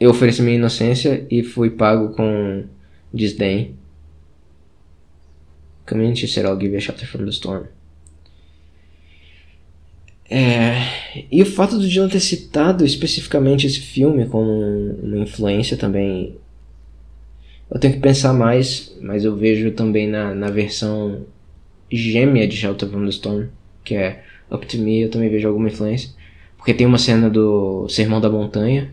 Eu 0.00 0.10
ofereci 0.10 0.42
minha 0.42 0.56
inocência 0.56 1.26
e 1.30 1.42
fui 1.42 1.70
pago 1.70 2.14
com 2.14 2.64
desdém. 3.12 3.76
Community 5.86 6.28
said 6.28 6.44
I'll 6.44 6.58
give 6.58 6.72
you 6.72 6.78
a 6.78 6.80
shelter 6.80 7.06
from 7.06 7.24
the 7.24 7.30
storm. 7.30 7.66
É, 10.30 11.24
e 11.30 11.42
o 11.42 11.46
fato 11.46 11.78
do 11.78 11.88
Dylan 11.88 12.08
ter 12.08 12.20
citado 12.20 12.84
especificamente 12.84 13.66
esse 13.66 13.80
filme 13.80 14.26
como 14.26 14.50
uma 15.02 15.18
influência 15.18 15.76
também. 15.76 16.36
Eu 17.70 17.78
tenho 17.80 17.94
que 17.94 18.00
pensar 18.00 18.32
mais, 18.32 18.96
mas 19.00 19.24
eu 19.24 19.36
vejo 19.36 19.70
também 19.72 20.08
na, 20.08 20.34
na 20.34 20.50
versão 20.50 21.26
gêmea 21.90 22.46
de 22.46 22.56
Shelter 22.56 22.88
from 22.88 23.04
the 23.04 23.10
Storm, 23.10 23.46
que 23.84 23.94
é 23.94 24.22
Up 24.50 24.66
to 24.66 24.78
Me, 24.78 25.02
eu 25.02 25.10
também 25.10 25.28
vejo 25.30 25.48
alguma 25.48 25.68
influência. 25.68 26.10
Porque 26.56 26.74
tem 26.74 26.86
uma 26.86 26.98
cena 26.98 27.30
do 27.30 27.88
Sermão 27.88 28.20
da 28.20 28.28
Montanha, 28.28 28.92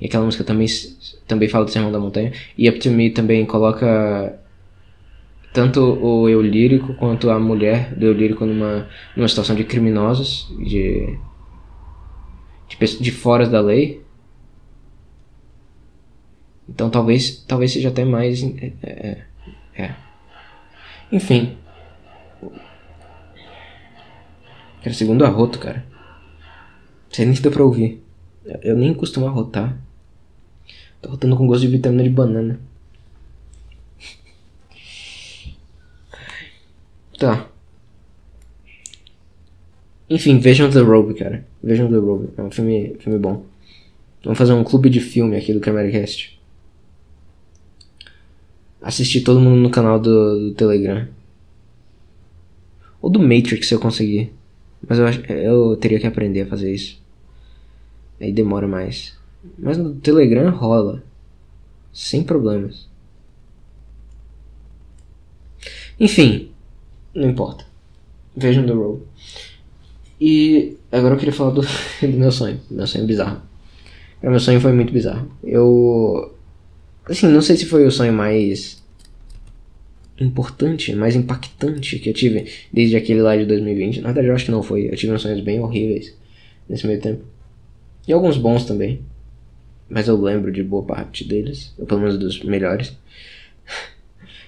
e 0.00 0.06
aquela 0.06 0.24
música 0.24 0.44
também, 0.44 0.66
também 1.26 1.48
fala 1.48 1.64
do 1.64 1.70
Sermão 1.70 1.90
da 1.90 1.98
Montanha. 1.98 2.32
E 2.56 2.68
Up 2.68 2.78
to 2.78 2.90
Me 2.90 3.10
também 3.10 3.44
coloca 3.46 4.38
tanto 5.56 5.80
o 5.80 6.28
eu 6.28 6.42
lírico 6.42 6.92
quanto 6.96 7.30
a 7.30 7.38
mulher 7.38 7.94
do 7.94 8.04
eu 8.04 8.12
lírico 8.12 8.44
numa, 8.44 8.86
numa 9.16 9.26
situação 9.26 9.56
de 9.56 9.64
criminosos, 9.64 10.54
de, 10.58 11.18
de, 12.68 13.00
de 13.00 13.10
fora 13.10 13.48
da 13.48 13.58
lei. 13.58 14.04
Então 16.68 16.90
talvez, 16.90 17.42
talvez 17.48 17.72
seja 17.72 17.88
até 17.88 18.04
mais. 18.04 18.42
É, 18.42 18.72
é, 18.82 19.24
é. 19.78 19.94
Enfim. 21.10 21.56
Cara, 24.82 24.92
segundo 24.92 25.24
arroto, 25.24 25.58
cara. 25.58 25.86
Sei 27.10 27.24
nem 27.24 27.34
deu 27.34 27.50
pra 27.50 27.64
ouvir. 27.64 28.04
Eu 28.60 28.76
nem 28.76 28.92
costumo 28.92 29.26
arrotar. 29.26 29.74
Tô 31.00 31.08
rotando 31.08 31.34
com 31.34 31.46
gosto 31.46 31.62
de 31.62 31.68
vitamina 31.68 32.02
de 32.02 32.10
banana. 32.10 32.60
Tá. 37.18 37.48
Enfim, 40.08 40.38
vejam 40.38 40.70
The 40.70 40.80
Robe, 40.80 41.14
cara. 41.14 41.46
Vejam 41.62 41.88
The 41.88 41.96
Robe. 41.96 42.28
É 42.36 42.42
um 42.42 42.50
filme, 42.50 42.96
filme 43.00 43.18
bom. 43.18 43.44
Vamos 44.22 44.38
fazer 44.38 44.52
um 44.52 44.64
clube 44.64 44.90
de 44.90 45.00
filme 45.00 45.36
aqui 45.36 45.52
do 45.52 45.60
Cameracast. 45.60 46.38
Assistir 48.80 49.22
todo 49.22 49.40
mundo 49.40 49.60
no 49.60 49.70
canal 49.70 49.98
do, 49.98 50.50
do, 50.50 50.54
Telegram. 50.54 51.08
Ou 53.00 53.10
do 53.10 53.18
Matrix 53.18 53.66
se 53.66 53.74
eu 53.74 53.80
conseguir. 53.80 54.32
Mas 54.86 54.98
eu, 54.98 55.06
eu 55.36 55.76
teria 55.76 55.98
que 55.98 56.06
aprender 56.06 56.42
a 56.42 56.46
fazer 56.46 56.72
isso. 56.72 57.00
Aí 58.20 58.32
demora 58.32 58.68
mais. 58.68 59.16
Mas 59.58 59.76
no 59.76 59.94
Telegram 59.94 60.50
rola. 60.50 61.02
Sem 61.92 62.22
problemas. 62.22 62.88
Enfim, 65.98 66.50
não 67.16 67.30
importa. 67.30 67.64
Vejam 68.36 68.66
The 68.66 68.72
Road. 68.72 69.02
E 70.20 70.76
agora 70.92 71.14
eu 71.14 71.18
queria 71.18 71.32
falar 71.32 71.50
do, 71.50 71.62
do 72.02 72.16
meu 72.16 72.30
sonho. 72.30 72.60
Meu 72.70 72.86
sonho 72.86 73.06
bizarro. 73.06 73.40
Meu 74.22 74.38
sonho 74.38 74.60
foi 74.60 74.72
muito 74.72 74.92
bizarro. 74.92 75.30
Eu. 75.42 76.34
Assim, 77.04 77.28
não 77.28 77.40
sei 77.40 77.56
se 77.56 77.66
foi 77.66 77.86
o 77.86 77.90
sonho 77.90 78.12
mais 78.12 78.82
importante, 80.18 80.94
mais 80.94 81.14
impactante 81.14 81.98
que 81.98 82.08
eu 82.08 82.14
tive 82.14 82.50
desde 82.72 82.96
aquele 82.96 83.22
lá 83.22 83.36
de 83.36 83.44
2020. 83.44 84.00
Na 84.00 84.08
verdade, 84.08 84.28
eu 84.28 84.34
acho 84.34 84.44
que 84.46 84.50
não 84.50 84.62
foi. 84.62 84.88
Eu 84.88 84.96
tive 84.96 85.12
uns 85.12 85.22
sonhos 85.22 85.40
bem 85.40 85.60
horríveis 85.60 86.14
nesse 86.68 86.86
meio 86.86 87.00
tempo. 87.00 87.24
E 88.06 88.12
alguns 88.12 88.36
bons 88.36 88.64
também. 88.64 89.00
Mas 89.88 90.08
eu 90.08 90.20
lembro 90.20 90.50
de 90.50 90.64
boa 90.64 90.82
parte 90.82 91.22
deles, 91.22 91.72
ou 91.78 91.86
pelo 91.86 92.00
menos 92.00 92.18
dos 92.18 92.42
melhores. 92.42 92.96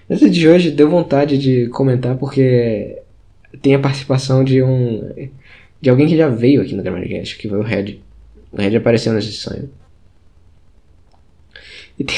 Esse 0.08 0.30
de 0.30 0.48
hoje 0.48 0.70
deu 0.70 0.88
vontade 0.88 1.36
de 1.36 1.68
comentar 1.68 2.16
porque 2.16 3.02
tem 3.60 3.74
a 3.74 3.78
participação 3.78 4.42
de 4.42 4.62
um. 4.62 5.30
de 5.80 5.90
alguém 5.90 6.06
que 6.06 6.16
já 6.16 6.28
veio 6.28 6.62
aqui 6.62 6.74
no 6.74 6.82
Grammarcast, 6.82 7.36
que 7.36 7.48
foi 7.48 7.58
o 7.58 7.62
Red. 7.62 8.00
O 8.50 8.56
Red 8.56 8.76
apareceu 8.76 9.12
nesse 9.12 9.32
sonho. 9.32 9.68
E 11.98 12.04
tem, 12.04 12.16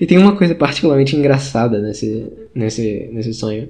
e 0.00 0.06
tem 0.06 0.18
uma 0.18 0.36
coisa 0.36 0.54
particularmente 0.54 1.16
engraçada 1.16 1.80
nesse, 1.80 2.32
nesse, 2.54 3.10
nesse 3.12 3.34
sonho. 3.34 3.68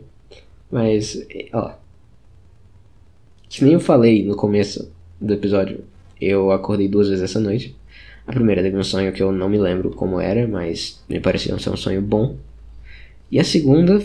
Mas, 0.70 1.26
ó. 1.52 1.74
Que 3.48 3.64
nem 3.64 3.72
eu 3.72 3.80
falei 3.80 4.24
no 4.24 4.36
começo 4.36 4.92
do 5.20 5.32
episódio. 5.32 5.84
Eu 6.20 6.50
acordei 6.50 6.88
duas 6.88 7.08
vezes 7.08 7.24
essa 7.24 7.40
noite. 7.40 7.74
A 8.26 8.32
primeira 8.32 8.62
teve 8.62 8.76
um 8.76 8.82
sonho 8.82 9.12
que 9.12 9.22
eu 9.22 9.32
não 9.32 9.48
me 9.48 9.58
lembro 9.58 9.90
como 9.90 10.20
era, 10.20 10.46
mas 10.46 11.02
me 11.08 11.20
parecia 11.20 11.56
ser 11.58 11.70
um 11.70 11.76
sonho 11.76 12.02
bom. 12.02 12.36
E 13.31 13.41
a 13.41 13.45
segunda 13.45 14.01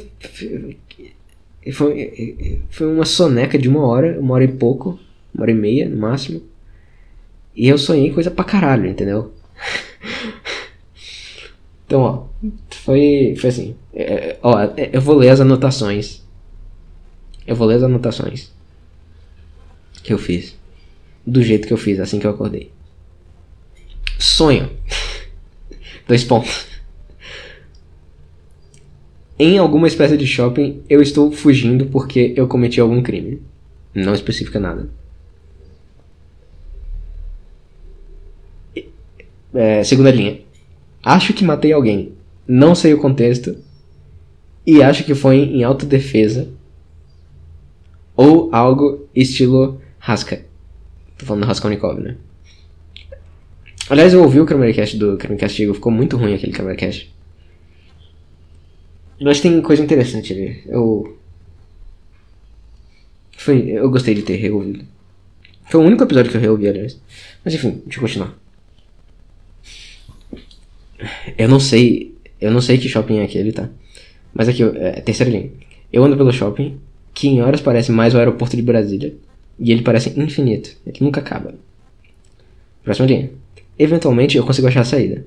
foi, 1.71 2.61
foi 2.69 2.87
uma 2.87 3.05
soneca 3.05 3.57
de 3.57 3.69
uma 3.69 3.85
hora, 3.85 4.19
uma 4.19 4.33
hora 4.33 4.43
e 4.43 4.47
pouco, 4.47 4.99
uma 5.33 5.43
hora 5.43 5.51
e 5.51 5.55
meia 5.55 5.87
no 5.87 5.97
máximo. 5.97 6.41
E 7.55 7.67
eu 7.67 7.77
sonhei 7.77 8.11
coisa 8.11 8.31
pra 8.31 8.43
caralho, 8.43 8.87
entendeu? 8.87 9.31
então, 11.85 12.01
ó, 12.01 12.25
foi, 12.69 13.35
foi 13.37 13.49
assim. 13.49 13.75
É, 13.93 14.37
ó, 14.41 14.59
é, 14.75 14.89
eu 14.93 15.01
vou 15.01 15.15
ler 15.15 15.29
as 15.29 15.39
anotações. 15.39 16.21
Eu 17.45 17.55
vou 17.55 17.67
ler 17.67 17.75
as 17.75 17.83
anotações 17.83 18.51
que 20.01 20.13
eu 20.13 20.17
fiz. 20.17 20.55
Do 21.25 21.43
jeito 21.43 21.67
que 21.67 21.73
eu 21.73 21.77
fiz, 21.77 21.99
assim 21.99 22.19
que 22.19 22.25
eu 22.25 22.31
acordei. 22.31 22.71
Sonho. 24.17 24.71
Dois 26.07 26.23
pontos. 26.23 26.70
Em 29.43 29.57
alguma 29.57 29.87
espécie 29.87 30.15
de 30.15 30.27
shopping, 30.27 30.83
eu 30.87 31.01
estou 31.01 31.31
fugindo 31.31 31.87
porque 31.87 32.31
eu 32.37 32.47
cometi 32.47 32.79
algum 32.79 33.01
crime. 33.01 33.41
Não 33.91 34.13
especifica 34.13 34.59
nada. 34.59 34.87
É, 39.51 39.83
segunda 39.83 40.11
linha. 40.11 40.41
Acho 41.01 41.33
que 41.33 41.43
matei 41.43 41.73
alguém. 41.73 42.13
Não 42.47 42.75
sei 42.75 42.93
o 42.93 42.99
contexto. 42.99 43.57
E 44.63 44.83
acho 44.83 45.03
que 45.03 45.15
foi 45.15 45.37
em 45.37 45.63
autodefesa. 45.63 46.47
Ou 48.15 48.47
algo 48.53 49.07
estilo 49.15 49.81
Rasca. 49.97 50.45
Tô 51.17 51.25
falando 51.25 51.47
do 51.47 51.99
né? 52.03 52.15
Aliás, 53.89 54.13
eu 54.13 54.21
ouvi 54.21 54.39
o 54.39 54.45
Kramercast 54.45 54.95
do 54.97 55.17
Kramercast 55.17 55.55
Castigo. 55.55 55.73
Ficou 55.73 55.91
muito 55.91 56.15
ruim 56.15 56.35
aquele 56.35 56.53
Kramercast. 56.53 57.10
Mas 59.21 59.39
tem 59.39 59.61
coisa 59.61 59.83
interessante 59.83 60.33
ali. 60.33 60.63
Eu. 60.65 61.17
Foi, 63.37 63.69
eu 63.69 63.89
gostei 63.89 64.15
de 64.15 64.23
ter 64.23 64.35
reouvido. 64.35 64.83
Foi 65.69 65.79
o 65.79 65.83
único 65.83 66.03
episódio 66.03 66.31
que 66.31 66.37
eu 66.37 66.41
reouvi, 66.41 66.67
aliás. 66.67 66.99
Mas 67.45 67.53
enfim, 67.53 67.81
deixa 67.85 67.99
eu 67.99 68.01
continuar. 68.01 68.35
Eu 71.37 71.47
não 71.47 71.59
sei. 71.59 72.15
Eu 72.39 72.51
não 72.51 72.61
sei 72.61 72.77
que 72.77 72.89
shopping 72.89 73.19
é 73.19 73.23
aquele, 73.23 73.51
tá? 73.51 73.69
Mas 74.33 74.49
aqui, 74.49 74.63
é, 74.63 75.01
terceira 75.01 75.31
linha. 75.31 75.51
Eu 75.93 76.03
ando 76.03 76.17
pelo 76.17 76.31
shopping, 76.31 76.79
que 77.13 77.27
em 77.27 77.41
horas 77.41 77.61
parece 77.61 77.91
mais 77.91 78.15
o 78.15 78.17
aeroporto 78.17 78.55
de 78.55 78.63
Brasília. 78.63 79.13
E 79.59 79.71
ele 79.71 79.83
parece 79.83 80.19
infinito. 80.19 80.75
Ele 80.85 80.97
nunca 81.01 81.19
acaba. 81.19 81.53
Próxima 82.83 83.07
linha. 83.07 83.29
Eventualmente 83.77 84.37
eu 84.37 84.45
consigo 84.45 84.67
achar 84.67 84.81
a 84.81 84.85
saída. 84.85 85.23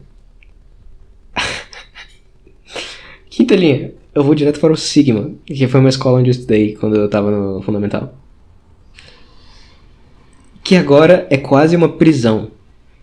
Quinta 3.34 3.56
linha. 3.56 3.92
Eu 4.14 4.22
vou 4.22 4.32
direto 4.32 4.60
para 4.60 4.72
o 4.72 4.76
Sigma, 4.76 5.32
que 5.44 5.66
foi 5.66 5.80
uma 5.80 5.88
escola 5.88 6.20
onde 6.20 6.30
eu 6.30 6.30
estudei 6.30 6.76
quando 6.76 6.94
eu 6.94 7.06
estava 7.06 7.32
no 7.32 7.60
fundamental. 7.62 8.16
Que 10.62 10.76
agora 10.76 11.26
é 11.28 11.36
quase 11.36 11.74
uma 11.74 11.88
prisão. 11.88 12.52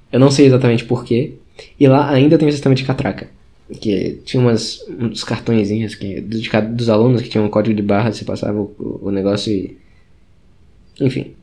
Eu 0.10 0.22
não 0.22 0.32
sei 0.32 0.46
exatamente 0.46 0.86
porquê. 0.86 1.34
E 1.78 1.86
lá 1.86 2.10
ainda 2.10 2.38
tem 2.38 2.48
um 2.48 2.52
sistema 2.52 2.74
de 2.74 2.86
catraca. 2.86 3.30
Que 3.82 4.22
tinha 4.24 4.42
umas, 4.42 4.80
uns 4.88 5.22
cartõezinhos 5.22 5.96
que, 5.96 6.22
dos, 6.22 6.48
dos 6.78 6.88
alunos 6.88 7.22
que 7.22 7.28
tinham 7.28 7.46
um 7.46 7.50
código 7.50 7.76
de 7.76 7.82
barra, 7.82 8.14
você 8.14 8.24
passava 8.24 8.58
o, 8.58 9.02
o 9.02 9.12
negócio 9.12 9.52
e. 9.52 9.78
Enfim. 11.02 11.34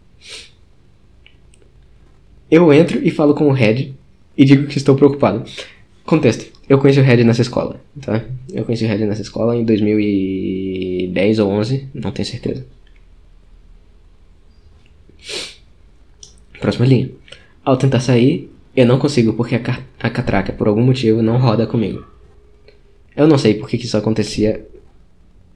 Eu 2.51 2.73
entro 2.73 3.07
e 3.07 3.11
falo 3.11 3.35
com 3.35 3.49
o 3.49 3.53
Red 3.53 3.93
e 4.35 4.47
digo 4.47 4.67
que 4.67 4.79
estou 4.79 4.95
preocupado. 4.95 5.45
Contexto. 6.07 6.58
Eu 6.69 6.79
conheci 6.79 7.01
o 7.01 7.03
Red 7.03 7.25
nessa 7.25 7.43
escola, 7.43 7.81
tá? 8.01 8.23
Eu 8.53 8.65
conheci 8.65 8.85
o 8.85 8.89
Red 8.89 9.07
nessa 9.07 9.23
escola 9.23 9.57
em 9.57 9.65
2010 9.65 11.39
ou 11.39 11.51
11, 11.51 11.89
não 11.95 12.13
tenho 12.13 12.27
certeza. 12.27 12.67
Próxima 16.61 16.87
linha. 16.87 17.11
Ao 17.65 17.77
tentar 17.77 18.01
sair, 18.01 18.51
eu 18.77 18.85
não 18.85 18.99
consigo 18.99 19.33
porque 19.33 19.55
a, 19.55 19.83
a 20.01 20.11
catraca, 20.11 20.53
por 20.53 20.69
algum 20.69 20.83
motivo, 20.83 21.23
não 21.23 21.39
roda 21.39 21.67
comigo. 21.67 22.05
Eu 23.17 23.27
não 23.27 23.39
sei 23.39 23.55
por 23.55 23.69
que, 23.69 23.77
isso 23.77 23.97
acontecia. 23.97 24.65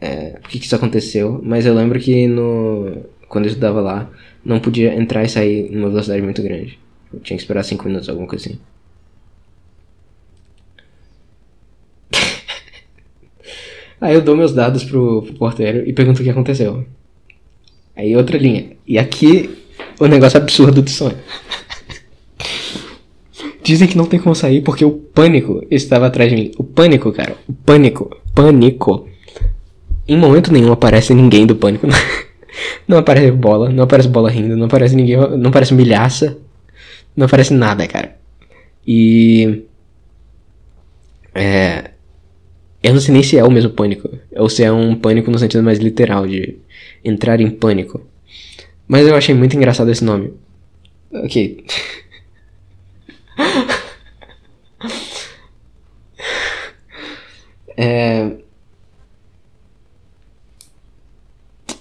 É, 0.01 0.31
por 0.31 0.51
que, 0.51 0.59
que 0.59 0.65
isso 0.65 0.75
aconteceu, 0.75 1.41
mas 1.45 1.67
eu 1.67 1.75
lembro 1.75 2.01
que 2.01 2.27
no. 2.27 3.05
Quando 3.29 3.45
eu 3.45 3.51
estudava 3.51 3.81
lá, 3.81 4.11
não 4.45 4.61
podia 4.61 4.95
entrar 4.95 5.23
e 5.23 5.29
sair 5.29 5.71
numa 5.71 5.89
velocidade 5.89 6.23
muito 6.23 6.43
grande. 6.43 6.79
Eu 7.13 7.21
tinha 7.21 7.37
que 7.37 7.43
esperar 7.43 7.63
5 7.63 7.85
minutos, 7.87 8.09
alguma 8.09 8.27
coisa 8.27 8.47
assim. 8.49 8.59
Aí 14.03 14.15
eu 14.15 14.21
dou 14.21 14.37
meus 14.37 14.53
dados 14.53 14.83
pro, 14.83 15.23
pro 15.23 15.35
porteiro 15.35 15.89
e 15.89 15.93
pergunto 15.93 16.21
o 16.21 16.25
que 16.25 16.31
aconteceu. 16.31 16.85
Aí 17.97 18.17
outra 18.17 18.37
linha. 18.37 18.73
E 18.85 18.99
aqui 18.99 19.49
o 20.01 20.07
negócio 20.07 20.39
absurdo 20.39 20.83
do 20.83 20.91
sonho. 20.91 21.17
Dizem 23.63 23.87
que 23.87 23.97
não 23.97 24.07
tem 24.07 24.19
como 24.19 24.35
sair 24.35 24.61
porque 24.61 24.85
o 24.85 24.91
pânico 24.91 25.65
estava 25.71 26.09
atrás 26.09 26.29
de 26.29 26.37
mim. 26.37 26.51
O 26.59 26.65
pânico, 26.65 27.13
cara. 27.13 27.37
O 27.49 27.53
pânico. 27.53 28.11
Pânico. 28.35 29.09
Em 30.09 30.17
momento 30.17 30.53
nenhum 30.53 30.73
aparece 30.73 31.15
ninguém 31.15 31.47
do 31.47 31.55
pânico. 31.55 31.87
Não 32.89 32.99
aparece 32.99 33.31
bola, 33.31 33.71
não 33.71 33.85
aparece 33.85 34.09
bola 34.09 34.29
rindo, 34.29 34.55
não 34.57 34.67
aparece 34.67 34.95
ninguém, 34.95 35.17
não 35.17 35.49
aparece 35.49 35.73
milhaça, 35.73 36.37
não 37.17 37.25
aparece 37.25 37.55
nada, 37.55 37.87
cara. 37.87 38.15
E. 38.87 39.63
É. 41.35 41.92
Eu 42.83 42.95
não 42.95 43.01
sei 43.01 43.15
nem 43.15 43.23
se 43.23 43.39
é 43.39 43.45
o 43.45 43.51
mesmo 43.51 43.71
pânico, 43.71 44.11
ou 44.33 44.49
se 44.49 44.65
é 44.65 44.73
um 44.73 44.97
pânico 44.97 45.31
no 45.31 45.39
sentido 45.39 45.63
mais 45.63 45.79
literal, 45.79 46.27
de 46.27 46.57
entrar 47.05 47.41
em 47.41 47.51
pânico. 47.51 48.01
Mas 48.89 49.07
eu 49.07 49.15
achei 49.15 49.35
muito 49.35 49.57
engraçado 49.57 49.91
esse 49.91 50.05
nome. 50.05 50.33
Ok. 51.13 51.65
é... 57.77 58.33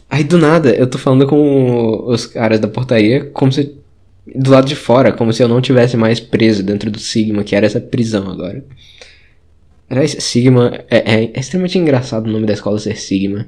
Aí 0.09 0.23
do 0.23 0.37
nada 0.37 0.73
eu 0.75 0.87
tô 0.87 0.97
falando 0.97 1.25
com 1.25 2.05
os 2.07 2.25
caras 2.25 2.59
da 2.59 2.67
portaria 2.67 3.25
como 3.31 3.51
se. 3.51 3.75
do 4.35 4.51
lado 4.51 4.67
de 4.67 4.75
fora, 4.75 5.11
como 5.11 5.31
se 5.33 5.41
eu 5.41 5.47
não 5.47 5.61
tivesse 5.61 5.97
mais 5.97 6.19
preso 6.19 6.63
dentro 6.63 6.91
do 6.91 6.99
Sigma, 6.99 7.43
que 7.43 7.55
era 7.55 7.65
essa 7.65 7.79
prisão 7.79 8.29
agora. 8.29 8.63
Aliás, 9.91 10.11
Sigma. 10.23 10.83
É, 10.89 10.97
é, 10.99 11.23
é, 11.25 11.39
extremamente 11.39 11.77
engraçado 11.77 12.25
o 12.25 12.31
nome 12.31 12.47
da 12.47 12.53
escola 12.53 12.79
ser 12.79 12.95
Sigma. 12.95 13.45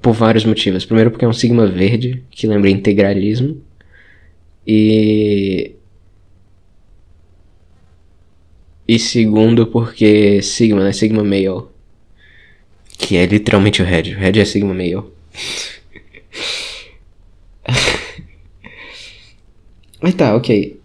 Por 0.00 0.14
vários 0.14 0.46
motivos. 0.46 0.86
Primeiro, 0.86 1.10
porque 1.10 1.26
é 1.26 1.28
um 1.28 1.32
Sigma 1.34 1.66
verde, 1.66 2.24
que 2.30 2.46
lembra 2.46 2.70
integralismo. 2.70 3.60
E. 4.66 5.72
E 8.88 8.98
segundo, 8.98 9.66
porque 9.66 10.40
Sigma, 10.40 10.82
né? 10.82 10.92
Sigma 10.92 11.22
Male. 11.22 11.66
Que 12.96 13.18
é 13.18 13.26
literalmente 13.26 13.82
o 13.82 13.84
Red. 13.84 14.14
O 14.14 14.18
Red 14.18 14.40
é 14.40 14.44
Sigma 14.46 14.72
Male. 14.72 15.02
Aí 20.00 20.12
tá, 20.14 20.34
ok. 20.34 20.80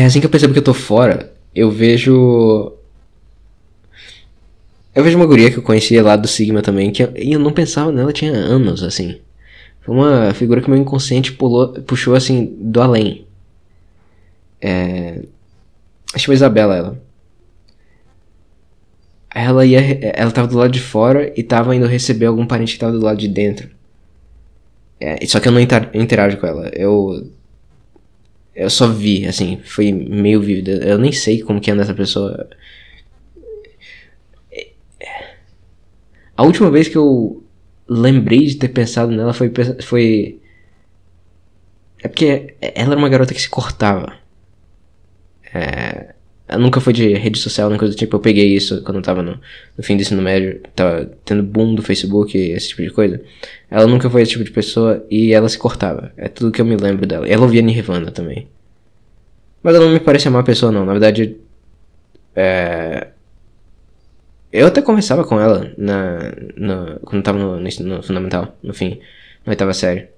É 0.00 0.06
assim 0.06 0.18
que 0.18 0.24
eu 0.24 0.30
percebo 0.30 0.54
que 0.54 0.58
eu 0.58 0.64
tô 0.64 0.72
fora, 0.72 1.30
eu 1.54 1.70
vejo. 1.70 2.72
Eu 4.94 5.04
vejo 5.04 5.18
uma 5.18 5.26
guria 5.26 5.50
que 5.50 5.58
eu 5.58 5.62
conhecia 5.62 6.02
lá 6.02 6.16
do 6.16 6.26
Sigma 6.26 6.62
também, 6.62 6.90
que 6.90 7.02
eu, 7.02 7.12
eu 7.14 7.38
não 7.38 7.52
pensava 7.52 7.92
nela 7.92 8.10
tinha 8.10 8.32
anos, 8.32 8.82
assim. 8.82 9.20
Foi 9.82 9.94
uma 9.94 10.32
figura 10.32 10.62
que 10.62 10.70
meu 10.70 10.78
inconsciente 10.78 11.32
pulou, 11.32 11.74
puxou 11.82 12.14
assim 12.14 12.56
do 12.58 12.80
além. 12.80 13.26
É. 14.58 15.22
Acho 16.14 16.24
que 16.24 16.32
Isabela 16.32 16.74
ela. 16.74 17.02
Ela 19.34 19.66
ia. 19.66 19.80
Ela 20.14 20.30
tava 20.30 20.48
do 20.48 20.56
lado 20.56 20.72
de 20.72 20.80
fora 20.80 21.30
e 21.36 21.42
tava 21.42 21.76
indo 21.76 21.86
receber 21.86 22.24
algum 22.24 22.46
parente 22.46 22.72
que 22.72 22.80
tava 22.80 22.92
do 22.92 23.04
lado 23.04 23.18
de 23.18 23.28
dentro. 23.28 23.68
É, 24.98 25.26
só 25.26 25.40
que 25.40 25.48
eu 25.48 25.52
não 25.52 25.60
interajo 25.60 26.38
com 26.38 26.46
ela. 26.46 26.68
Eu. 26.68 27.30
Eu 28.60 28.68
só 28.68 28.86
vi, 28.88 29.26
assim, 29.26 29.58
foi 29.64 29.90
meio 29.90 30.38
vívido. 30.42 30.70
Eu 30.70 30.98
nem 30.98 31.12
sei 31.12 31.40
como 31.40 31.62
que 31.62 31.70
anda 31.70 31.80
essa 31.80 31.94
pessoa. 31.94 32.46
A 36.36 36.42
última 36.42 36.70
vez 36.70 36.86
que 36.86 36.98
eu 36.98 37.42
lembrei 37.88 38.44
de 38.44 38.56
ter 38.56 38.68
pensado 38.68 39.12
nela 39.12 39.32
foi. 39.32 39.50
foi 39.82 40.42
é 42.02 42.08
porque 42.08 42.54
ela 42.60 42.92
era 42.92 42.98
uma 42.98 43.08
garota 43.08 43.32
que 43.32 43.40
se 43.40 43.48
cortava. 43.48 44.12
É, 45.54 46.14
nunca 46.58 46.80
foi 46.80 46.92
de 46.92 47.14
rede 47.14 47.38
social, 47.38 47.68
nem 47.68 47.78
coisa 47.78 47.94
do 47.94 47.98
tipo. 47.98 48.16
Eu 48.16 48.20
peguei 48.20 48.54
isso 48.54 48.82
quando 48.82 48.96
eu 48.96 49.02
tava 49.02 49.22
no, 49.22 49.38
no 49.76 49.84
fim 49.84 49.96
do 49.96 50.02
ensino 50.02 50.22
médio, 50.22 50.60
tava 50.74 51.10
tendo 51.24 51.42
boom 51.42 51.74
do 51.74 51.82
Facebook, 51.82 52.36
esse 52.36 52.68
tipo 52.68 52.82
de 52.82 52.90
coisa. 52.90 53.20
Ela 53.70 53.86
nunca 53.86 54.10
foi 54.10 54.22
esse 54.22 54.32
tipo 54.32 54.44
de 54.44 54.50
pessoa 54.50 55.04
e 55.10 55.32
ela 55.32 55.48
se 55.48 55.58
cortava. 55.58 56.12
É 56.16 56.28
tudo 56.28 56.50
que 56.50 56.60
eu 56.60 56.64
me 56.64 56.76
lembro 56.76 57.06
dela. 57.06 57.28
E 57.28 57.32
ela 57.32 57.42
ouvia 57.42 57.62
Nirvana 57.62 58.10
também. 58.10 58.48
Mas 59.62 59.74
ela 59.74 59.84
não 59.84 59.92
me 59.92 60.00
parece 60.00 60.28
uma 60.28 60.42
pessoa, 60.42 60.72
não. 60.72 60.84
Na 60.84 60.92
verdade, 60.92 61.36
é... 62.34 63.08
Eu 64.52 64.66
até 64.66 64.82
conversava 64.82 65.24
com 65.24 65.38
ela 65.40 65.72
na, 65.78 66.32
na, 66.56 66.98
quando 67.04 67.22
tava 67.22 67.38
no, 67.38 67.60
no, 67.60 67.68
no 67.84 68.02
fundamental, 68.02 68.56
no 68.62 68.74
fim, 68.74 68.98
na 69.46 69.50
oitava 69.50 69.72
série. 69.72 70.08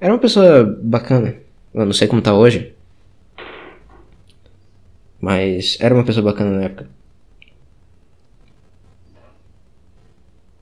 Era 0.00 0.12
uma 0.12 0.20
pessoa 0.20 0.64
bacana. 0.82 1.34
Eu 1.74 1.84
não 1.84 1.92
sei 1.92 2.06
como 2.06 2.22
tá 2.22 2.34
hoje. 2.34 2.74
Mas 5.20 5.76
era 5.80 5.94
uma 5.94 6.04
pessoa 6.04 6.24
bacana 6.24 6.58
na 6.58 6.64
época. 6.64 6.88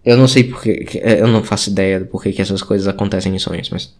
Eu 0.05 0.17
não 0.17 0.29
sei 0.29 0.45
porque. 0.45 0.87
Eu 1.03 1.27
não 1.27 1.43
faço 1.43 1.71
ideia 1.71 1.99
do 1.99 2.07
porquê 2.07 2.33
que 2.33 2.41
essas 2.41 2.63
coisas 2.63 2.87
acontecem 2.87 3.35
em 3.35 3.39
sonhos, 3.41 3.69
mas. 3.71 3.93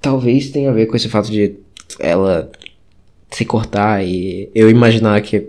Talvez 0.00 0.50
tenha 0.50 0.70
a 0.70 0.72
ver 0.72 0.86
com 0.86 0.96
esse 0.96 1.08
fato 1.08 1.30
de 1.30 1.56
ela 1.98 2.50
se 3.30 3.44
cortar 3.44 4.02
e 4.04 4.50
eu 4.54 4.70
imaginar 4.70 5.20
que 5.20 5.46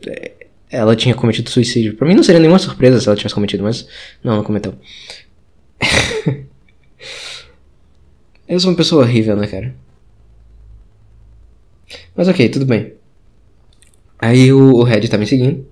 ela 0.69 0.95
tinha 0.95 1.15
cometido 1.15 1.49
suicídio. 1.49 1.95
Pra 1.95 2.05
mim 2.07 2.13
não 2.13 2.23
seria 2.23 2.41
nenhuma 2.41 2.59
surpresa 2.59 2.99
se 2.99 3.07
ela 3.07 3.15
tivesse 3.15 3.33
cometido, 3.33 3.63
mas. 3.63 3.87
Não, 4.21 4.35
não 4.35 4.43
cometeu. 4.43 4.75
eu 8.47 8.59
sou 8.59 8.69
uma 8.71 8.77
pessoa 8.77 9.03
horrível, 9.03 9.37
né, 9.37 9.47
cara? 9.47 9.73
Mas 12.15 12.27
ok, 12.27 12.49
tudo 12.49 12.65
bem. 12.65 12.98
Aí 14.19 14.51
o, 14.51 14.75
o 14.75 14.83
Red 14.83 15.07
tá 15.07 15.17
me 15.17 15.25
seguindo. 15.25 15.65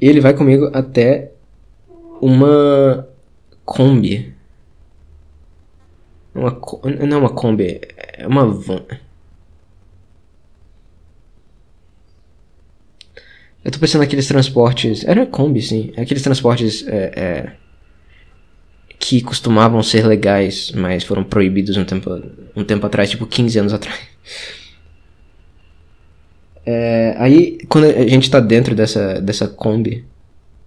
E 0.00 0.08
ele 0.08 0.20
vai 0.20 0.34
comigo 0.34 0.70
até 0.72 1.30
uma 2.20 3.08
Kombi. 3.64 4.34
Uma, 6.34 6.60
não 7.06 7.16
é 7.16 7.20
uma 7.20 7.30
Kombi, 7.30 7.80
é 7.96 8.26
uma 8.26 8.44
van. 8.46 8.84
Eu 13.64 13.70
tô 13.70 13.78
pensando 13.78 14.02
naqueles 14.02 14.26
transportes. 14.26 15.04
Era 15.04 15.24
Kombi, 15.24 15.62
sim. 15.62 15.92
Aqueles 15.96 16.22
transportes 16.22 16.86
é, 16.86 17.12
é, 17.16 17.52
que 18.98 19.22
costumavam 19.22 19.82
ser 19.82 20.06
legais, 20.06 20.72
mas 20.72 21.04
foram 21.04 21.24
proibidos 21.24 21.76
um 21.76 21.84
tempo, 21.84 22.10
um 22.54 22.64
tempo 22.64 22.84
atrás, 22.86 23.08
tipo 23.10 23.26
15 23.26 23.58
anos 23.60 23.72
atrás. 23.72 24.00
É, 26.66 27.14
aí, 27.18 27.58
quando 27.68 27.84
a 27.84 28.06
gente 28.06 28.30
tá 28.30 28.40
dentro 28.40 28.74
dessa, 28.74 29.20
dessa 29.20 29.46
Kombi, 29.48 30.04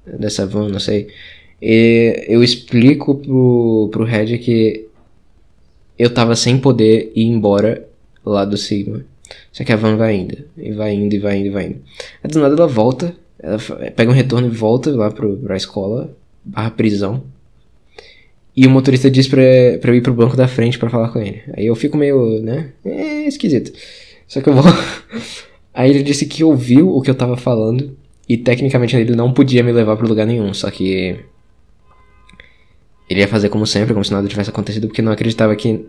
dessa 0.05 0.45
van, 0.45 0.69
não 0.69 0.79
sei, 0.79 1.07
eu 1.61 2.43
explico 2.43 3.15
pro, 3.15 3.89
pro 3.91 4.03
Red 4.05 4.37
que 4.37 4.87
eu 5.97 6.09
tava 6.09 6.35
sem 6.35 6.57
poder 6.57 7.11
ir 7.15 7.25
embora 7.25 7.87
lá 8.23 8.45
do 8.45 8.57
Sigma. 8.57 9.03
Só 9.51 9.63
que 9.63 9.73
a 9.73 9.75
van 9.75 9.97
vai 9.97 10.15
indo, 10.15 10.37
e 10.55 10.71
vai 10.71 10.93
indo, 10.93 11.13
e 11.15 11.19
vai 11.19 11.37
indo, 11.37 11.47
e 11.47 11.49
vai 11.49 11.65
indo. 11.65 11.81
Aí 12.23 12.29
do 12.29 12.39
nada 12.39 12.55
ela 12.55 12.67
volta, 12.67 13.13
ela 13.39 13.57
pega 13.95 14.11
um 14.11 14.13
retorno 14.13 14.47
e 14.47 14.51
volta 14.51 14.91
lá 14.95 15.09
pro, 15.11 15.35
pra 15.37 15.57
escola, 15.57 16.15
barra 16.43 16.71
prisão. 16.71 17.23
E 18.55 18.65
o 18.65 18.69
motorista 18.69 19.09
diz 19.09 19.27
pra, 19.27 19.41
pra 19.81 19.91
eu 19.91 19.95
ir 19.95 20.01
pro 20.01 20.13
banco 20.13 20.35
da 20.35 20.47
frente 20.47 20.79
para 20.79 20.89
falar 20.89 21.09
com 21.09 21.19
ele. 21.19 21.41
Aí 21.53 21.65
eu 21.65 21.75
fico 21.75 21.97
meio, 21.97 22.41
né, 22.41 22.71
é 22.85 23.27
esquisito. 23.27 23.71
Só 24.27 24.41
que 24.41 24.49
eu 24.49 24.53
vou... 24.53 24.63
Aí 25.77 25.91
ele 25.91 26.01
disse 26.01 26.25
que 26.25 26.43
ouviu 26.43 26.89
o 26.89 27.03
que 27.03 27.11
eu 27.11 27.13
tava 27.13 27.37
falando 27.37 27.95
e 28.27 28.35
tecnicamente 28.35 28.95
ele 28.95 29.15
não 29.15 29.31
podia 29.31 29.61
me 29.61 29.71
levar 29.71 29.95
para 29.95 30.07
lugar 30.07 30.25
nenhum, 30.25 30.51
só 30.51 30.71
que 30.71 31.23
ele 33.07 33.19
ia 33.19 33.27
fazer 33.27 33.49
como 33.49 33.67
sempre, 33.67 33.93
como 33.93 34.03
se 34.03 34.11
nada 34.11 34.27
tivesse 34.27 34.49
acontecido, 34.49 34.87
porque 34.87 35.03
não 35.03 35.11
acreditava 35.11 35.55
que 35.55 35.85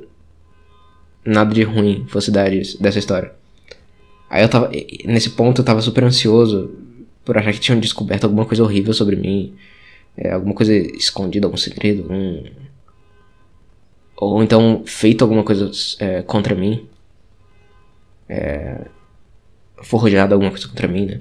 nada 1.24 1.54
de 1.54 1.62
ruim 1.62 2.04
fosse 2.06 2.30
dar 2.30 2.50
dessa 2.78 2.98
história. 2.98 3.32
Aí 4.28 4.42
eu 4.42 4.48
tava. 4.50 4.70
Nesse 5.06 5.30
ponto 5.30 5.62
eu 5.62 5.64
tava 5.64 5.80
super 5.80 6.04
ansioso 6.04 6.70
por 7.24 7.38
achar 7.38 7.54
que 7.54 7.58
tinham 7.58 7.80
descoberto 7.80 8.24
alguma 8.24 8.44
coisa 8.44 8.62
horrível 8.62 8.92
sobre 8.92 9.16
mim. 9.16 9.54
É, 10.14 10.32
alguma 10.32 10.54
coisa 10.54 10.76
escondida, 10.76 11.46
algum 11.46 11.56
segredo, 11.56 12.12
um. 12.12 12.44
Ou 14.18 14.42
então 14.42 14.82
feito 14.84 15.24
alguma 15.24 15.42
coisa 15.42 15.70
é, 15.98 16.20
contra 16.20 16.54
mim. 16.54 16.86
É, 18.28 18.86
forjado 19.82 20.34
alguma 20.34 20.50
coisa 20.50 20.68
contra 20.68 20.88
mim, 20.88 21.06
né? 21.06 21.20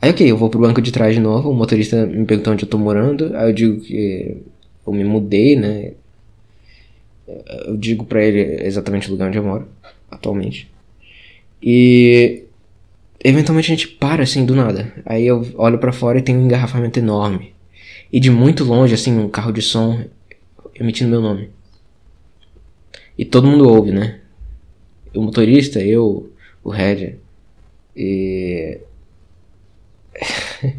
Aí 0.00 0.10
ok, 0.10 0.30
eu 0.30 0.36
vou 0.36 0.48
pro 0.48 0.60
banco 0.60 0.80
de 0.80 0.92
trás 0.92 1.14
de 1.14 1.20
novo, 1.20 1.50
o 1.50 1.54
motorista 1.54 2.06
me 2.06 2.24
perguntou 2.24 2.52
onde 2.52 2.64
eu 2.64 2.68
tô 2.68 2.78
morando, 2.78 3.36
aí 3.36 3.50
eu 3.50 3.52
digo 3.52 3.80
que 3.80 4.36
eu 4.86 4.92
me 4.92 5.04
mudei, 5.04 5.56
né? 5.56 5.92
Eu 7.66 7.76
digo 7.76 8.04
pra 8.04 8.24
ele 8.24 8.64
exatamente 8.64 9.08
o 9.08 9.12
lugar 9.12 9.28
onde 9.28 9.38
eu 9.38 9.44
moro, 9.44 9.68
atualmente. 10.10 10.70
E 11.62 12.44
eventualmente 13.22 13.72
a 13.72 13.74
gente 13.74 13.88
para 13.88 14.22
assim 14.22 14.46
do 14.46 14.54
nada. 14.54 14.92
Aí 15.04 15.26
eu 15.26 15.46
olho 15.56 15.78
para 15.78 15.92
fora 15.92 16.18
e 16.18 16.22
tem 16.22 16.36
um 16.36 16.44
engarrafamento 16.44 16.98
enorme. 16.98 17.52
E 18.12 18.18
de 18.20 18.30
muito 18.30 18.64
longe, 18.64 18.94
assim, 18.94 19.18
um 19.18 19.28
carro 19.28 19.52
de 19.52 19.60
som 19.60 20.02
emitindo 20.74 21.10
meu 21.10 21.20
nome. 21.20 21.50
E 23.18 23.24
todo 23.24 23.48
mundo 23.48 23.68
ouve, 23.68 23.90
né? 23.90 24.20
O 25.14 25.20
motorista, 25.20 25.80
eu, 25.80 26.30
o 26.68 26.70
Red. 26.70 27.16
E. 27.96 28.78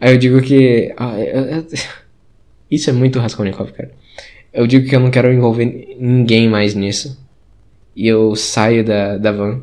Aí 0.00 0.14
eu 0.14 0.18
digo 0.18 0.40
que. 0.40 0.94
Ah. 0.96 1.14
Isso 2.70 2.90
é 2.90 2.92
muito 2.92 3.18
Raskolnikov, 3.18 3.72
cara. 3.72 3.92
Eu 4.52 4.66
digo 4.66 4.88
que 4.88 4.96
eu 4.96 5.00
não 5.00 5.10
quero 5.10 5.32
envolver 5.32 5.96
ninguém 5.98 6.48
mais 6.48 6.74
nisso. 6.74 7.20
E 7.94 8.06
eu 8.08 8.34
saio 8.34 8.84
da, 8.84 9.18
da 9.18 9.32
van. 9.32 9.62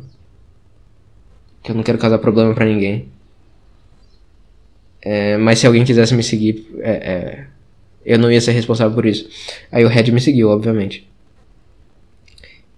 Que 1.64 1.72
eu 1.72 1.76
não 1.76 1.84
quero 1.84 1.98
causar 1.98 2.20
problema 2.20 2.54
para 2.54 2.66
ninguém. 2.66 3.10
É, 5.02 5.38
mas 5.38 5.60
se 5.60 5.68
alguém 5.68 5.84
quisesse 5.84 6.14
me 6.14 6.24
seguir, 6.24 6.66
é, 6.80 6.92
é, 6.92 7.48
eu 8.06 8.20
não 8.20 8.32
ia 8.32 8.40
ser 8.40 8.52
responsável 8.52 8.94
por 8.94 9.06
isso. 9.06 9.28
Aí 9.72 9.84
o 9.84 9.88
Red 9.88 10.12
me 10.12 10.22
seguiu, 10.22 10.50
obviamente. 10.50 11.11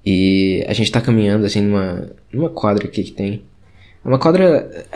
E 0.06 0.64
a 0.68 0.74
gente 0.74 0.91
tá 0.91 0.99
caminhando 0.99 1.45
assim 1.45 1.62
numa, 1.62 2.10
numa 2.32 2.49
quadra 2.49 2.86
aqui 2.86 3.04
que 3.04 3.12
tem. 3.12 3.43
É 4.04 4.08
uma 4.08 4.20
quadra. 4.20 4.88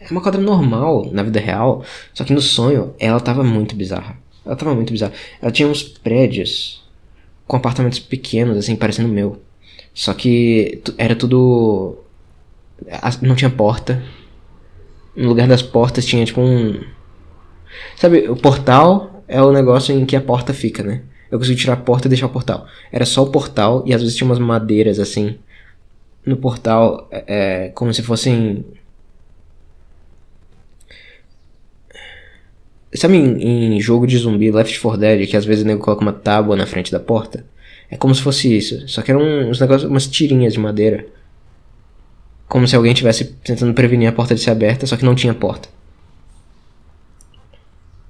É 0.00 0.10
uma 0.10 0.20
quadra 0.20 0.40
normal 0.40 1.08
na 1.12 1.22
vida 1.22 1.40
real, 1.40 1.82
só 2.12 2.24
que 2.24 2.32
no 2.32 2.40
sonho 2.40 2.94
ela 2.98 3.20
tava 3.20 3.42
muito 3.42 3.74
bizarra. 3.74 4.18
Ela 4.44 4.56
tava 4.56 4.74
muito 4.74 4.92
bizarra. 4.92 5.12
Ela 5.40 5.50
tinha 5.50 5.68
uns 5.68 5.82
prédios 5.82 6.84
com 7.46 7.56
apartamentos 7.56 7.98
pequenos, 7.98 8.58
assim, 8.58 8.76
parecendo 8.76 9.08
meu. 9.08 9.40
Só 9.92 10.12
que 10.12 10.82
era 10.98 11.14
tudo. 11.14 11.98
Não 13.22 13.34
tinha 13.34 13.50
porta. 13.50 14.02
No 15.16 15.28
lugar 15.28 15.46
das 15.46 15.62
portas 15.62 16.04
tinha 16.04 16.24
tipo 16.24 16.40
um. 16.40 16.82
Sabe, 17.96 18.28
o 18.28 18.36
portal 18.36 19.24
é 19.28 19.40
o 19.40 19.52
negócio 19.52 19.96
em 19.96 20.04
que 20.04 20.16
a 20.16 20.20
porta 20.20 20.52
fica, 20.52 20.82
né? 20.82 21.02
Eu 21.34 21.38
consegui 21.40 21.58
tirar 21.58 21.72
a 21.72 21.76
porta 21.76 22.06
e 22.06 22.08
deixar 22.08 22.26
o 22.26 22.30
portal. 22.30 22.64
Era 22.92 23.04
só 23.04 23.24
o 23.24 23.26
portal 23.26 23.82
e 23.84 23.92
às 23.92 24.00
vezes 24.00 24.16
tinha 24.16 24.24
umas 24.24 24.38
madeiras 24.38 25.00
assim 25.00 25.36
no 26.24 26.36
portal, 26.36 27.08
é, 27.10 27.24
é 27.66 27.68
como 27.70 27.92
se 27.92 28.02
fossem. 28.04 28.64
Sabe 32.94 33.16
em, 33.16 33.74
em, 33.74 33.80
jogo 33.80 34.06
de 34.06 34.16
zumbi, 34.16 34.52
Left 34.52 34.78
4 34.80 35.00
Dead, 35.00 35.28
que 35.28 35.36
às 35.36 35.44
vezes 35.44 35.64
o 35.64 35.66
nego 35.66 35.82
coloca 35.82 36.02
uma 36.02 36.12
tábua 36.12 36.54
na 36.54 36.66
frente 36.66 36.92
da 36.92 37.00
porta? 37.00 37.44
É 37.90 37.96
como 37.96 38.14
se 38.14 38.22
fosse 38.22 38.56
isso. 38.56 38.86
Só 38.86 39.02
que 39.02 39.10
eram 39.10 39.20
uns 39.50 39.58
negócios, 39.58 39.90
umas 39.90 40.06
tirinhas 40.06 40.52
de 40.52 40.60
madeira. 40.60 41.04
Como 42.46 42.68
se 42.68 42.76
alguém 42.76 42.92
estivesse 42.92 43.24
tentando 43.42 43.74
prevenir 43.74 44.08
a 44.08 44.12
porta 44.12 44.36
de 44.36 44.40
ser 44.40 44.52
aberta, 44.52 44.86
só 44.86 44.96
que 44.96 45.04
não 45.04 45.16
tinha 45.16 45.34
porta. 45.34 45.68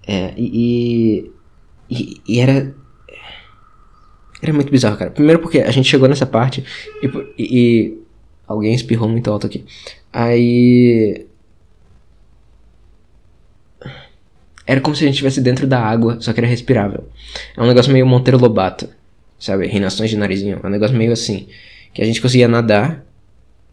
É, 0.07 0.35
e, 0.37 1.33
e, 1.89 2.21
e 2.29 2.41
era. 2.41 2.84
Era 4.45 4.53
muito 4.53 4.71
bizarro, 4.71 4.99
cara. 4.99 5.11
Primeiro 5.11 5.41
porque 5.41 5.61
a 5.61 5.71
gente 5.71 5.89
chegou 5.89 6.07
nessa 6.07 6.27
parte 6.27 6.63
e, 7.03 7.09
e 7.39 7.99
alguém 8.47 8.75
espirrou 8.75 9.09
muito 9.09 9.31
alto 9.31 9.47
aqui. 9.47 9.65
Aí. 10.13 11.27
Era 14.67 14.83
como 14.83 14.95
se 14.95 15.03
a 15.03 15.07
gente 15.07 15.15
estivesse 15.15 15.41
dentro 15.41 15.67
da 15.67 15.81
água, 15.81 16.19
só 16.21 16.35
que 16.35 16.41
era 16.41 16.47
respirável. 16.47 17.09
É 17.57 17.63
um 17.63 17.67
negócio 17.67 17.91
meio 17.91 18.07
Monteiro 18.07 18.39
Lobato, 18.39 18.87
sabe? 19.39 19.67
Reinações 19.67 20.11
de 20.11 20.17
narizinho. 20.19 20.61
É 20.63 20.67
um 20.67 20.71
negócio 20.71 20.95
meio 20.95 21.13
assim. 21.13 21.49
Que 21.95 22.03
a 22.03 22.05
gente 22.05 22.21
conseguia 22.21 22.47
nadar 22.47 23.03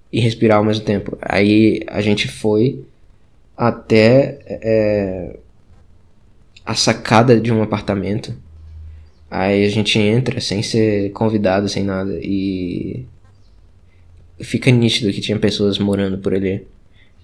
e 0.09 0.21
respirar 0.21 0.59
ao 0.59 0.63
mesmo 0.63 0.85
tempo. 0.85 1.17
Aí 1.21 1.81
a 1.87 1.99
gente 1.99 2.29
foi 2.29 2.81
até 3.57 4.39
é, 4.47 5.37
a 6.65 6.75
sacada 6.75 7.41
de 7.41 7.51
um 7.51 7.61
apartamento. 7.61 8.33
Aí 9.31 9.65
a 9.65 9.69
gente 9.69 9.97
entra 9.97 10.41
sem 10.41 10.61
ser 10.61 11.11
convidado, 11.13 11.69
sem 11.69 11.83
nada. 11.83 12.19
E 12.21 13.05
fica 14.41 14.69
nítido 14.69 15.11
que 15.13 15.21
tinha 15.21 15.39
pessoas 15.39 15.79
morando 15.79 16.17
por 16.17 16.33
ali. 16.35 16.67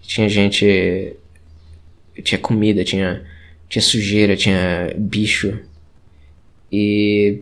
Tinha 0.01 0.29
gente. 0.29 1.13
Tinha 2.23 2.39
comida, 2.39 2.83
tinha 2.83 3.23
tinha 3.69 3.81
sujeira, 3.81 4.35
tinha 4.35 4.93
bicho. 4.97 5.59
E. 6.71 7.41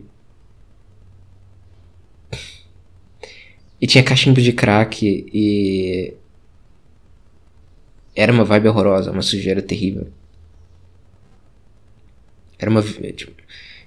E 3.80 3.86
tinha 3.86 4.02
cachimbo 4.02 4.40
de 4.40 4.52
crack 4.52 5.04
e. 5.32 6.14
Era 8.14 8.32
uma 8.32 8.44
vibe 8.44 8.68
horrorosa, 8.68 9.12
uma 9.12 9.22
sujeira 9.22 9.62
terrível. 9.62 10.08
Era 12.58 12.70
uma. 12.70 12.82
Tipo, 12.82 13.32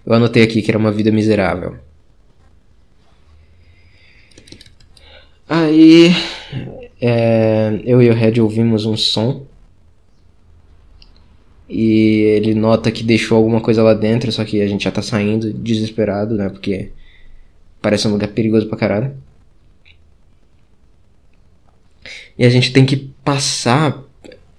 eu 0.06 0.14
anotei 0.14 0.43
aqui 0.43 0.62
que 0.62 0.72
era 0.72 0.78
uma 0.78 0.91
vida 0.91 1.12
miserável. 1.12 1.78
Aí. 5.47 6.12
É, 7.02 7.80
eu 7.86 8.02
e 8.02 8.10
o 8.10 8.14
Red 8.14 8.41
ouvimos 8.41 8.86
um 8.86 8.97
som 8.97 9.47
e 11.70 12.22
ele 12.36 12.56
nota 12.56 12.91
que 12.91 13.04
deixou 13.04 13.38
alguma 13.38 13.62
coisa 13.62 13.84
lá 13.84 13.93
dentro, 13.93 14.32
só 14.32 14.43
que 14.43 14.60
a 14.62 14.68
gente 14.68 14.84
já 14.84 14.91
tá 14.91 15.04
saindo 15.04 15.54
desesperado, 15.54 16.36
né? 16.36 16.50
Porque 16.50 16.91
parece 17.82 18.08
um 18.08 18.12
lugar 18.12 18.30
perigoso 18.30 18.68
pra 18.68 18.78
caralho. 18.78 19.16
E 22.38 22.43
a 22.43 22.50
gente 22.50 22.74
tem 22.74 22.86
que 22.86 22.97
passar. 23.24 24.04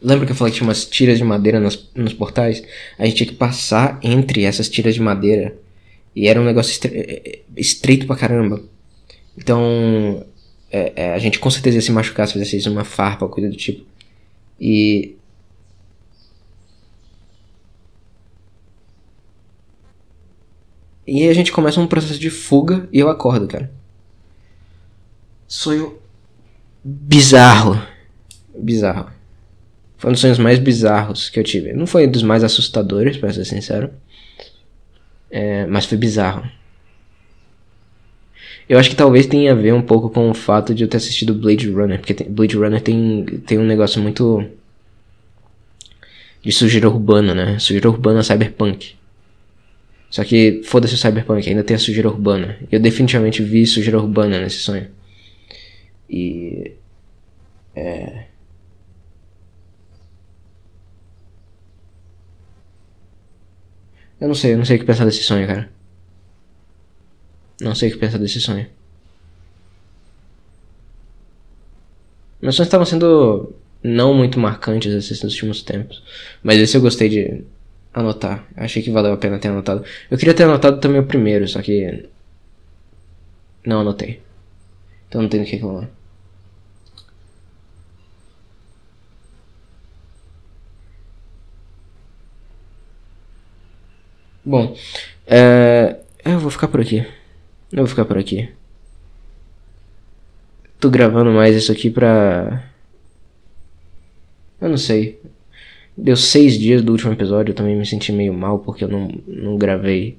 Lembra 0.03 0.27
que 0.27 0.33
eu 0.33 0.37
falei 0.37 0.53
que 0.53 0.59
tinha 0.59 0.69
umas 0.69 0.85
tiras 0.85 1.19
de 1.19 1.25
madeira 1.25 1.61
nos, 1.61 1.89
nos 1.95 2.13
portais? 2.13 2.63
A 2.99 3.05
gente 3.05 3.17
tinha 3.17 3.27
que 3.27 3.35
passar 3.35 3.99
entre 4.03 4.45
essas 4.45 4.69
tiras 4.69 4.95
de 4.95 5.01
madeira. 5.01 5.55
E 6.17 6.27
era 6.27 6.41
um 6.41 6.45
negócio 6.45 6.73
estre 6.73 6.97
é, 6.97 7.23
é, 7.25 7.39
estreito 7.57 8.07
pra 8.07 8.17
caramba. 8.17 8.63
Então. 9.37 10.27
É, 10.73 10.93
é, 10.95 11.15
a 11.15 11.19
gente 11.19 11.41
com 11.41 11.51
certeza 11.51 11.79
ia 11.79 11.83
se 11.83 11.91
machucar 11.91 12.29
se 12.29 12.35
fizesse 12.35 12.69
uma 12.69 12.85
farpa, 12.85 13.27
coisa 13.29 13.51
do 13.51 13.57
tipo. 13.57 13.85
E 14.61 15.17
E 21.13 21.29
a 21.29 21.35
gente 21.35 21.51
começa 21.51 21.81
um 21.81 21.89
processo 21.89 22.21
de 22.21 22.31
fuga 22.31 22.89
e 22.93 23.01
eu 23.01 23.09
acordo, 23.09 23.49
cara. 23.49 23.69
Sonho 25.49 25.99
bizarro. 26.85 27.83
Bizarro. 28.57 29.11
Foi 30.01 30.09
um 30.09 30.13
dos 30.15 30.23
sonhos 30.23 30.39
mais 30.39 30.59
bizarros 30.59 31.29
que 31.29 31.39
eu 31.39 31.45
tive. 31.45 31.75
Não 31.75 31.87
foi 31.87 32.07
um 32.07 32.11
dos 32.11 32.23
mais 32.23 32.43
assustadores, 32.43 33.19
pra 33.19 33.31
ser 33.31 33.45
sincero. 33.45 33.91
É, 35.31 35.67
mas 35.67 35.85
foi 35.85 35.99
bizarro. 35.99 36.43
Eu 38.67 38.79
acho 38.79 38.89
que 38.89 38.97
talvez 38.97 39.27
tenha 39.27 39.53
a 39.53 39.55
ver 39.55 39.75
um 39.75 39.83
pouco 39.83 40.09
com 40.09 40.31
o 40.31 40.35
fato 40.35 40.75
de 40.75 40.85
eu 40.85 40.89
ter 40.89 40.97
assistido 40.97 41.35
Blade 41.35 41.69
Runner. 41.69 41.99
Porque 41.99 42.15
tem, 42.15 42.31
Blade 42.31 42.57
Runner 42.57 42.81
tem, 42.81 43.27
tem 43.47 43.59
um 43.59 43.67
negócio 43.67 44.01
muito. 44.01 44.43
de 46.43 46.51
sujeira 46.51 46.89
urbana, 46.89 47.35
né? 47.35 47.59
Sujeira 47.59 47.91
urbana 47.91 48.23
cyberpunk. 48.23 48.95
Só 50.09 50.25
que 50.25 50.63
foda-se 50.65 50.95
o 50.95 50.99
Cyberpunk, 50.99 51.47
ainda 51.47 51.63
tem 51.63 51.77
a 51.77 51.79
sujeira 51.79 52.09
urbana. 52.09 52.59
Eu 52.73 52.81
definitivamente 52.81 53.43
vi 53.43 53.67
sujeira 53.67 53.99
urbana 53.99 54.41
nesse 54.41 54.59
sonho. 54.61 54.89
E. 56.09 56.73
É. 57.77 58.30
Eu 64.21 64.29
não 64.29 64.35
sei, 64.35 64.53
eu 64.53 64.59
não 64.59 64.65
sei 64.65 64.77
o 64.77 64.81
que 64.81 64.85
pensar 64.85 65.05
desse 65.05 65.23
sonho, 65.23 65.47
cara. 65.47 65.71
Não 67.61 67.75
sei 67.75 67.89
o 67.89 67.93
que 67.93 67.99
pensar 67.99 68.19
desse 68.19 68.41
sonho. 68.41 68.67
Meus 72.41 72.57
sonhos 72.57 72.69
estavam 72.69 72.87
sendo 72.87 73.55
não 73.83 74.15
muito 74.15 74.39
marcantes 74.39 74.93
esses 74.93 75.23
últimos 75.23 75.63
tempos. 75.63 76.03
Mas 76.43 76.59
esse 76.59 76.77
eu 76.77 76.81
gostei 76.81 77.09
de 77.09 77.45
anotar. 77.93 78.47
Achei 78.57 78.83
que 78.83 78.91
valeu 78.91 79.13
a 79.13 79.17
pena 79.17 79.39
ter 79.39 79.49
anotado. 79.49 79.85
Eu 80.11 80.19
queria 80.19 80.35
ter 80.35 80.45
anotado 80.45 80.81
também 80.81 81.01
o 81.01 81.07
primeiro, 81.07 81.47
só 81.49 81.61
que. 81.63 82.09
Não 83.65 83.81
anotei. 83.81 84.21
Então 85.09 85.23
não 85.23 85.29
tem 85.29 85.43
o 85.43 85.45
que 85.45 85.53
reclamar. 85.53 85.89
Bom, 94.45 94.75
é... 95.27 95.97
eu 96.25 96.39
vou 96.39 96.51
ficar 96.51 96.69
por 96.69 96.81
aqui. 96.81 97.07
Eu 97.73 97.79
vou 97.79 97.87
ficar 97.87 98.05
por 98.05 98.19
aqui. 98.19 98.49
Tô 100.79 100.89
gravando 100.89 101.31
mais 101.31 101.55
isso 101.55 101.71
aqui 101.71 101.91
pra. 101.91 102.65
Eu 104.61 104.69
não 104.71 104.79
sei. 104.79 105.21
Deu 105.97 106.17
seis 106.17 106.59
dias 106.59 106.83
do 106.83 106.93
último 106.93 107.13
episódio, 107.13 107.53
eu 107.53 107.55
também 107.55 107.77
me 107.77 107.85
senti 107.85 108.13
meio 108.13 108.33
mal 108.33 108.59
porque 108.59 108.85
eu 108.85 108.89
não, 108.89 109.09
não 109.27 109.59
gravei 109.59 110.17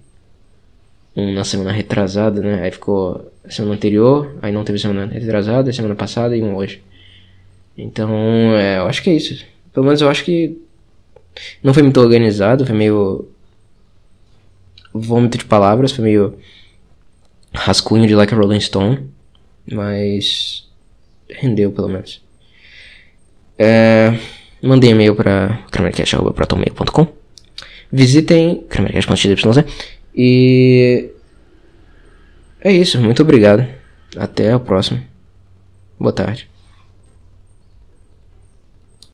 um 1.15 1.33
na 1.33 1.43
semana 1.43 1.71
retrasada, 1.71 2.41
né? 2.41 2.61
Aí 2.63 2.71
ficou 2.71 3.31
semana 3.49 3.75
anterior, 3.75 4.37
aí 4.41 4.51
não 4.51 4.63
teve 4.63 4.77
semana 4.77 5.07
retrasada, 5.07 5.73
semana 5.73 5.95
passada 5.95 6.35
e 6.37 6.43
um 6.43 6.55
hoje. 6.55 6.83
Então, 7.77 8.11
é, 8.55 8.77
eu 8.77 8.85
acho 8.85 9.01
que 9.01 9.09
é 9.09 9.15
isso. 9.15 9.43
Pelo 9.73 9.85
menos 9.85 10.01
eu 10.01 10.09
acho 10.09 10.23
que 10.23 10.57
não 11.63 11.73
foi 11.73 11.83
muito 11.83 11.99
organizado, 11.99 12.65
foi 12.65 12.75
meio 12.75 13.27
vômito 14.93 15.37
de 15.37 15.45
palavras, 15.45 15.91
foi 15.91 16.03
meio 16.03 16.37
rascunho 17.53 18.07
de 18.07 18.15
Like 18.15 18.33
a 18.33 18.37
Rolling 18.37 18.59
Stone, 18.59 19.09
mas 19.71 20.67
rendeu 21.29 21.71
pelo 21.71 21.89
menos. 21.89 22.21
É 23.57 24.13
Mandei 24.61 24.91
e-mail 24.91 25.15
para 25.15 25.59
kramercast.protonmail.com 25.71 27.07
Visitem 27.91 28.63
kramercast.xyz 28.69 29.41
e 30.15 31.09
é 32.61 32.71
isso, 32.71 32.99
muito 33.01 33.23
obrigado. 33.23 33.65
Até 34.15 34.51
a 34.51 34.59
próxima. 34.59 35.03
Boa 35.99 36.13
tarde. 36.13 36.50